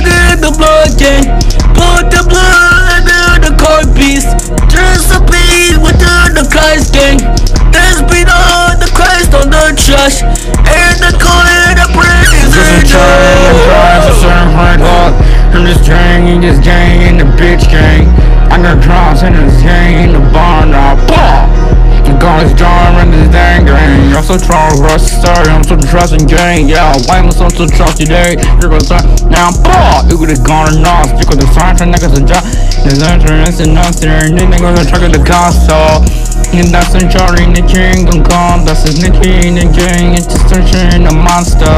get 0.00 0.40
the 0.40 0.48
blood 0.56 0.96
gang. 0.96 1.28
Put 1.76 2.08
the 2.08 2.24
blood 2.24 3.04
in 3.04 3.44
the 3.44 3.52
car 3.60 3.84
beast. 3.92 4.32
Just 4.72 5.12
a 5.12 5.20
beat 5.28 5.76
within 5.84 6.32
the 6.32 6.48
Christ 6.48 6.96
gang. 6.96 7.20
There's 7.68 8.00
been 8.08 8.32
on 8.32 8.80
the 8.80 8.88
Christ 8.96 9.36
on 9.36 9.52
the 9.52 9.76
trash. 9.76 10.24
And 10.24 10.96
the 11.04 11.12
corner 11.20 11.76
the 11.76 11.88
praise 11.92 12.48
and 12.48 12.80
a 12.80 13.54
car, 13.68 14.08
some 14.24 14.56
red 14.56 14.80
heart. 14.80 15.12
I'm 15.52 15.68
just 15.68 15.84
gang, 15.84 16.40
this 16.40 16.64
gang, 16.64 17.12
and 17.12 17.20
the 17.20 17.28
bitch 17.36 17.68
gang. 17.68 18.08
I 18.48 18.56
got 18.56 18.80
drops 18.80 19.20
in 19.20 19.34
this 19.34 19.60
gang, 19.60 20.08
in 20.08 20.12
the 20.16 20.24
barn 20.32 20.70
now. 20.70 20.96
Bah! 21.06 21.73
I'm 22.04 22.18
gonna 22.18 22.48
storm 22.56 22.96
in 23.00 23.10
this 23.10 23.28
dang 23.32 23.64
gang. 23.66 24.12
I'm 24.14 24.22
so 24.22 24.36
trust, 24.38 24.80
rush, 24.80 25.08
sorry, 25.22 25.48
I'm 25.48 25.64
so 25.64 25.76
trusting 25.76 26.26
gang. 26.26 26.68
Yeah, 26.68 26.94
why 27.06 27.18
am 27.18 27.26
I 27.26 27.30
so 27.30 27.48
so 27.48 27.66
trusty 27.66 28.04
day? 28.04 28.36
You're 28.60 28.70
gonna 28.70 28.80
start 28.80 29.04
now. 29.30 29.50
Bah! 29.64 30.06
You 30.08 30.18
could 30.18 30.30
have 30.30 30.44
gone 30.46 30.74
and 30.74 30.86
off. 30.86 31.08
You 31.18 31.26
could 31.26 31.42
have 31.42 31.52
signed 31.54 31.78
for 31.78 31.84
niggas 31.84 32.16
and 32.16 32.28
job. 32.28 32.44
There's 32.84 33.00
interest 33.00 33.60
in 33.60 33.76
us 33.76 34.00
there, 34.00 34.28
then 34.28 34.50
they're 34.50 34.60
gonna 34.60 34.84
truck 34.84 35.02
at 35.02 35.12
the 35.12 35.24
console. 35.24 36.04
And 36.52 36.68
that's 36.68 36.92
ensuring 36.92 37.56
the 37.56 37.64
kingdom 37.64 38.22
come 38.22 38.64
That's 38.64 38.84
is 38.84 39.00
the 39.00 39.10
king 39.22 39.58
and 39.58 39.72
gang. 39.72 40.14
It's 40.14 40.28
just 40.28 40.48
searching 40.52 41.06
a 41.06 41.14
monster. 41.14 41.70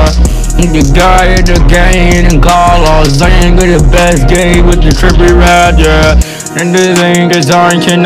And 0.56 0.72
The 0.72 0.82
guy 0.96 1.36
the 1.44 1.60
game 1.68 2.24
and 2.26 2.42
call 2.42 2.80
all 2.88 3.04
Zang 3.04 3.60
with 3.60 3.76
the 3.76 3.84
best 3.92 4.26
game 4.26 4.64
with 4.66 4.80
the 4.80 4.88
trippy 4.88 5.28
yeah 5.76 6.16
And 6.56 6.72
the 6.72 6.96
thing 6.96 7.30
is 7.30 7.50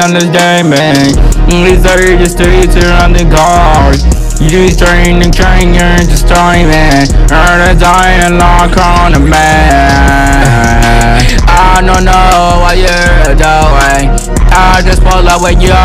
on 0.03 0.15
this 0.15 0.27
game, 0.35 0.71
man 0.71 1.15
These 1.47 1.87
are 1.87 2.03
just 2.19 2.27
states 2.27 2.75
around 2.75 3.15
the 3.15 3.25
cars 3.31 4.30
you 4.41 4.73
train 4.73 5.21
and 5.21 5.33
train, 5.33 5.75
you're 5.77 6.01
just 6.09 6.27
man. 6.65 7.07
Earn 7.31 7.61
a 7.69 7.75
lock 8.39 8.77
on 8.77 9.13
the 9.13 9.21
man. 9.21 10.41
I 11.45 11.83
don't 11.85 12.05
know 12.05 12.65
what 12.65 12.77
you're 12.81 13.37
doing. 13.37 14.09
I 14.53 14.83
just 14.85 15.03
pull 15.05 15.29
up 15.29 15.43
with 15.43 15.61
your 15.61 15.77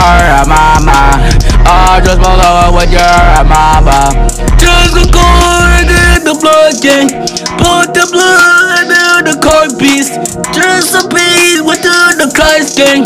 mama. 0.47 1.20
I 1.68 2.01
just 2.03 2.20
pull 2.20 2.39
up 2.39 2.74
with 2.74 2.91
your 2.91 3.43
mama. 3.43 4.12
Just 4.58 4.95
a 4.97 5.06
cord 5.12 5.88
in 5.88 6.24
the 6.24 6.34
blood 6.39 6.80
gang. 6.82 7.12
Put 7.60 7.93
the 7.93 8.08
blood 8.08 8.88
in 8.88 9.26
the 9.30 9.36
car 9.43 9.68
piece. 9.78 10.16
Just 10.56 10.95
a 10.95 11.03
piece 11.08 11.62
with 11.62 11.85
the 12.28 12.34
Christ 12.34 12.78
gang. 12.78 13.03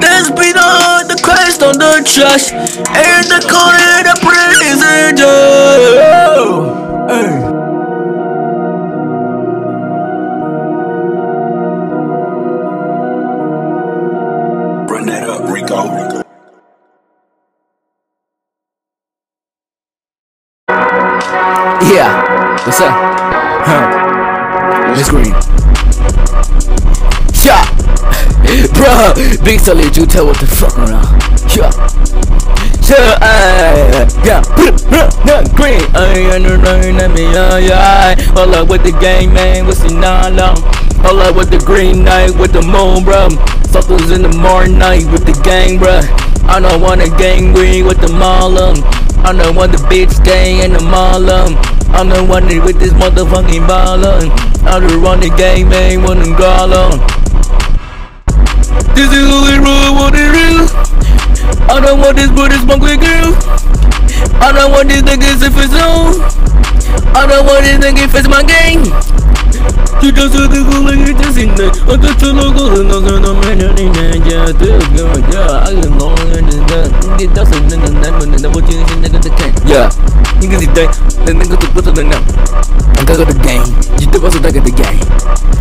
There's 0.00 0.30
been 0.30 0.56
on 0.56 1.08
the 1.08 1.20
Christ 1.22 1.62
on 1.62 1.74
the 1.74 2.02
trash. 2.06 2.52
And 2.52 3.26
the 3.26 3.40
corner 3.50 4.02
the 4.06 4.14
prison 4.22 5.16
jail. 5.16 6.76
Hey. 7.08 7.40
Run 14.86 15.06
that 15.06 15.28
up, 15.28 15.50
Rico. 15.50 16.20
Yeah, 21.92 22.64
what's 22.64 22.80
up? 22.80 22.94
Huh. 23.66 24.94
Miss 24.94 25.08
Green. 25.10 25.49
Bruh, 28.90 29.44
big 29.44 29.60
salute 29.60 29.96
you 29.96 30.06
tell 30.06 30.26
what 30.26 30.38
the 30.38 30.46
fuck 30.46 30.76
around. 30.78 31.06
Yeah. 31.54 31.70
Yeah, 32.90 33.14
uh, 33.22 34.10
yeah, 34.26 34.42
yeah, 34.90 35.46
green. 35.54 35.78
I 35.94 36.26
understand 36.34 36.98
that 36.98 37.10
me, 37.14 37.30
yeah, 37.30 37.58
yeah. 37.58 38.14
Hold 38.34 38.54
up 38.54 38.68
with 38.68 38.82
the 38.82 38.90
gang, 38.98 39.32
man. 39.32 39.66
What's 39.66 39.80
the 39.80 39.94
long? 39.94 40.58
Hold 41.06 41.22
up 41.22 41.36
with 41.36 41.50
the 41.50 41.58
green 41.58 42.04
night, 42.04 42.34
with 42.34 42.52
the 42.52 42.62
moon, 42.62 43.04
bruh. 43.06 43.30
Something's 43.70 44.10
in 44.10 44.22
the 44.22 44.34
morning 44.36 44.78
night 44.78 45.06
with 45.12 45.24
the 45.24 45.38
gang, 45.44 45.78
bruh. 45.78 46.02
I 46.48 46.58
don't 46.58 46.80
want 46.80 47.00
a 47.00 47.08
gang 47.16 47.52
green 47.52 47.86
with 47.86 48.00
the 48.00 48.08
Marlum. 48.08 48.82
I'm 49.22 49.36
the 49.36 49.52
one 49.52 49.70
the 49.70 49.78
bitch 49.86 50.24
gang 50.24 50.64
in 50.64 50.72
the 50.72 50.80
Marlum. 50.80 51.54
I'm 51.94 52.08
the 52.08 52.24
one 52.24 52.46
with 52.64 52.80
this 52.80 52.92
motherfucking 52.94 53.66
baller. 53.68 54.26
I'm 54.66 54.82
the 54.82 54.98
run 54.98 55.20
the 55.20 55.30
game, 55.36 55.68
man, 55.68 56.02
with 56.02 56.18
the 56.18 56.34
gala. 56.36 57.19
This 58.94 59.10
is 59.12 59.26
only 59.26 59.58
real 59.58 59.94
what 59.94 60.14
it 60.14 60.34
is. 60.34 60.70
I 61.70 61.80
don't 61.80 62.00
want 62.00 62.16
this 62.16 62.30
booty 62.30 62.56
smoke 62.62 62.82
with 62.82 63.00
girl. 63.00 63.34
I 64.42 64.52
don't 64.52 64.72
want 64.72 64.88
this 64.88 65.02
niggas 65.02 65.42
if 65.46 65.54
it's 65.56 65.74
on. 65.74 66.20
I 67.14 67.26
don't 67.26 67.46
want 67.46 67.62
this 67.64 67.78
nigga 67.78 68.06
if 68.06 68.14
it's 68.14 68.28
my 68.28 68.42
gang. 68.42 68.86
You 70.00 70.10
just 70.12 70.32
a 70.32 70.48
nigga 70.48 70.80
like 70.80 71.02
you 71.04 71.12
just 71.12 71.36
in 71.36 71.54
there. 71.54 71.70
I 71.84 71.94
just 72.00 72.22
a 72.24 72.32
nigga 72.32 72.64
who 72.72 72.84
knows 72.88 73.04
that 73.04 73.20
I'm 73.20 73.36
in 73.50 73.58
there. 73.60 73.76
Yeah, 73.76 74.46
yeah, 74.46 74.52
this 74.52 74.80
girl, 74.96 75.12
yeah. 75.28 75.66
I 75.66 75.76
can 75.76 75.92
go 75.98 76.08
in 76.32 76.48
there. 76.48 76.88
Get 77.20 77.34
that's 77.36 77.52
a 77.52 77.60
nigga, 77.68 77.90
never, 78.00 78.24
never 78.26 78.60
change 78.64 78.88
a 78.90 78.96
nigga 78.96 79.20
the 79.20 79.30
king. 79.36 79.52
Yeah, 79.68 79.92
niggas 80.40 80.64
is 80.64 80.72
dead. 80.72 80.90
The 81.26 81.32
niggas 81.36 81.60
to 81.60 81.68
put 81.76 81.86
it 81.86 81.98
in 81.98 82.08
them. 82.08 82.22
I'm 82.96 83.04
gonna 83.04 83.20
go 83.20 83.24
to 83.24 83.34
the 83.34 83.44
game. 83.44 83.66
You 84.00 84.06
do 84.10 84.24
also 84.24 84.40
look 84.40 84.56
at 84.56 84.64
the 84.64 84.72
game. 84.72 85.04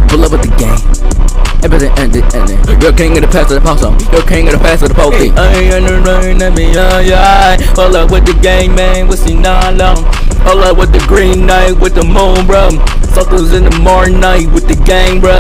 Pull 0.08 0.24
up 0.24 0.32
with 0.32 0.48
the 0.48 0.52
game. 0.56 1.19
Everything 1.64 1.92
ended, 2.00 2.24
ended. 2.34 2.58
You're 2.82 2.94
king 2.94 3.18
of 3.18 3.22
the 3.22 3.28
past 3.28 3.52
of 3.52 3.60
the 3.60 3.66
post 3.66 3.84
You're 4.14 4.24
king 4.24 4.48
of 4.48 4.54
the 4.54 4.60
past 4.60 4.84
of 4.84 4.90
the 4.90 4.96
poke. 4.96 5.14
I 5.14 5.54
ain't 5.60 5.74
under 5.74 6.00
rain, 6.00 6.40
let 6.40 6.56
me, 6.56 6.72
yeah, 6.72 7.00
yeah. 7.00 7.58
Hold 7.76 7.96
up 7.96 8.12
with 8.12 8.26
the 8.26 8.34
gang, 8.42 8.74
man. 8.76 9.08
What's 9.08 9.24
the 9.24 9.36
nine 9.36 9.78
long? 9.78 10.04
Hold 10.48 10.64
up 10.64 10.78
with 10.78 10.94
the 10.94 11.04
green 11.08 11.46
night, 11.46 11.74
with 11.74 11.96
the 11.96 12.04
moon, 12.04 12.48
bro. 12.48 12.70
Something's 13.12 13.52
in 13.52 13.66
the 13.66 13.76
morning 13.80 14.20
night 14.20 14.48
with 14.52 14.68
the 14.68 14.76
gang, 14.86 15.20
bro. 15.20 15.36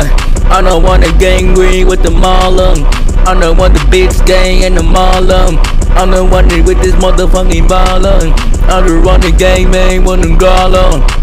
I 0.51 0.61
don't 0.61 0.83
want 0.83 1.03
a 1.03 1.11
gang 1.17 1.53
green 1.53 1.87
with 1.87 2.03
the 2.03 2.09
Marlum. 2.09 2.83
I 3.25 3.39
don't 3.39 3.57
want 3.57 3.73
the 3.73 3.79
bitch 3.87 4.25
gang 4.25 4.65
and 4.65 4.75
the 4.75 4.81
Marlum. 4.81 5.55
I'm 5.95 6.11
the 6.11 6.23
one 6.23 6.47
that 6.49 6.65
with 6.65 6.81
this 6.81 6.95
motherfucking 6.95 7.67
baller. 7.67 8.31
I'm 8.67 8.87
the 8.87 9.01
one 9.05 9.21
the 9.21 9.31
gang, 9.31 9.71
man, 9.71 10.03
with 10.03 10.21
the 10.21 10.35
gala. 10.35 11.18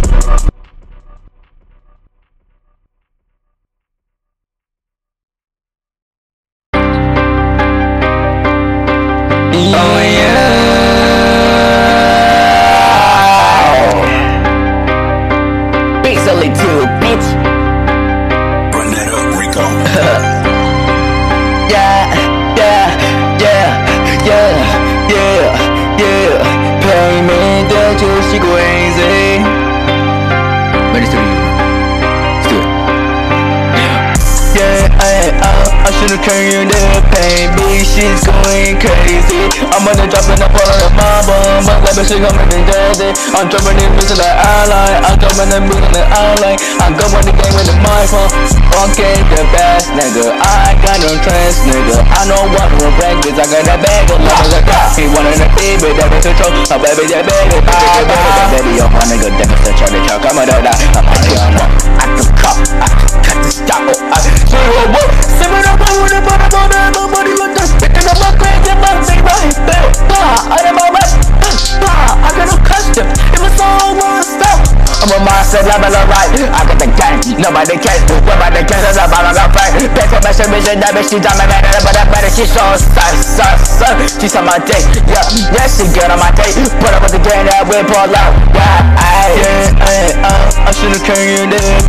That 88.04 88.25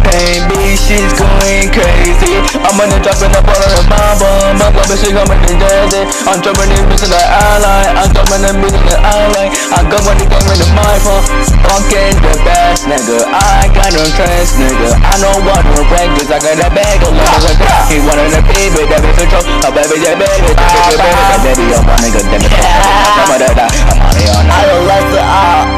pain, 0.08 0.48
bitch, 0.48 0.80
she's 0.88 1.12
going 1.16 1.68
crazy. 1.76 2.34
I'm 2.64 2.76
gonna 2.80 3.00
drop 3.04 3.20
in 3.20 3.32
the 3.32 3.42
bottle 3.44 3.76
of 3.76 3.86
my 3.92 4.16
bomb, 4.20 4.56
my 4.60 4.68
bitch, 4.72 5.04
she 5.04 5.12
coming 5.12 5.40
in 5.52 5.56
jersey. 5.60 6.04
I'm 6.28 6.40
dropping 6.40 6.72
in 6.72 6.84
music 6.88 7.12
like 7.12 7.28
ally, 7.28 7.92
I'm 7.96 8.10
dropping 8.16 8.44
in 8.48 8.56
music 8.64 8.84
like 8.88 9.04
ally. 9.04 9.46
I 9.76 9.80
go 9.88 9.98
with 10.08 10.18
the 10.20 10.26
gang 10.28 10.46
with 10.48 10.60
the 10.60 10.68
microphone, 10.72 11.24
fucking 11.68 12.16
the 12.24 12.34
best, 12.48 12.88
nigga. 12.88 13.28
I 13.32 13.68
got 13.76 13.92
no 13.92 14.04
trust, 14.16 14.56
nigga. 14.60 14.96
I 14.96 15.16
know 15.20 15.36
what 15.44 15.64
to 15.64 15.82
practice, 15.92 16.30
I 16.32 16.40
got 16.40 16.56
that 16.60 16.72
bag 16.72 17.04
of 17.04 17.12
love. 17.12 17.44
He 17.92 18.00
wanted 18.04 18.32
a 18.32 18.42
baby, 18.56 18.88
that 18.88 19.04
bitch 19.04 19.18
control, 19.20 19.44
a 19.64 19.70
baby, 19.72 20.00
that 20.08 20.16
baby, 20.16 20.52
that 20.52 20.84
baby, 20.88 20.98
that 20.98 21.00
baby, 21.00 21.24
that 21.28 21.40
baby, 21.44 21.66
I'm 21.76 21.84
my 21.88 21.96
nigga, 22.00 22.22
damn 22.32 22.44
it, 22.44 22.52
I'm 22.52 23.32
on 23.32 23.42
I'm 23.44 24.00
on 24.04 24.16
it, 24.16 24.30
on 24.32 24.46
I 24.48 24.60
don't 24.68 24.86
like 24.88 25.08
the 25.12 25.22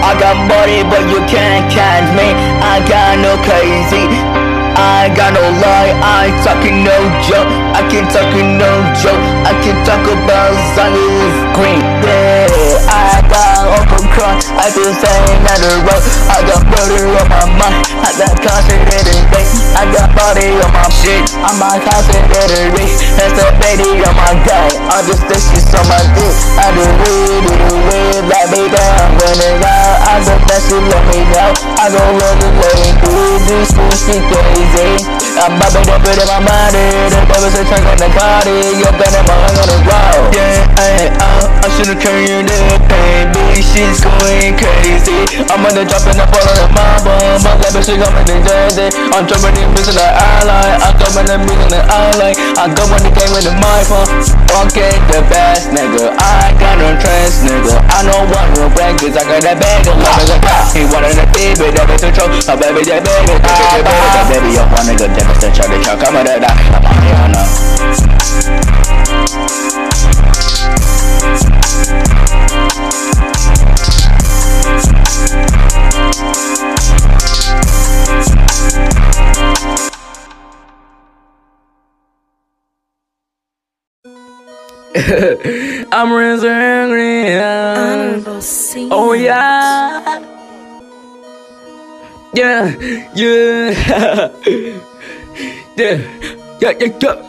I 0.09 0.17
got 0.17 0.36
money, 0.49 0.82
but 0.89 1.05
you 1.09 1.21
can't 1.30 1.69
catch 1.71 2.09
me. 2.17 2.34
I 2.65 2.82
got 2.89 3.19
no 3.21 3.38
crazy. 3.45 4.18
I 4.80 5.07
ain't 5.07 5.15
got 5.15 5.34
no 5.34 5.43
lie, 5.63 5.91
I 5.99 6.32
ain't 6.32 6.39
talking 6.43 6.84
no 6.84 6.97
joke. 7.28 7.51
I 7.76 7.82
can 7.91 8.05
talking 8.07 8.57
no 8.57 8.72
joke. 9.01 9.24
I 9.43 9.53
can't 9.63 9.82
talk 9.86 10.03
about 10.07 10.53
Zion's 10.76 11.38
green. 11.55 11.82
Yeah, 12.03 12.47
I 12.88 13.22
got 13.28 13.49
open 13.68 14.03
cry. 14.14 14.36
I 14.60 14.68
feel 14.72 14.91
saying 14.91 15.41
on 15.43 15.60
the 15.64 15.74
road 15.88 16.03
I 16.30 16.39
got 16.43 16.62
murder 16.68 17.03
on 17.20 17.28
my 17.28 17.45
mind. 17.55 17.84
I 18.03 18.12
got 18.16 18.36
concentrated 18.39 19.20
face. 19.32 19.74
I 19.76 19.88
got 19.95 20.12
body 20.16 20.55
on 20.60 20.72
my 20.76 20.88
shit. 20.91 21.24
I'm 21.39 21.55
my 21.60 21.80
concentrated 21.80 22.76
rate 22.76 22.95
That's 23.16 23.36
the 23.36 23.47
baby 23.64 24.03
on 24.03 24.16
my 24.16 24.36
guy 24.43 24.68
I 24.91 24.99
just 25.07 25.24
the 25.28 25.38
shit 25.39 25.64
on 25.72 25.86
my 25.88 25.99
dick 26.16 26.36
I 26.60 26.68
do 26.76 26.84
weed, 26.84 27.47
do 27.47 27.76
weed 27.88 28.22
Let 28.28 28.45
me 28.51 28.68
down, 28.68 29.07
running 29.20 29.60
out 29.64 29.97
I 30.03 30.16
just 30.20 30.43
that 30.51 30.62
shit, 30.68 30.84
let 30.84 31.03
me 31.12 31.20
know. 31.32 31.51
I 31.80 31.86
don't 31.91 32.14
love 32.20 32.38
the 32.43 32.49
lady 32.60 32.91
These 33.47 33.72
pussy 33.72 34.10
she 34.10 34.18
crazy. 34.26 35.05
I'm 35.38 35.53
bumping 35.60 35.86
up 35.93 36.01
it 36.01 36.18
in 36.18 36.28
my 36.28 36.39
mind, 36.41 36.74
the 36.74 37.20
devil's 37.30 37.53
a 37.53 37.64
track 37.68 37.86
on 37.86 37.97
the 38.01 38.10
body, 38.18 38.74
you're 38.80 38.95
better 38.97 39.22
on 39.22 39.53
the 39.53 39.78
road. 39.86 40.34
Yeah, 40.34 40.66
I, 40.82 41.14
I, 41.14 41.30
oh, 41.30 41.64
I 41.64 41.68
should've 41.78 42.01
turned 42.01 42.28
you 42.28 42.41
pain. 42.89 43.32
baby 43.32 43.49
boy, 43.50 43.62
she's 43.62 44.00
going 44.02 44.54
crazy. 44.58 45.26
I'm 45.50 45.66
on 45.66 45.74
the 45.74 45.84
drop 45.86 46.06
and 46.06 46.22
I 46.22 46.26
fall 46.30 46.45
on 46.45 46.56
the 46.56 46.68
mama, 46.74 47.16
my 47.41 47.54
level 47.66 47.82
she 47.82 47.97
coming 47.97 48.28
in 48.30 48.41
jersey. 48.45 48.88
I'm 49.14 49.26
jumping 49.26 49.58
in 49.58 49.70
bitches 49.74 49.97
like 49.97 50.14
I 50.14 50.45
like, 50.45 50.78
I'm 50.86 50.93
coming 51.02 51.28
in 51.30 51.41
bitches 51.50 51.72
like 51.74 51.88
I 51.89 52.14
like. 52.22 52.38
I 52.58 52.70
go 52.70 52.86
on 52.86 53.02
the 53.02 53.12
game 53.14 53.32
with 53.34 53.45
the 53.50 53.54
microphone, 53.58 54.10
okay, 54.66 54.93
the 55.10 55.26
best 55.30 55.74
nigga. 55.74 56.14
I 56.18 56.54
got 56.62 56.78
no 56.78 56.93
trust, 57.02 57.45
nigga. 57.45 57.74
I 57.89 58.06
know 58.06 58.22
what 58.30 58.45
real 58.54 58.70
cause 58.70 59.18
I 59.18 59.24
got 59.26 59.41
that 59.41 59.58
bag 59.58 59.88
of 59.88 59.97
love 59.97 60.22
as 60.22 60.30
a 60.30 60.38
cop. 60.41 60.70
He 60.76 60.86
wanted 60.86 61.18
a 61.18 61.26
baby, 61.34 61.74
that 61.74 61.86
bitch 61.89 62.06
a 62.06 62.10
choke, 62.14 62.34
a 62.45 62.54
baby, 62.54 62.86
that 62.86 63.02
baby, 63.02 63.34
that 63.34 63.58
baby, 63.74 63.89
that 63.89 64.26
baby, 64.30 64.50
yo, 64.54 64.64
one 64.70 64.86
nigga, 64.86 65.08
that 65.10 65.26
bitch, 65.26 65.41
that 65.41 65.52
Charlie 65.56 65.82
Chuck, 65.82 66.02
I'm 66.06 66.16
a 66.16 66.22
that, 66.24 66.43
I'm 66.45 66.86
on 66.86 66.97
here, 67.02 67.18
I 68.66 68.68
I'm 85.91 86.12
real 86.12 86.45
angry. 86.45 87.39
Honorable. 87.39 88.41
Oh 88.91 89.14
yeah. 89.14 90.20
Yeah, 92.34 92.76
yeah. 93.16 94.30
yeah. 95.78 95.97
Yeah, 96.60 96.74
yeah, 96.80 96.97
yeah. 97.01 97.28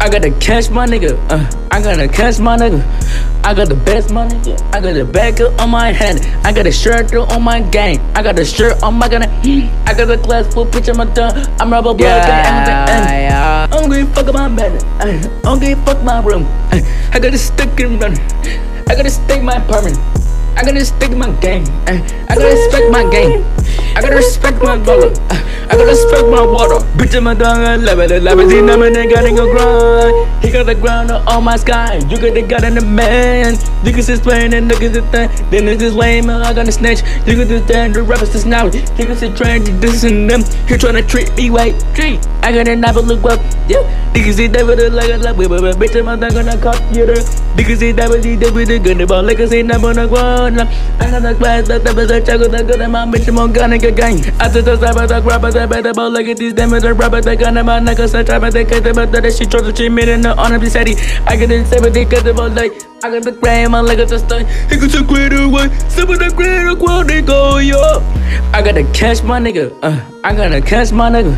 I 0.00 0.08
gotta 0.10 0.30
catch 0.38 0.70
my 0.70 0.86
nigga. 0.86 1.18
Uh, 1.30 1.48
I 1.70 1.80
gotta 1.82 2.08
catch 2.08 2.38
my 2.38 2.56
nigga. 2.56 2.82
I 3.44 3.54
got 3.54 3.68
the 3.68 3.74
best 3.74 4.10
my 4.10 4.26
nigga. 4.28 4.60
I 4.72 4.80
got 4.80 4.94
the 4.94 5.04
back 5.04 5.40
up 5.40 5.58
on 5.60 5.70
my 5.70 5.92
hand. 5.92 6.20
I 6.44 6.52
got 6.52 6.66
a 6.66 6.72
shirt 6.72 7.14
on 7.14 7.42
my 7.42 7.60
gang. 7.60 8.00
I 8.14 8.22
got 8.22 8.38
a 8.38 8.44
shirt 8.44 8.82
on 8.82 8.94
my 8.94 9.08
gun. 9.08 9.22
I 9.22 9.94
got 9.94 10.10
a 10.10 10.16
glass 10.16 10.52
full 10.52 10.66
pitch 10.66 10.88
on 10.88 10.96
my 10.96 11.06
tongue. 11.06 11.32
I'm 11.60 11.72
rubber 11.72 11.94
blood. 11.94 12.00
Yeah, 12.00 13.10
yeah. 13.10 13.68
I'm 13.70 13.88
going 13.88 14.06
to 14.06 14.12
fuck 14.12 14.32
my 14.32 14.48
bed. 14.48 14.82
I'm 15.44 15.58
going 15.58 15.76
fuck 15.84 16.02
my 16.02 16.22
room. 16.22 16.46
I 16.70 17.18
gotta 17.20 17.38
stick 17.38 17.78
and 17.80 18.00
run. 18.00 18.16
I 18.88 18.94
gotta 18.94 19.10
stick 19.10 19.42
my 19.42 19.56
apartment. 19.56 19.98
I 20.56 20.62
gotta 20.64 20.84
stick 20.84 21.16
my 21.16 21.30
game. 21.40 21.64
I 21.86 21.98
gotta 22.28 22.44
respect 22.44 22.90
my 22.90 23.08
game. 23.10 23.42
I 23.94 24.00
gotta 24.00 24.16
respect 24.16 24.62
my 24.62 24.78
dollar. 24.78 25.12
I 25.68 25.76
gotta 25.76 25.84
respect 25.84 26.26
my 26.28 26.42
water. 26.42 26.84
Bitch, 26.96 27.14
I'm 27.14 27.26
a 27.26 27.34
dog. 27.34 27.82
Love 27.82 27.98
it. 28.00 28.08
See, 28.08 28.58
I'm 28.58 28.80
nigga. 28.80 29.10
Gotta 29.10 29.30
go 29.30 29.52
grind. 29.52 30.42
He 30.42 30.50
got 30.50 30.66
the 30.66 30.74
ground 30.74 31.10
on 31.10 31.44
my 31.44 31.56
sky. 31.56 31.98
You 32.08 32.18
got 32.18 32.34
the 32.34 32.42
god 32.42 32.64
in 32.64 32.74
the 32.74 32.80
man. 32.80 33.54
You 33.84 33.92
can 33.92 34.02
just 34.02 34.22
playing 34.22 34.54
and 34.54 34.68
look 34.68 34.82
at 34.82 34.94
the 34.94 35.02
thing. 35.12 35.28
Then 35.50 35.66
this 35.66 35.92
lame. 35.92 36.30
I 36.30 36.54
got 36.54 36.66
to 36.66 36.72
snitch. 36.72 37.02
You 37.26 37.36
can 37.36 37.48
just 37.48 37.66
stand 37.66 37.94
the 37.94 38.02
rappers 38.02 38.32
just 38.32 38.46
now. 38.46 38.66
You 38.66 39.06
can 39.06 39.16
sit 39.16 39.36
trying 39.36 39.64
to 39.64 39.72
and 39.72 40.30
them. 40.30 40.42
He 40.66 40.78
trying 40.78 40.94
to 40.94 41.02
treat 41.02 41.34
me 41.36 41.50
white. 41.50 41.78
Treat. 41.94 42.20
I 42.42 42.52
got 42.52 42.68
a 42.68 42.76
knife, 42.76 42.96
look 42.96 43.24
up. 43.24 43.40
Yeah. 43.68 44.02
See 44.32 44.46
that 44.46 44.64
with 44.64 44.78
a 44.78 44.88
like 44.88 45.10
a 45.10 45.18
love. 45.18 45.36
Bitch, 45.36 45.98
I'm 45.98 46.08
a 46.08 46.16
dog 46.16 46.36
on 46.36 46.48
a 46.48 46.56
computer. 46.56 47.20
You 47.58 47.64
can 47.64 47.76
see 47.76 47.92
that 47.92 48.08
with 48.08 48.22
the 48.22 48.50
with 48.50 48.68
the 48.68 48.78
gun. 48.78 49.04
But 49.06 49.24
like 49.24 49.40
I 49.40 49.46
say, 49.46 49.60
I'm 49.60 49.84
on 49.84 49.98
a 49.98 50.06
ground. 50.06 50.60
I 50.60 51.10
got 51.10 51.24
a 51.24 51.34
glass. 51.34 51.68
That 51.68 51.84
was 51.94 52.10
a 52.10 52.20
chuckle. 52.20 52.48
That 52.48 52.66
good. 52.66 52.80
My 52.88 53.04
bitch, 53.04 53.28
I'm 53.28 53.38
on 53.38 53.52
gun. 53.52 53.70
Nigga 53.70 53.94
gang. 53.94 54.18
I 54.40 54.46
a 54.46 54.50
stab 54.50 54.96
at 54.96 55.08
the 55.08 55.20
grab 55.20 55.44
at 55.44 55.52
the 55.54 55.66
bed. 55.66 55.94
But 55.94 56.12
look 56.12 56.26
at 56.26 56.36
these 56.36 56.54
damage. 56.54 56.82
The 56.82 56.94
rubber. 56.94 57.20
The 57.20 57.36
gun. 57.36 57.54
My 57.54 57.80
nigga. 57.80 58.08
Such 58.08 58.28
a 58.28 58.38
bad. 58.38 58.52
They 58.52 58.64
cut 58.64 58.84
the 58.84 58.94
but 58.94 59.12
that 59.12 59.32
she 59.32 59.44
tries 59.44 59.64
to 59.64 59.72
treat 59.72 59.90
me 59.90 60.10
in 60.10 60.22
the 60.22 60.36
honor. 60.36 60.58
Be 60.58 60.70
steady. 60.70 60.94
I 61.26 61.36
get 61.36 61.50
it. 61.50 61.66
Say 61.66 61.80
what 61.80 61.92
they 61.92 62.04
cut 62.04 62.24
the 62.24 62.32
ball 62.32 62.48
like. 62.48 62.72
I 63.04 63.10
got 63.10 63.24
the 63.24 63.32
gram. 63.32 63.74
I 63.74 63.80
like 63.80 63.98
it. 63.98 64.08
Just 64.08 64.30
like. 64.30 64.46
He 64.70 64.76
got 64.76 64.90
the 64.90 65.02
greater 65.02 65.48
way. 65.48 65.68
Some 65.88 66.10
of 66.10 66.18
the 66.18 66.30
greater 66.30 66.76
quality 66.76 67.22
go 67.22 67.58
yo. 67.58 68.00
I 68.52 68.62
gotta 68.62 68.84
catch 68.92 69.22
my 69.22 69.40
nigga. 69.40 69.76
Uh, 69.82 70.11
I 70.24 70.36
gotta 70.36 70.60
catch 70.60 70.92
my 70.92 71.10
nigga. 71.10 71.34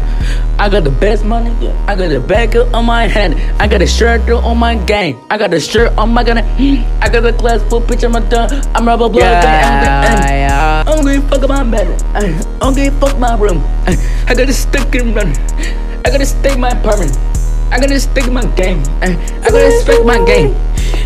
I 0.59 0.68
got 0.68 0.85
the 0.85 0.91
best 0.91 1.24
nigga. 1.24 1.72
I 1.89 1.97
got 1.97 2.09
the 2.09 2.20
back 2.20 2.55
up 2.55 2.74
on 2.74 2.85
my 2.85 3.07
hand. 3.07 3.35
I 3.59 3.66
got 3.66 3.80
a 3.80 3.87
shirt 3.87 4.28
on 4.28 4.59
my 4.59 4.74
gang. 4.74 5.24
I 5.30 5.39
got 5.39 5.55
a 5.55 5.61
shirt 5.61 5.97
on 5.97 6.12
my 6.12 6.22
gun. 6.22 6.37
I 6.39 7.09
got 7.09 7.24
a 7.24 7.32
glass 7.32 7.62
full 7.70 7.80
pitch 7.80 8.05
on 8.05 8.12
my 8.12 8.20
tongue. 8.28 8.51
I'm 8.74 8.87
rubber 8.87 9.09
blood. 9.09 9.22
Yeah, 9.22 10.28
yeah. 10.28 10.85
I'm 10.87 11.03
gonna 11.03 11.22
fuck 11.28 11.43
up 11.43 11.49
my 11.49 11.64
bed. 11.64 11.89
I'm 12.61 12.74
gonna 12.74 12.91
fuck 13.01 13.18
my 13.18 13.39
room. 13.39 13.64
I 14.28 14.35
gotta 14.37 14.53
stick 14.53 14.95
and 14.97 15.16
run. 15.16 15.32
I 16.05 16.11
gotta 16.11 16.26
stay 16.26 16.55
my 16.55 16.68
apartment. 16.68 17.16
I 17.72 17.80
gotta 17.80 17.99
stick 17.99 18.30
my 18.30 18.45
game. 18.53 18.82
I 19.01 19.16
gotta 19.49 19.64
respect 19.64 20.05
my 20.05 20.22
game. 20.26 20.53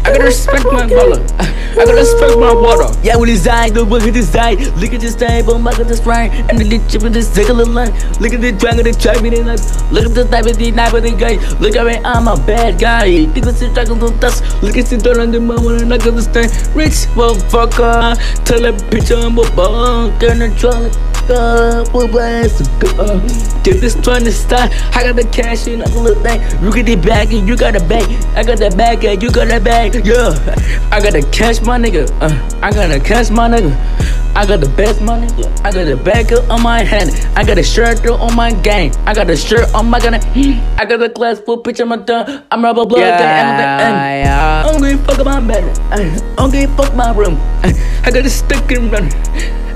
I 0.05 0.13
gotta 0.13 0.25
respect 0.25 0.65
my 0.65 0.87
baller. 0.87 1.21
I 1.39 1.85
gotta 1.85 1.95
respect 1.95 2.39
my 2.39 2.53
water. 2.53 2.89
Yeah, 3.03 3.19
his 3.25 3.47
eye, 3.47 3.71
the 3.71 3.85
this 3.85 4.35
eye. 4.35 4.55
Look 4.81 4.93
at 4.93 5.01
this 5.01 5.15
table, 5.15 5.59
look 5.59 5.79
at 5.79 5.87
this 5.87 6.01
right. 6.07 6.33
And 6.51 6.59
the 6.59 6.79
chip 6.89 7.03
with 7.03 7.13
this 7.13 7.29
single 7.33 7.67
line. 7.67 7.93
Look 8.21 8.33
at 8.33 8.41
the 8.41 8.53
dragon, 8.53 8.85
the 8.85 8.93
trap 8.93 9.23
me, 9.23 9.31
life. 9.43 9.93
Look 9.93 10.07
at 10.07 10.15
the 10.15 10.25
type 10.25 10.47
of 10.47 10.57
the 10.57 10.71
knife 10.71 10.95
of 10.95 11.03
the 11.03 11.11
guy. 11.13 11.37
Look 11.59 11.77
at 11.77 11.87
me, 11.87 11.97
I'm 12.05 12.27
a 12.27 12.37
bad 12.37 12.81
guy. 12.81 13.27
Think 13.27 13.47
it's 13.47 13.61
the 13.61 13.69
dragon, 13.69 13.99
don't 13.99 14.19
dust. 14.21 14.43
Look 14.63 14.77
at 14.77 14.87
the 14.87 14.99
door 14.99 15.21
on 15.21 15.31
the 15.31 15.41
moment, 15.41 15.83
and 15.83 15.95
I 15.95 15.99
got 15.99 16.15
the 16.15 16.23
stand. 16.23 16.51
Rich 16.75 17.07
motherfucker. 17.15 18.17
Tell 18.45 18.61
that 18.63 18.75
bitch 18.91 19.11
I'm 19.15 19.39
a 19.39 19.49
bunk. 19.55 20.21
Gonna 20.21 20.55
try 20.57 20.91
up, 21.31 21.93
we'll 21.93 22.09
blast 22.09 22.65
go. 22.81 23.21
Get 23.63 23.81
this 23.81 23.95
trying 24.01 24.25
to 24.25 24.33
start. 24.33 24.73
I 24.97 25.03
got 25.03 25.17
the 25.17 25.29
cash 25.33 25.67
in, 25.67 25.83
I 25.83 25.87
can 25.87 26.03
look 26.03 26.19
thing. 26.23 26.41
You 26.63 26.73
get 26.73 26.87
the 26.87 26.97
bag 26.97 27.33
and 27.33 27.49
you 27.49 27.57
got 27.57 27.77
a 27.77 27.85
bag. 27.85 28.09
I 28.37 28.43
got 28.43 28.59
the 28.59 28.75
bag 28.77 29.05
and 29.05 29.23
you 29.23 29.31
got 29.31 29.51
a 29.51 29.61
bag. 29.61 29.95
Yeah, 30.07 30.35
I 30.91 31.01
gotta 31.01 31.23
catch 31.31 31.63
my 31.63 31.79
nigga. 31.79 32.11
Uh, 32.21 32.59
I 32.63 32.73
gotta 32.73 33.01
catch 33.01 33.31
my 33.31 33.49
nigga. 33.49 33.73
I 34.37 34.47
got 34.47 34.61
the 34.61 34.69
best 34.69 35.01
nigga. 35.01 35.51
I 35.65 35.73
got 35.73 35.85
the 35.85 35.97
bag 35.97 36.33
on 36.49 36.63
my 36.63 36.85
hand. 36.85 37.11
I 37.37 37.45
got 37.45 37.59
a 37.59 37.63
shirt 37.63 38.07
on 38.07 38.37
my 38.37 38.53
gang. 38.53 38.95
I 39.07 39.13
got 39.13 39.29
a 39.31 39.37
shirt 39.37 39.75
on 39.75 39.91
my 39.91 39.99
gun. 39.99 40.15
I 40.15 40.85
got 40.85 41.03
a 41.03 41.09
glass 41.09 41.41
full 41.41 41.59
pitch 41.59 41.81
on 41.81 41.89
my 41.89 41.97
tongue. 41.99 42.43
I'm 42.51 42.63
rubber 42.63 42.87
blood. 42.87 43.01
Yeah, 43.01 44.23
yeah. 44.23 44.63
I'm 44.67 44.81
gonna 44.81 44.99
fuck 44.99 45.19
up 45.19 45.27
my 45.27 45.41
bed. 45.41 45.79
I'm 46.39 46.51
gonna 46.51 46.69
fuck 46.77 46.95
my 46.95 47.13
room. 47.13 47.37
I 48.05 48.11
gotta 48.13 48.31
stick 48.31 48.71
and 48.71 48.93
run. 48.93 49.11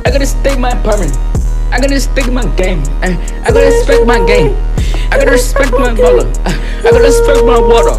I 0.04 0.10
gotta 0.10 0.26
stay 0.26 0.56
my 0.56 0.70
apartment. 0.70 1.41
I 1.72 1.80
gotta 1.80 1.98
stick 1.98 2.28
eh? 2.28 2.30
my 2.30 2.44
game. 2.54 2.82
I 3.00 3.16
gotta 3.48 3.64
respect 3.64 4.06
my 4.06 4.18
game. 4.26 4.52
Eh? 4.52 5.08
I 5.10 5.16
gotta 5.16 5.30
respect 5.30 5.72
my 5.72 5.94
baller. 5.94 6.28
I 6.44 6.82
gotta 6.82 7.00
respect 7.00 7.46
my 7.46 7.58
water. 7.58 7.96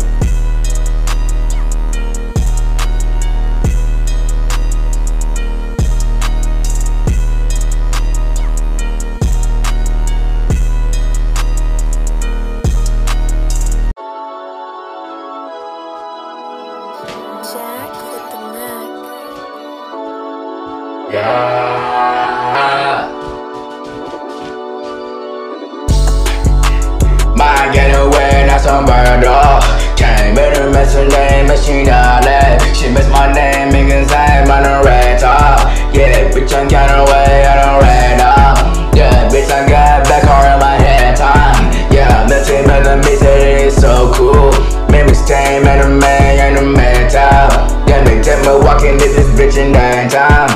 Bitch, 36.43 36.53
I'm 36.59 36.67
kind 36.69 36.91
of 36.91 37.07
way, 37.07 37.45
I 37.45 37.53
don't 37.63 37.79
radar. 37.79 38.95
Yeah, 38.95 39.29
bitch, 39.31 39.49
I 39.49 39.67
got 39.67 40.03
back 40.07 40.23
in 40.23 40.59
my 40.59 40.75
head 40.75 41.15
time. 41.15 41.71
Yeah, 41.91 42.27
nothing 42.27 42.67
but 42.67 42.83
the 42.83 42.97
miss 42.97 43.21
it 43.21 43.67
is 43.67 43.75
so 43.75 44.11
cool. 44.13 44.51
Made 44.91 45.07
me 45.07 45.13
stay, 45.13 45.61
man, 45.63 45.79
uh. 45.79 45.87
a 45.87 45.99
man, 45.99 46.39
and 46.39 46.57
a 46.59 46.65
metal. 46.67 47.47
Yeah, 47.87 48.03
they 48.03 48.21
tell 48.21 48.39
me 48.43 48.63
walking 48.65 48.97
this 48.97 49.15
bitch 49.39 49.57
in 49.57 49.71
downtown. 49.71 50.49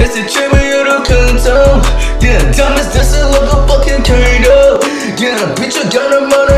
It's 0.00 0.16
a 0.16 0.24
trip 0.24 0.52
you 0.64 0.82
don't 0.82 1.04
come 1.04 1.36
to 1.36 1.78
Yeah, 2.24 2.40
diamonds 2.50 2.92
dancing 2.92 3.28
like 3.30 3.52
a 3.52 3.60
fucking 3.68 4.02
tornado 4.02 4.80
Yeah, 5.20 5.54
bitch, 5.54 5.76
I 5.76 5.88
got 5.92 6.10
a 6.16 6.26
money 6.26 6.49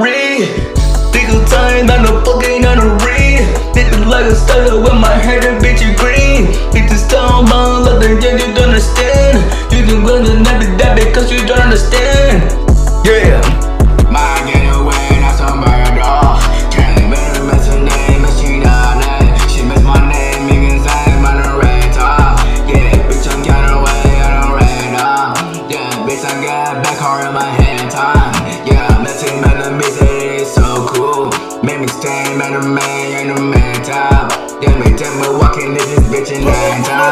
ring. 0.00 0.48
of 1.30 1.48
time, 1.48 1.86
not 1.86 2.00
no 2.02 2.24
fucking 2.24 2.64
on 2.64 2.78
a 2.78 2.88
ring. 3.04 3.44
This 3.74 3.86
is 3.92 4.06
like 4.06 4.26
a 4.26 4.34
starter 4.34 4.80
with 4.80 4.98
my 4.98 5.12
hair 5.12 5.40
and 5.46 5.62
bitch 5.62 5.84
green. 5.96 6.46
Hit 6.72 6.88
this 6.88 7.06
town, 7.06 7.44
man, 7.44 7.84
like 7.84 8.00
the 8.00 8.08
yeah, 8.22 8.34
you 8.40 8.54
don't 8.54 8.68
understand. 8.70 9.38
You 9.72 9.84
can 9.86 10.04
go 10.04 10.18
to 10.18 10.32
that 10.80 10.98
because 10.98 11.30
you 11.30 11.46
don't 11.46 11.60
understand. 11.60 12.09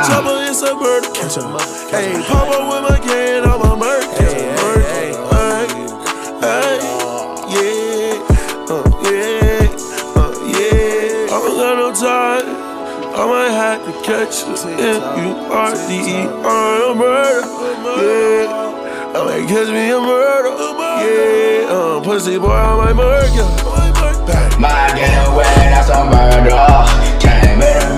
Nine 0.09 0.19
up 0.19 0.27
on 0.27 0.35
my 0.35 0.47
times. 0.47 0.61
chopper, 0.61 1.27
it's 1.27 1.37
a 1.37 1.49
murder. 1.49 1.91
Hey, 1.91 2.13
pop 2.27 2.49
up 2.49 2.65
with 2.69 2.83
my 2.91 2.99
can, 2.99 3.45
I'm 3.45 3.61
a 3.61 3.77
murder. 3.77 4.07
Murder. 4.07 4.83
Hey, 4.89 5.13
hey, 6.41 6.79
yeah, 7.55 8.15
uh, 8.71 8.85
yeah, 9.05 9.69
uh, 10.17 10.33
yeah. 10.53 11.33
I 11.33 11.39
don't 11.43 11.57
got 11.59 11.75
no 11.77 11.89
time. 11.95 12.47
I 13.15 13.27
might 13.27 13.51
have 13.51 13.81
to 13.85 13.93
catch 14.03 14.47
you 14.47 14.55
if 14.55 15.03
you 15.19 15.31
are 15.53 15.75
the 15.75 16.01
on 16.47 16.81
a 16.83 16.95
murder. 16.95 17.47
Yeah, 18.03 18.47
I 19.15 19.19
might 19.27 19.47
catch 19.49 19.69
me 19.69 19.85
a 19.91 20.01
murder. 20.01 20.53
Yeah, 21.03 21.75
uh, 21.75 22.01
pussy 22.05 22.39
boy, 22.39 22.53
I 22.53 22.77
might 22.77 22.95
murder 22.95 23.29
you. 23.35 23.47
Bang. 24.27 24.61
My 24.61 24.89
getaway, 24.95 25.45
that's 25.73 25.89
a 25.89 26.05
murder. 26.05 26.59
Came 27.19 27.63
in 27.63 27.98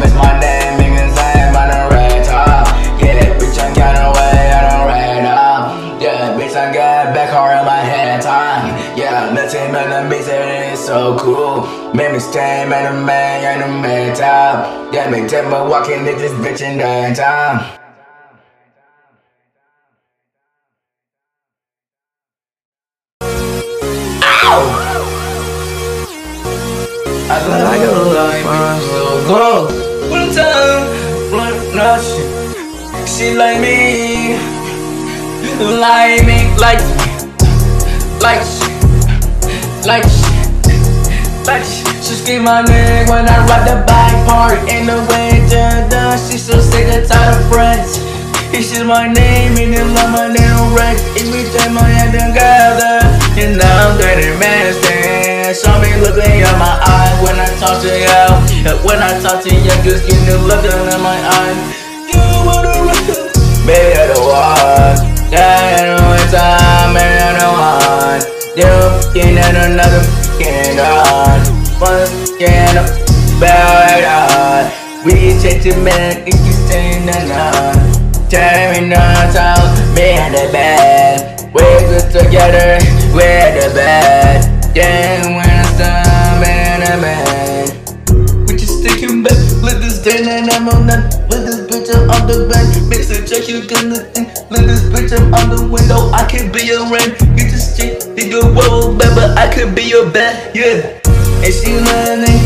missed 0.00 0.16
my 0.16 0.32
name, 0.40 0.80
because 0.80 1.12
I'm 1.18 1.54
on 1.54 1.68
a 1.68 1.92
red 1.92 2.24
top. 2.24 2.66
Yeah, 2.98 3.36
bitch, 3.36 3.60
I 3.60 3.68
got 3.76 3.94
away, 4.08 4.50
I 4.50 4.60
don't 4.64 4.86
red 4.88 5.24
up. 5.26 6.00
Yeah, 6.00 6.34
bitch, 6.38 6.56
I 6.56 6.72
got 6.72 7.14
back 7.14 7.30
hard 7.30 7.58
in 7.58 7.66
my 7.66 7.80
head 7.80 8.22
time. 8.22 8.96
Yeah, 8.96 9.28
him 9.28 9.74
and 9.74 10.10
the 10.10 10.14
bitch, 10.14 10.28
it 10.28 10.72
is 10.72 10.80
so 10.80 11.18
cool. 11.18 11.66
Made 11.92 12.12
me 12.12 12.18
stay, 12.18 12.64
man, 12.68 12.94
a 12.94 13.04
man, 13.04 13.60
and 13.60 13.62
a 13.62 13.82
man 13.82 14.16
top. 14.16 14.92
Yeah, 14.92 15.10
me 15.10 15.28
tell 15.28 15.44
me 15.44 15.70
walking 15.70 15.98
in 15.98 16.04
this 16.04 16.32
bitch 16.32 16.62
in 16.62 16.78
downtown. 16.78 17.76
I 27.32 27.38
don't 27.46 27.62
like 27.64 27.80
a 27.80 27.92
line, 28.46 28.80
so 28.82 29.00
go. 29.28 29.89
One 30.30 30.38
time, 30.38 31.32
one 31.32 31.74
nothing. 31.74 33.04
She 33.04 33.34
like 33.34 33.58
me, 33.58 34.38
like 35.58 36.22
me, 36.22 36.46
like, 36.54 36.78
like, 38.22 38.46
like, 39.84 40.06
like. 41.44 41.64
She 42.00 42.14
scream 42.14 42.44
my 42.44 42.62
name 42.62 43.08
when 43.08 43.26
I 43.26 43.44
ride 43.50 43.66
the 43.66 43.82
bike 43.82 44.26
park 44.28 44.70
in 44.70 44.86
the 44.86 45.02
winter. 45.10 45.90
Done. 45.90 46.16
She 46.30 46.38
so 46.38 46.60
sick 46.60 46.86
and 46.86 47.08
tired 47.08 47.40
of 47.40 47.48
friends. 47.50 47.98
It's 48.54 48.70
just 48.70 48.86
my 48.86 49.12
name, 49.12 49.58
and 49.58 49.74
then 49.74 49.94
love 49.94 50.12
my 50.12 50.28
name 50.28 50.74
right. 50.76 50.98
Every 51.18 51.42
time 51.58 51.76
I 51.76 51.88
had 51.90 52.14
them 52.14 52.32
gather, 52.34 53.02
and 53.34 53.58
now 53.58 53.90
I'm 53.90 53.98
getting 53.98 54.38
mad. 54.38 55.09
Show 55.50 55.82
me 55.82 55.90
looking 55.98 56.30
in 56.30 56.58
my 56.62 56.78
eyes 56.78 57.18
when 57.26 57.34
I 57.34 57.50
talk 57.58 57.82
to 57.82 57.90
you. 57.90 58.06
And 58.70 58.78
when 58.86 59.02
I 59.02 59.18
talk 59.18 59.42
to 59.42 59.50
you, 59.50 59.66
just 59.82 60.06
get 60.06 60.22
the 60.22 60.38
look 60.46 60.62
in 60.62 61.02
my 61.02 61.18
eyes. 61.18 61.58
You 62.06 62.22
wanna 62.46 62.70
run? 62.70 62.94
Baby, 63.66 63.98
you're 63.98 64.14
the 64.14 64.20
one. 64.22 64.94
Yeah, 65.26 65.98
no 65.98 66.14
time, 66.30 66.94
man, 66.94 67.02
you're 67.18 67.34
the 67.34 67.50
one. 67.50 68.22
You 68.54 68.70
fucking 69.02 69.38
at 69.42 69.58
another 69.66 69.98
fucking 70.06 70.76
god. 70.78 71.42
Fucking 71.82 72.78
up, 72.78 72.86
bad 73.42 74.06
on. 74.06 74.70
We 75.04 75.34
change 75.42 75.64
the 75.64 75.74
man, 75.82 76.22
if 76.28 76.38
you 76.46 76.54
the 76.70 77.26
night. 77.26 78.30
Tell 78.30 78.80
me 78.80 78.86
not 78.86 79.34
how, 79.34 79.58
me 79.96 80.14
and 80.14 80.32
the 80.32 80.46
bed. 80.52 81.50
We're 81.52 81.80
good 81.90 82.06
together, 82.12 82.78
we're 83.12 83.50
the 83.58 83.74
best. 83.74 84.49
Yeah, 84.72 85.26
when 85.34 85.50
it's 85.50 85.78
done, 85.78 86.40
man, 86.40 86.82
I'm 86.86 87.00
man. 87.02 88.46
We 88.46 88.54
just 88.54 88.86
taking 88.86 89.22
back, 89.22 89.34
let 89.62 89.82
this 89.82 89.98
day 89.98 90.22
and 90.22 90.48
I'm 90.48 90.68
on 90.68 90.86
that. 90.86 91.26
Let 91.28 91.44
this 91.44 91.66
bitch 91.66 91.90
up 91.90 92.06
on 92.14 92.26
the 92.30 92.46
bed. 92.46 92.88
Mix 92.88 93.10
it, 93.10 93.26
check 93.26 93.48
you 93.48 93.66
can 93.66 93.90
look 93.90 94.06
in. 94.16 94.30
Let 94.48 94.70
this 94.70 94.86
bitch 94.86 95.10
up 95.10 95.26
on 95.42 95.50
the 95.50 95.66
window. 95.66 96.10
I 96.14 96.22
could 96.30 96.52
be 96.52 96.70
your 96.70 96.86
rain. 96.86 97.18
You 97.36 97.50
just 97.50 97.70
you 97.82 98.30
go, 98.30 98.46
whoa, 98.54 98.94
baby, 98.94 99.26
I 99.34 99.50
could 99.52 99.74
be 99.74 99.82
your 99.82 100.08
bed, 100.08 100.54
yeah. 100.54 101.02
And 101.42 101.50
she 101.50 101.74
love 101.74 102.22
me, 102.22 102.38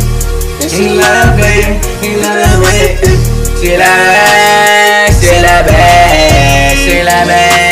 she 0.65 0.97
love 0.97 1.37
me, 1.37 1.77
she 2.01 2.17
love 2.25 2.61
me. 2.65 3.35
She 3.61 3.77
love, 3.77 5.13
she 5.21 5.41
love 5.41 5.67
me, 5.67 6.77
she 6.85 7.03
love 7.03 7.29
me, 7.29 7.64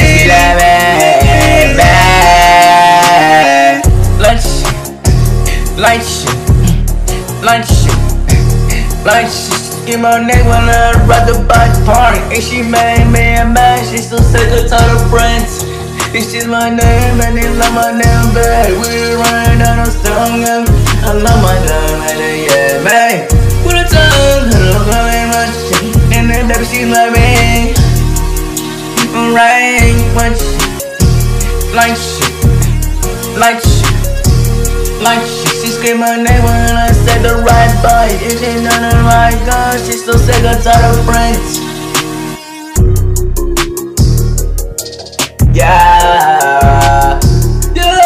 like 5.83 6.01
shit, 6.01 6.30
like 7.43 7.66
shit, 7.66 7.91
like 9.05 9.26
shit. 9.26 9.59
Get 9.83 9.99
my 9.99 10.22
name 10.22 10.47
when 10.47 10.70
I 10.70 10.95
ride 11.11 11.26
the 11.26 11.43
bike 11.51 11.74
party, 11.83 12.22
and 12.30 12.39
she 12.39 12.62
made 12.62 13.11
me 13.11 13.35
a 13.35 13.43
man. 13.43 13.83
She 13.91 13.99
still 13.99 14.22
sick 14.22 14.47
of 14.55 14.70
tired 14.70 14.95
of 14.95 15.03
friends. 15.11 15.66
It's 16.14 16.30
just 16.30 16.47
my 16.47 16.70
name, 16.70 17.18
and 17.18 17.35
they 17.37 17.51
love 17.59 17.74
my 17.74 17.91
name, 17.91 18.28
babe. 18.30 18.78
We 18.78 19.18
running 19.18 19.59
down 19.59 19.83
the 19.83 19.91
song, 19.91 20.47
and 20.47 20.70
I 21.03 21.18
love 21.18 21.43
my 21.43 21.59
name, 21.66 21.99
and 22.14 22.47
yeah, 22.47 22.78
man. 22.87 23.26
What 23.66 23.74
a 23.74 23.83
time, 23.91 24.55
I 24.55 24.70
love 24.70 24.87
my 24.87 25.26
much, 25.35 25.59
and 26.14 26.30
then 26.30 26.47
baby 26.47 26.64
she 26.64 26.87
love 26.87 27.11
me. 27.11 27.74
Right, 29.35 29.99
shit, 30.39 30.62
like 31.74 31.97
shit, 31.99 32.33
like 33.37 33.59
shit, 33.59 35.03
like 35.03 35.26
shit. 35.26 35.32
Scream 35.83 35.99
my 35.99 36.14
name 36.14 36.45
when 36.45 36.76
I 36.76 36.93
said 36.93 37.22
the 37.24 37.43
right 37.43 37.83
bite. 37.83 38.20
If 38.22 38.39
she 38.39 38.55
done 38.62 38.83
the 38.89 39.03
right 39.03 39.35
gun, 39.45 39.78
she 39.85 39.99
still 39.99 40.16
sick 40.16 40.45
of 40.45 40.62
tired 40.62 40.95
of 40.95 41.05
friends. 41.05 41.59
Yeah. 45.53 47.18
Yeah. 47.74 48.05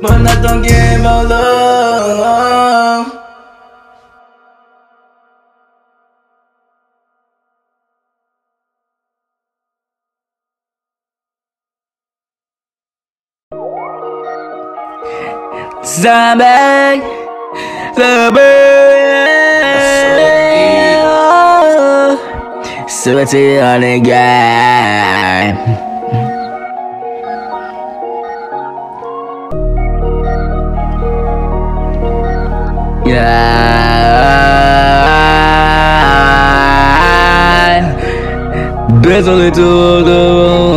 But 0.00 0.26
I 0.26 0.40
don't 0.40 0.62
give 0.62 1.04
a 1.04 1.22
love. 1.28 2.69
Zombie, 16.00 17.02
zombie, 17.94 18.40
sweaty 22.88 23.58
on 23.60 23.82
guy. 24.02 25.52
Yeah, 33.04 33.44
désolé 39.02 39.50
tout 39.52 39.60
le 39.60 40.04
monde. 40.04 40.69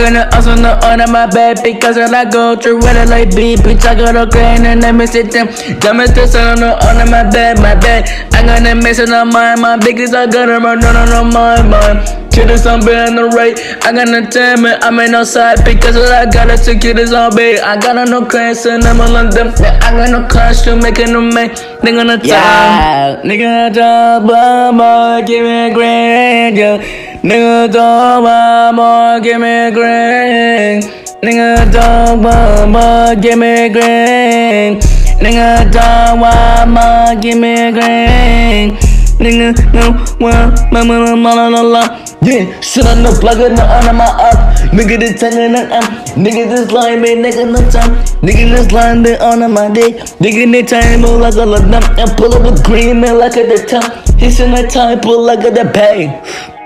I 0.00 0.10
no 0.10 0.28
also 0.32 0.54
no 0.54 0.78
on 0.82 0.98
my 1.12 1.26
bed 1.26 1.60
because 1.62 1.96
when 1.96 2.14
I 2.14 2.24
go 2.24 2.56
through 2.56 2.76
with 2.76 2.96
it 2.96 3.08
like 3.08 3.34
beat, 3.36 3.60
bitch, 3.60 3.84
I 3.84 3.94
got 3.94 4.16
a 4.16 4.26
grain 4.26 4.64
and 4.64 4.80
let 4.80 4.94
me 4.94 5.06
sit 5.06 5.30
them. 5.30 5.48
Dumb 5.78 6.00
as 6.00 6.14
this 6.14 6.34
on 6.34 6.62
on 6.62 7.10
my 7.10 7.28
bed, 7.30 7.58
my 7.58 7.74
bed. 7.74 8.08
I 8.32 8.44
got 8.44 8.66
a 8.66 8.74
mess 8.74 8.98
on 9.00 9.32
my 9.32 9.56
my 9.56 9.76
biggest 9.76 10.14
I 10.14 10.26
got 10.26 10.48
a 10.48 10.58
run 10.58 10.84
on 10.84 10.96
on 10.96 11.32
my 11.32 11.62
mind. 11.62 12.20
This 12.50 12.62
zombie 12.62 12.94
on 12.94 13.16
the 13.16 13.24
right. 13.26 13.54
I 13.84 13.92
got 13.92 14.08
no 14.08 14.24
time, 14.24 14.62
man. 14.62 14.82
I'm 14.82 14.98
in 15.00 15.12
no 15.12 15.24
side 15.24 15.62
because 15.62 15.94
what 15.94 16.10
I 16.10 16.24
got 16.24 16.50
is 16.50 16.64
to 16.64 16.78
kill 16.78 16.94
this 16.94 17.10
zombie. 17.10 17.60
I 17.60 17.78
got 17.78 18.08
no 18.08 18.24
class 18.24 18.64
and 18.64 18.82
I'm 18.82 19.00
all 19.00 19.14
on 19.14 19.28
them. 19.28 19.52
I 19.58 19.92
got 19.92 20.66
no 20.66 20.76
making 20.76 21.12
them 21.12 21.34
make. 21.34 21.52
No 21.84 22.16
time. 22.16 22.20
Yeah. 22.24 23.20
Nigga, 23.24 23.74
talk, 23.74 24.22
boy, 24.22 25.26
give 25.26 25.44
me 25.44 25.70
a 25.70 25.74
grand, 25.74 26.56
yeah. 26.56 27.09
Nigga, 27.22 27.70
talk, 27.70 28.76
boy, 28.76 29.20
give 29.22 29.40
me 29.40 29.66
a 29.66 29.70
grand. 29.70 30.84
Nigga, 31.22 31.70
talk, 31.70 32.22
boy, 32.22 33.20
give 33.20 33.38
me 33.38 33.66
a 33.66 33.68
grand. 33.68 34.80
Nigga, 35.20 35.70
talk, 35.70 36.16
boy, 36.16 37.20
give 37.20 37.38
me 37.38 37.68
a 37.68 37.72
grand. 37.72 38.72
Nigga, 39.20 39.52
no, 39.74 40.02
well, 40.18 40.50
mama, 40.72 40.98
la, 40.98 41.48
la, 41.48 41.60
la. 41.60 41.82
Yeah, 42.22 42.58
shit 42.60 42.86
on 42.86 43.02
the 43.02 43.14
plug, 43.20 43.36
no, 43.36 43.64
under 43.64 43.92
my 43.92 44.06
up. 44.06 44.56
Nigga 44.72 44.98
this 45.00 45.20
tongue 45.20 45.34
and 45.34 45.56
I'm 45.56 45.82
Nigga 46.14 46.48
this 46.48 46.70
line 46.70 47.02
man 47.02 47.24
nigga 47.24 47.50
no 47.50 47.58
time 47.70 47.96
Nigga 48.22 48.54
this 48.54 48.70
line 48.70 49.02
they 49.02 49.18
on 49.18 49.40
my 49.52 49.68
day 49.68 49.98
Nigga 50.20 50.44
in 50.44 50.52
the 50.52 50.62
time 50.62 51.04
oh, 51.04 51.18
like 51.18 51.34
of 51.34 51.68
them 51.68 51.82
I 51.98 52.14
pull 52.16 52.32
up 52.34 52.46
a 52.46 52.62
green 52.62 53.00
man 53.00 53.18
like 53.18 53.36
at 53.36 53.48
the 53.48 53.66
top 53.66 54.08
He's 54.16 54.38
in 54.38 54.52
the 54.52 54.62
time 54.68 55.00
pull 55.00 55.24
like 55.26 55.40
at 55.40 55.54
the 55.54 55.68
pay 55.74 56.59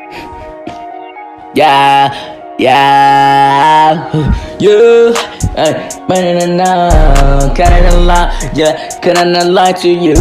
Yeah 1.55 2.11
Yeah 2.59 4.11
You 4.59 5.15
Hey, 5.55 5.89
man, 6.09 6.57
now, 6.57 7.55
kinda 7.55 7.95
lie, 7.95 8.51
yeah, 8.55 8.91
kinda 8.99 9.45
lie 9.45 9.71
to 9.71 9.89
you. 9.89 10.19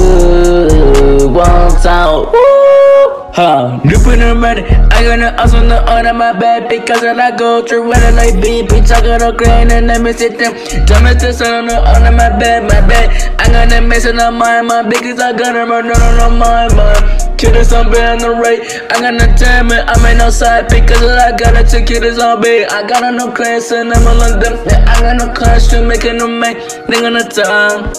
One 1.34 1.74
time, 1.82 2.30
woo, 2.30 3.34
huh? 3.34 3.80
Dripping 3.82 4.22
and 4.22 4.40
ready, 4.40 4.62
I 4.62 5.02
got 5.02 5.18
no 5.18 5.34
ass 5.34 5.56
on 5.56 5.70
the 5.70 5.82
on 5.90 6.06
my 6.16 6.34
bed 6.34 6.70
because 6.70 7.02
when 7.02 7.20
I 7.20 7.36
go 7.36 7.66
through 7.66 7.90
when 7.90 7.98
I 7.98 8.12
like 8.12 8.40
beat, 8.44 8.70
bitch, 8.70 8.92
I 8.92 9.02
got 9.02 9.24
a 9.24 9.36
grain 9.36 9.72
and 9.72 9.88
let 9.88 10.04
me 10.04 10.14
sit 10.14 10.38
them. 10.38 10.54
Tell 10.86 11.02
me 11.02 11.18
to 11.18 11.34
sit 11.34 11.48
on 11.48 11.66
the 11.66 11.82
on 11.82 12.16
my 12.16 12.30
bed, 12.38 12.70
my 12.70 12.86
bed. 12.86 13.10
I 13.40 13.66
them 13.66 13.90
missing 13.90 14.20
on 14.20 14.36
my 14.36 14.62
mind 14.62 14.68
my 14.68 14.84
because 14.84 15.20
I 15.20 15.32
them 15.32 15.56
running 15.72 15.92
on 15.98 16.38
my 16.38 16.68
mind. 16.76 17.23
Kidding 17.38 17.64
something 17.64 18.02
on 18.02 18.20
the 18.20 18.30
right, 18.30 18.62
I 18.92 19.02
got 19.02 19.14
no 19.14 19.28
time, 19.36 19.72
I'm 19.72 20.06
in 20.06 20.18
no 20.18 20.30
side 20.30 20.70
because 20.70 21.04
I 21.04 21.36
got 21.36 21.58
a 21.58 21.64
ticket 21.64 22.04
is 22.04 22.20
on 22.20 22.42
bed. 22.42 22.70
I 22.70 22.88
got 22.88 23.14
no 23.14 23.32
class 23.32 23.72
and 23.72 23.92
I'm 23.92 24.08
on 24.08 24.40
them. 24.40 24.60
I 24.88 25.00
got 25.02 25.18
no 25.18 25.34
class 25.34 25.68
to 25.70 25.86
make 25.86 26.04
no 26.04 26.28
make, 26.28 26.58
nigga 26.88 27.12
no 27.12 27.28
time. 27.28 27.94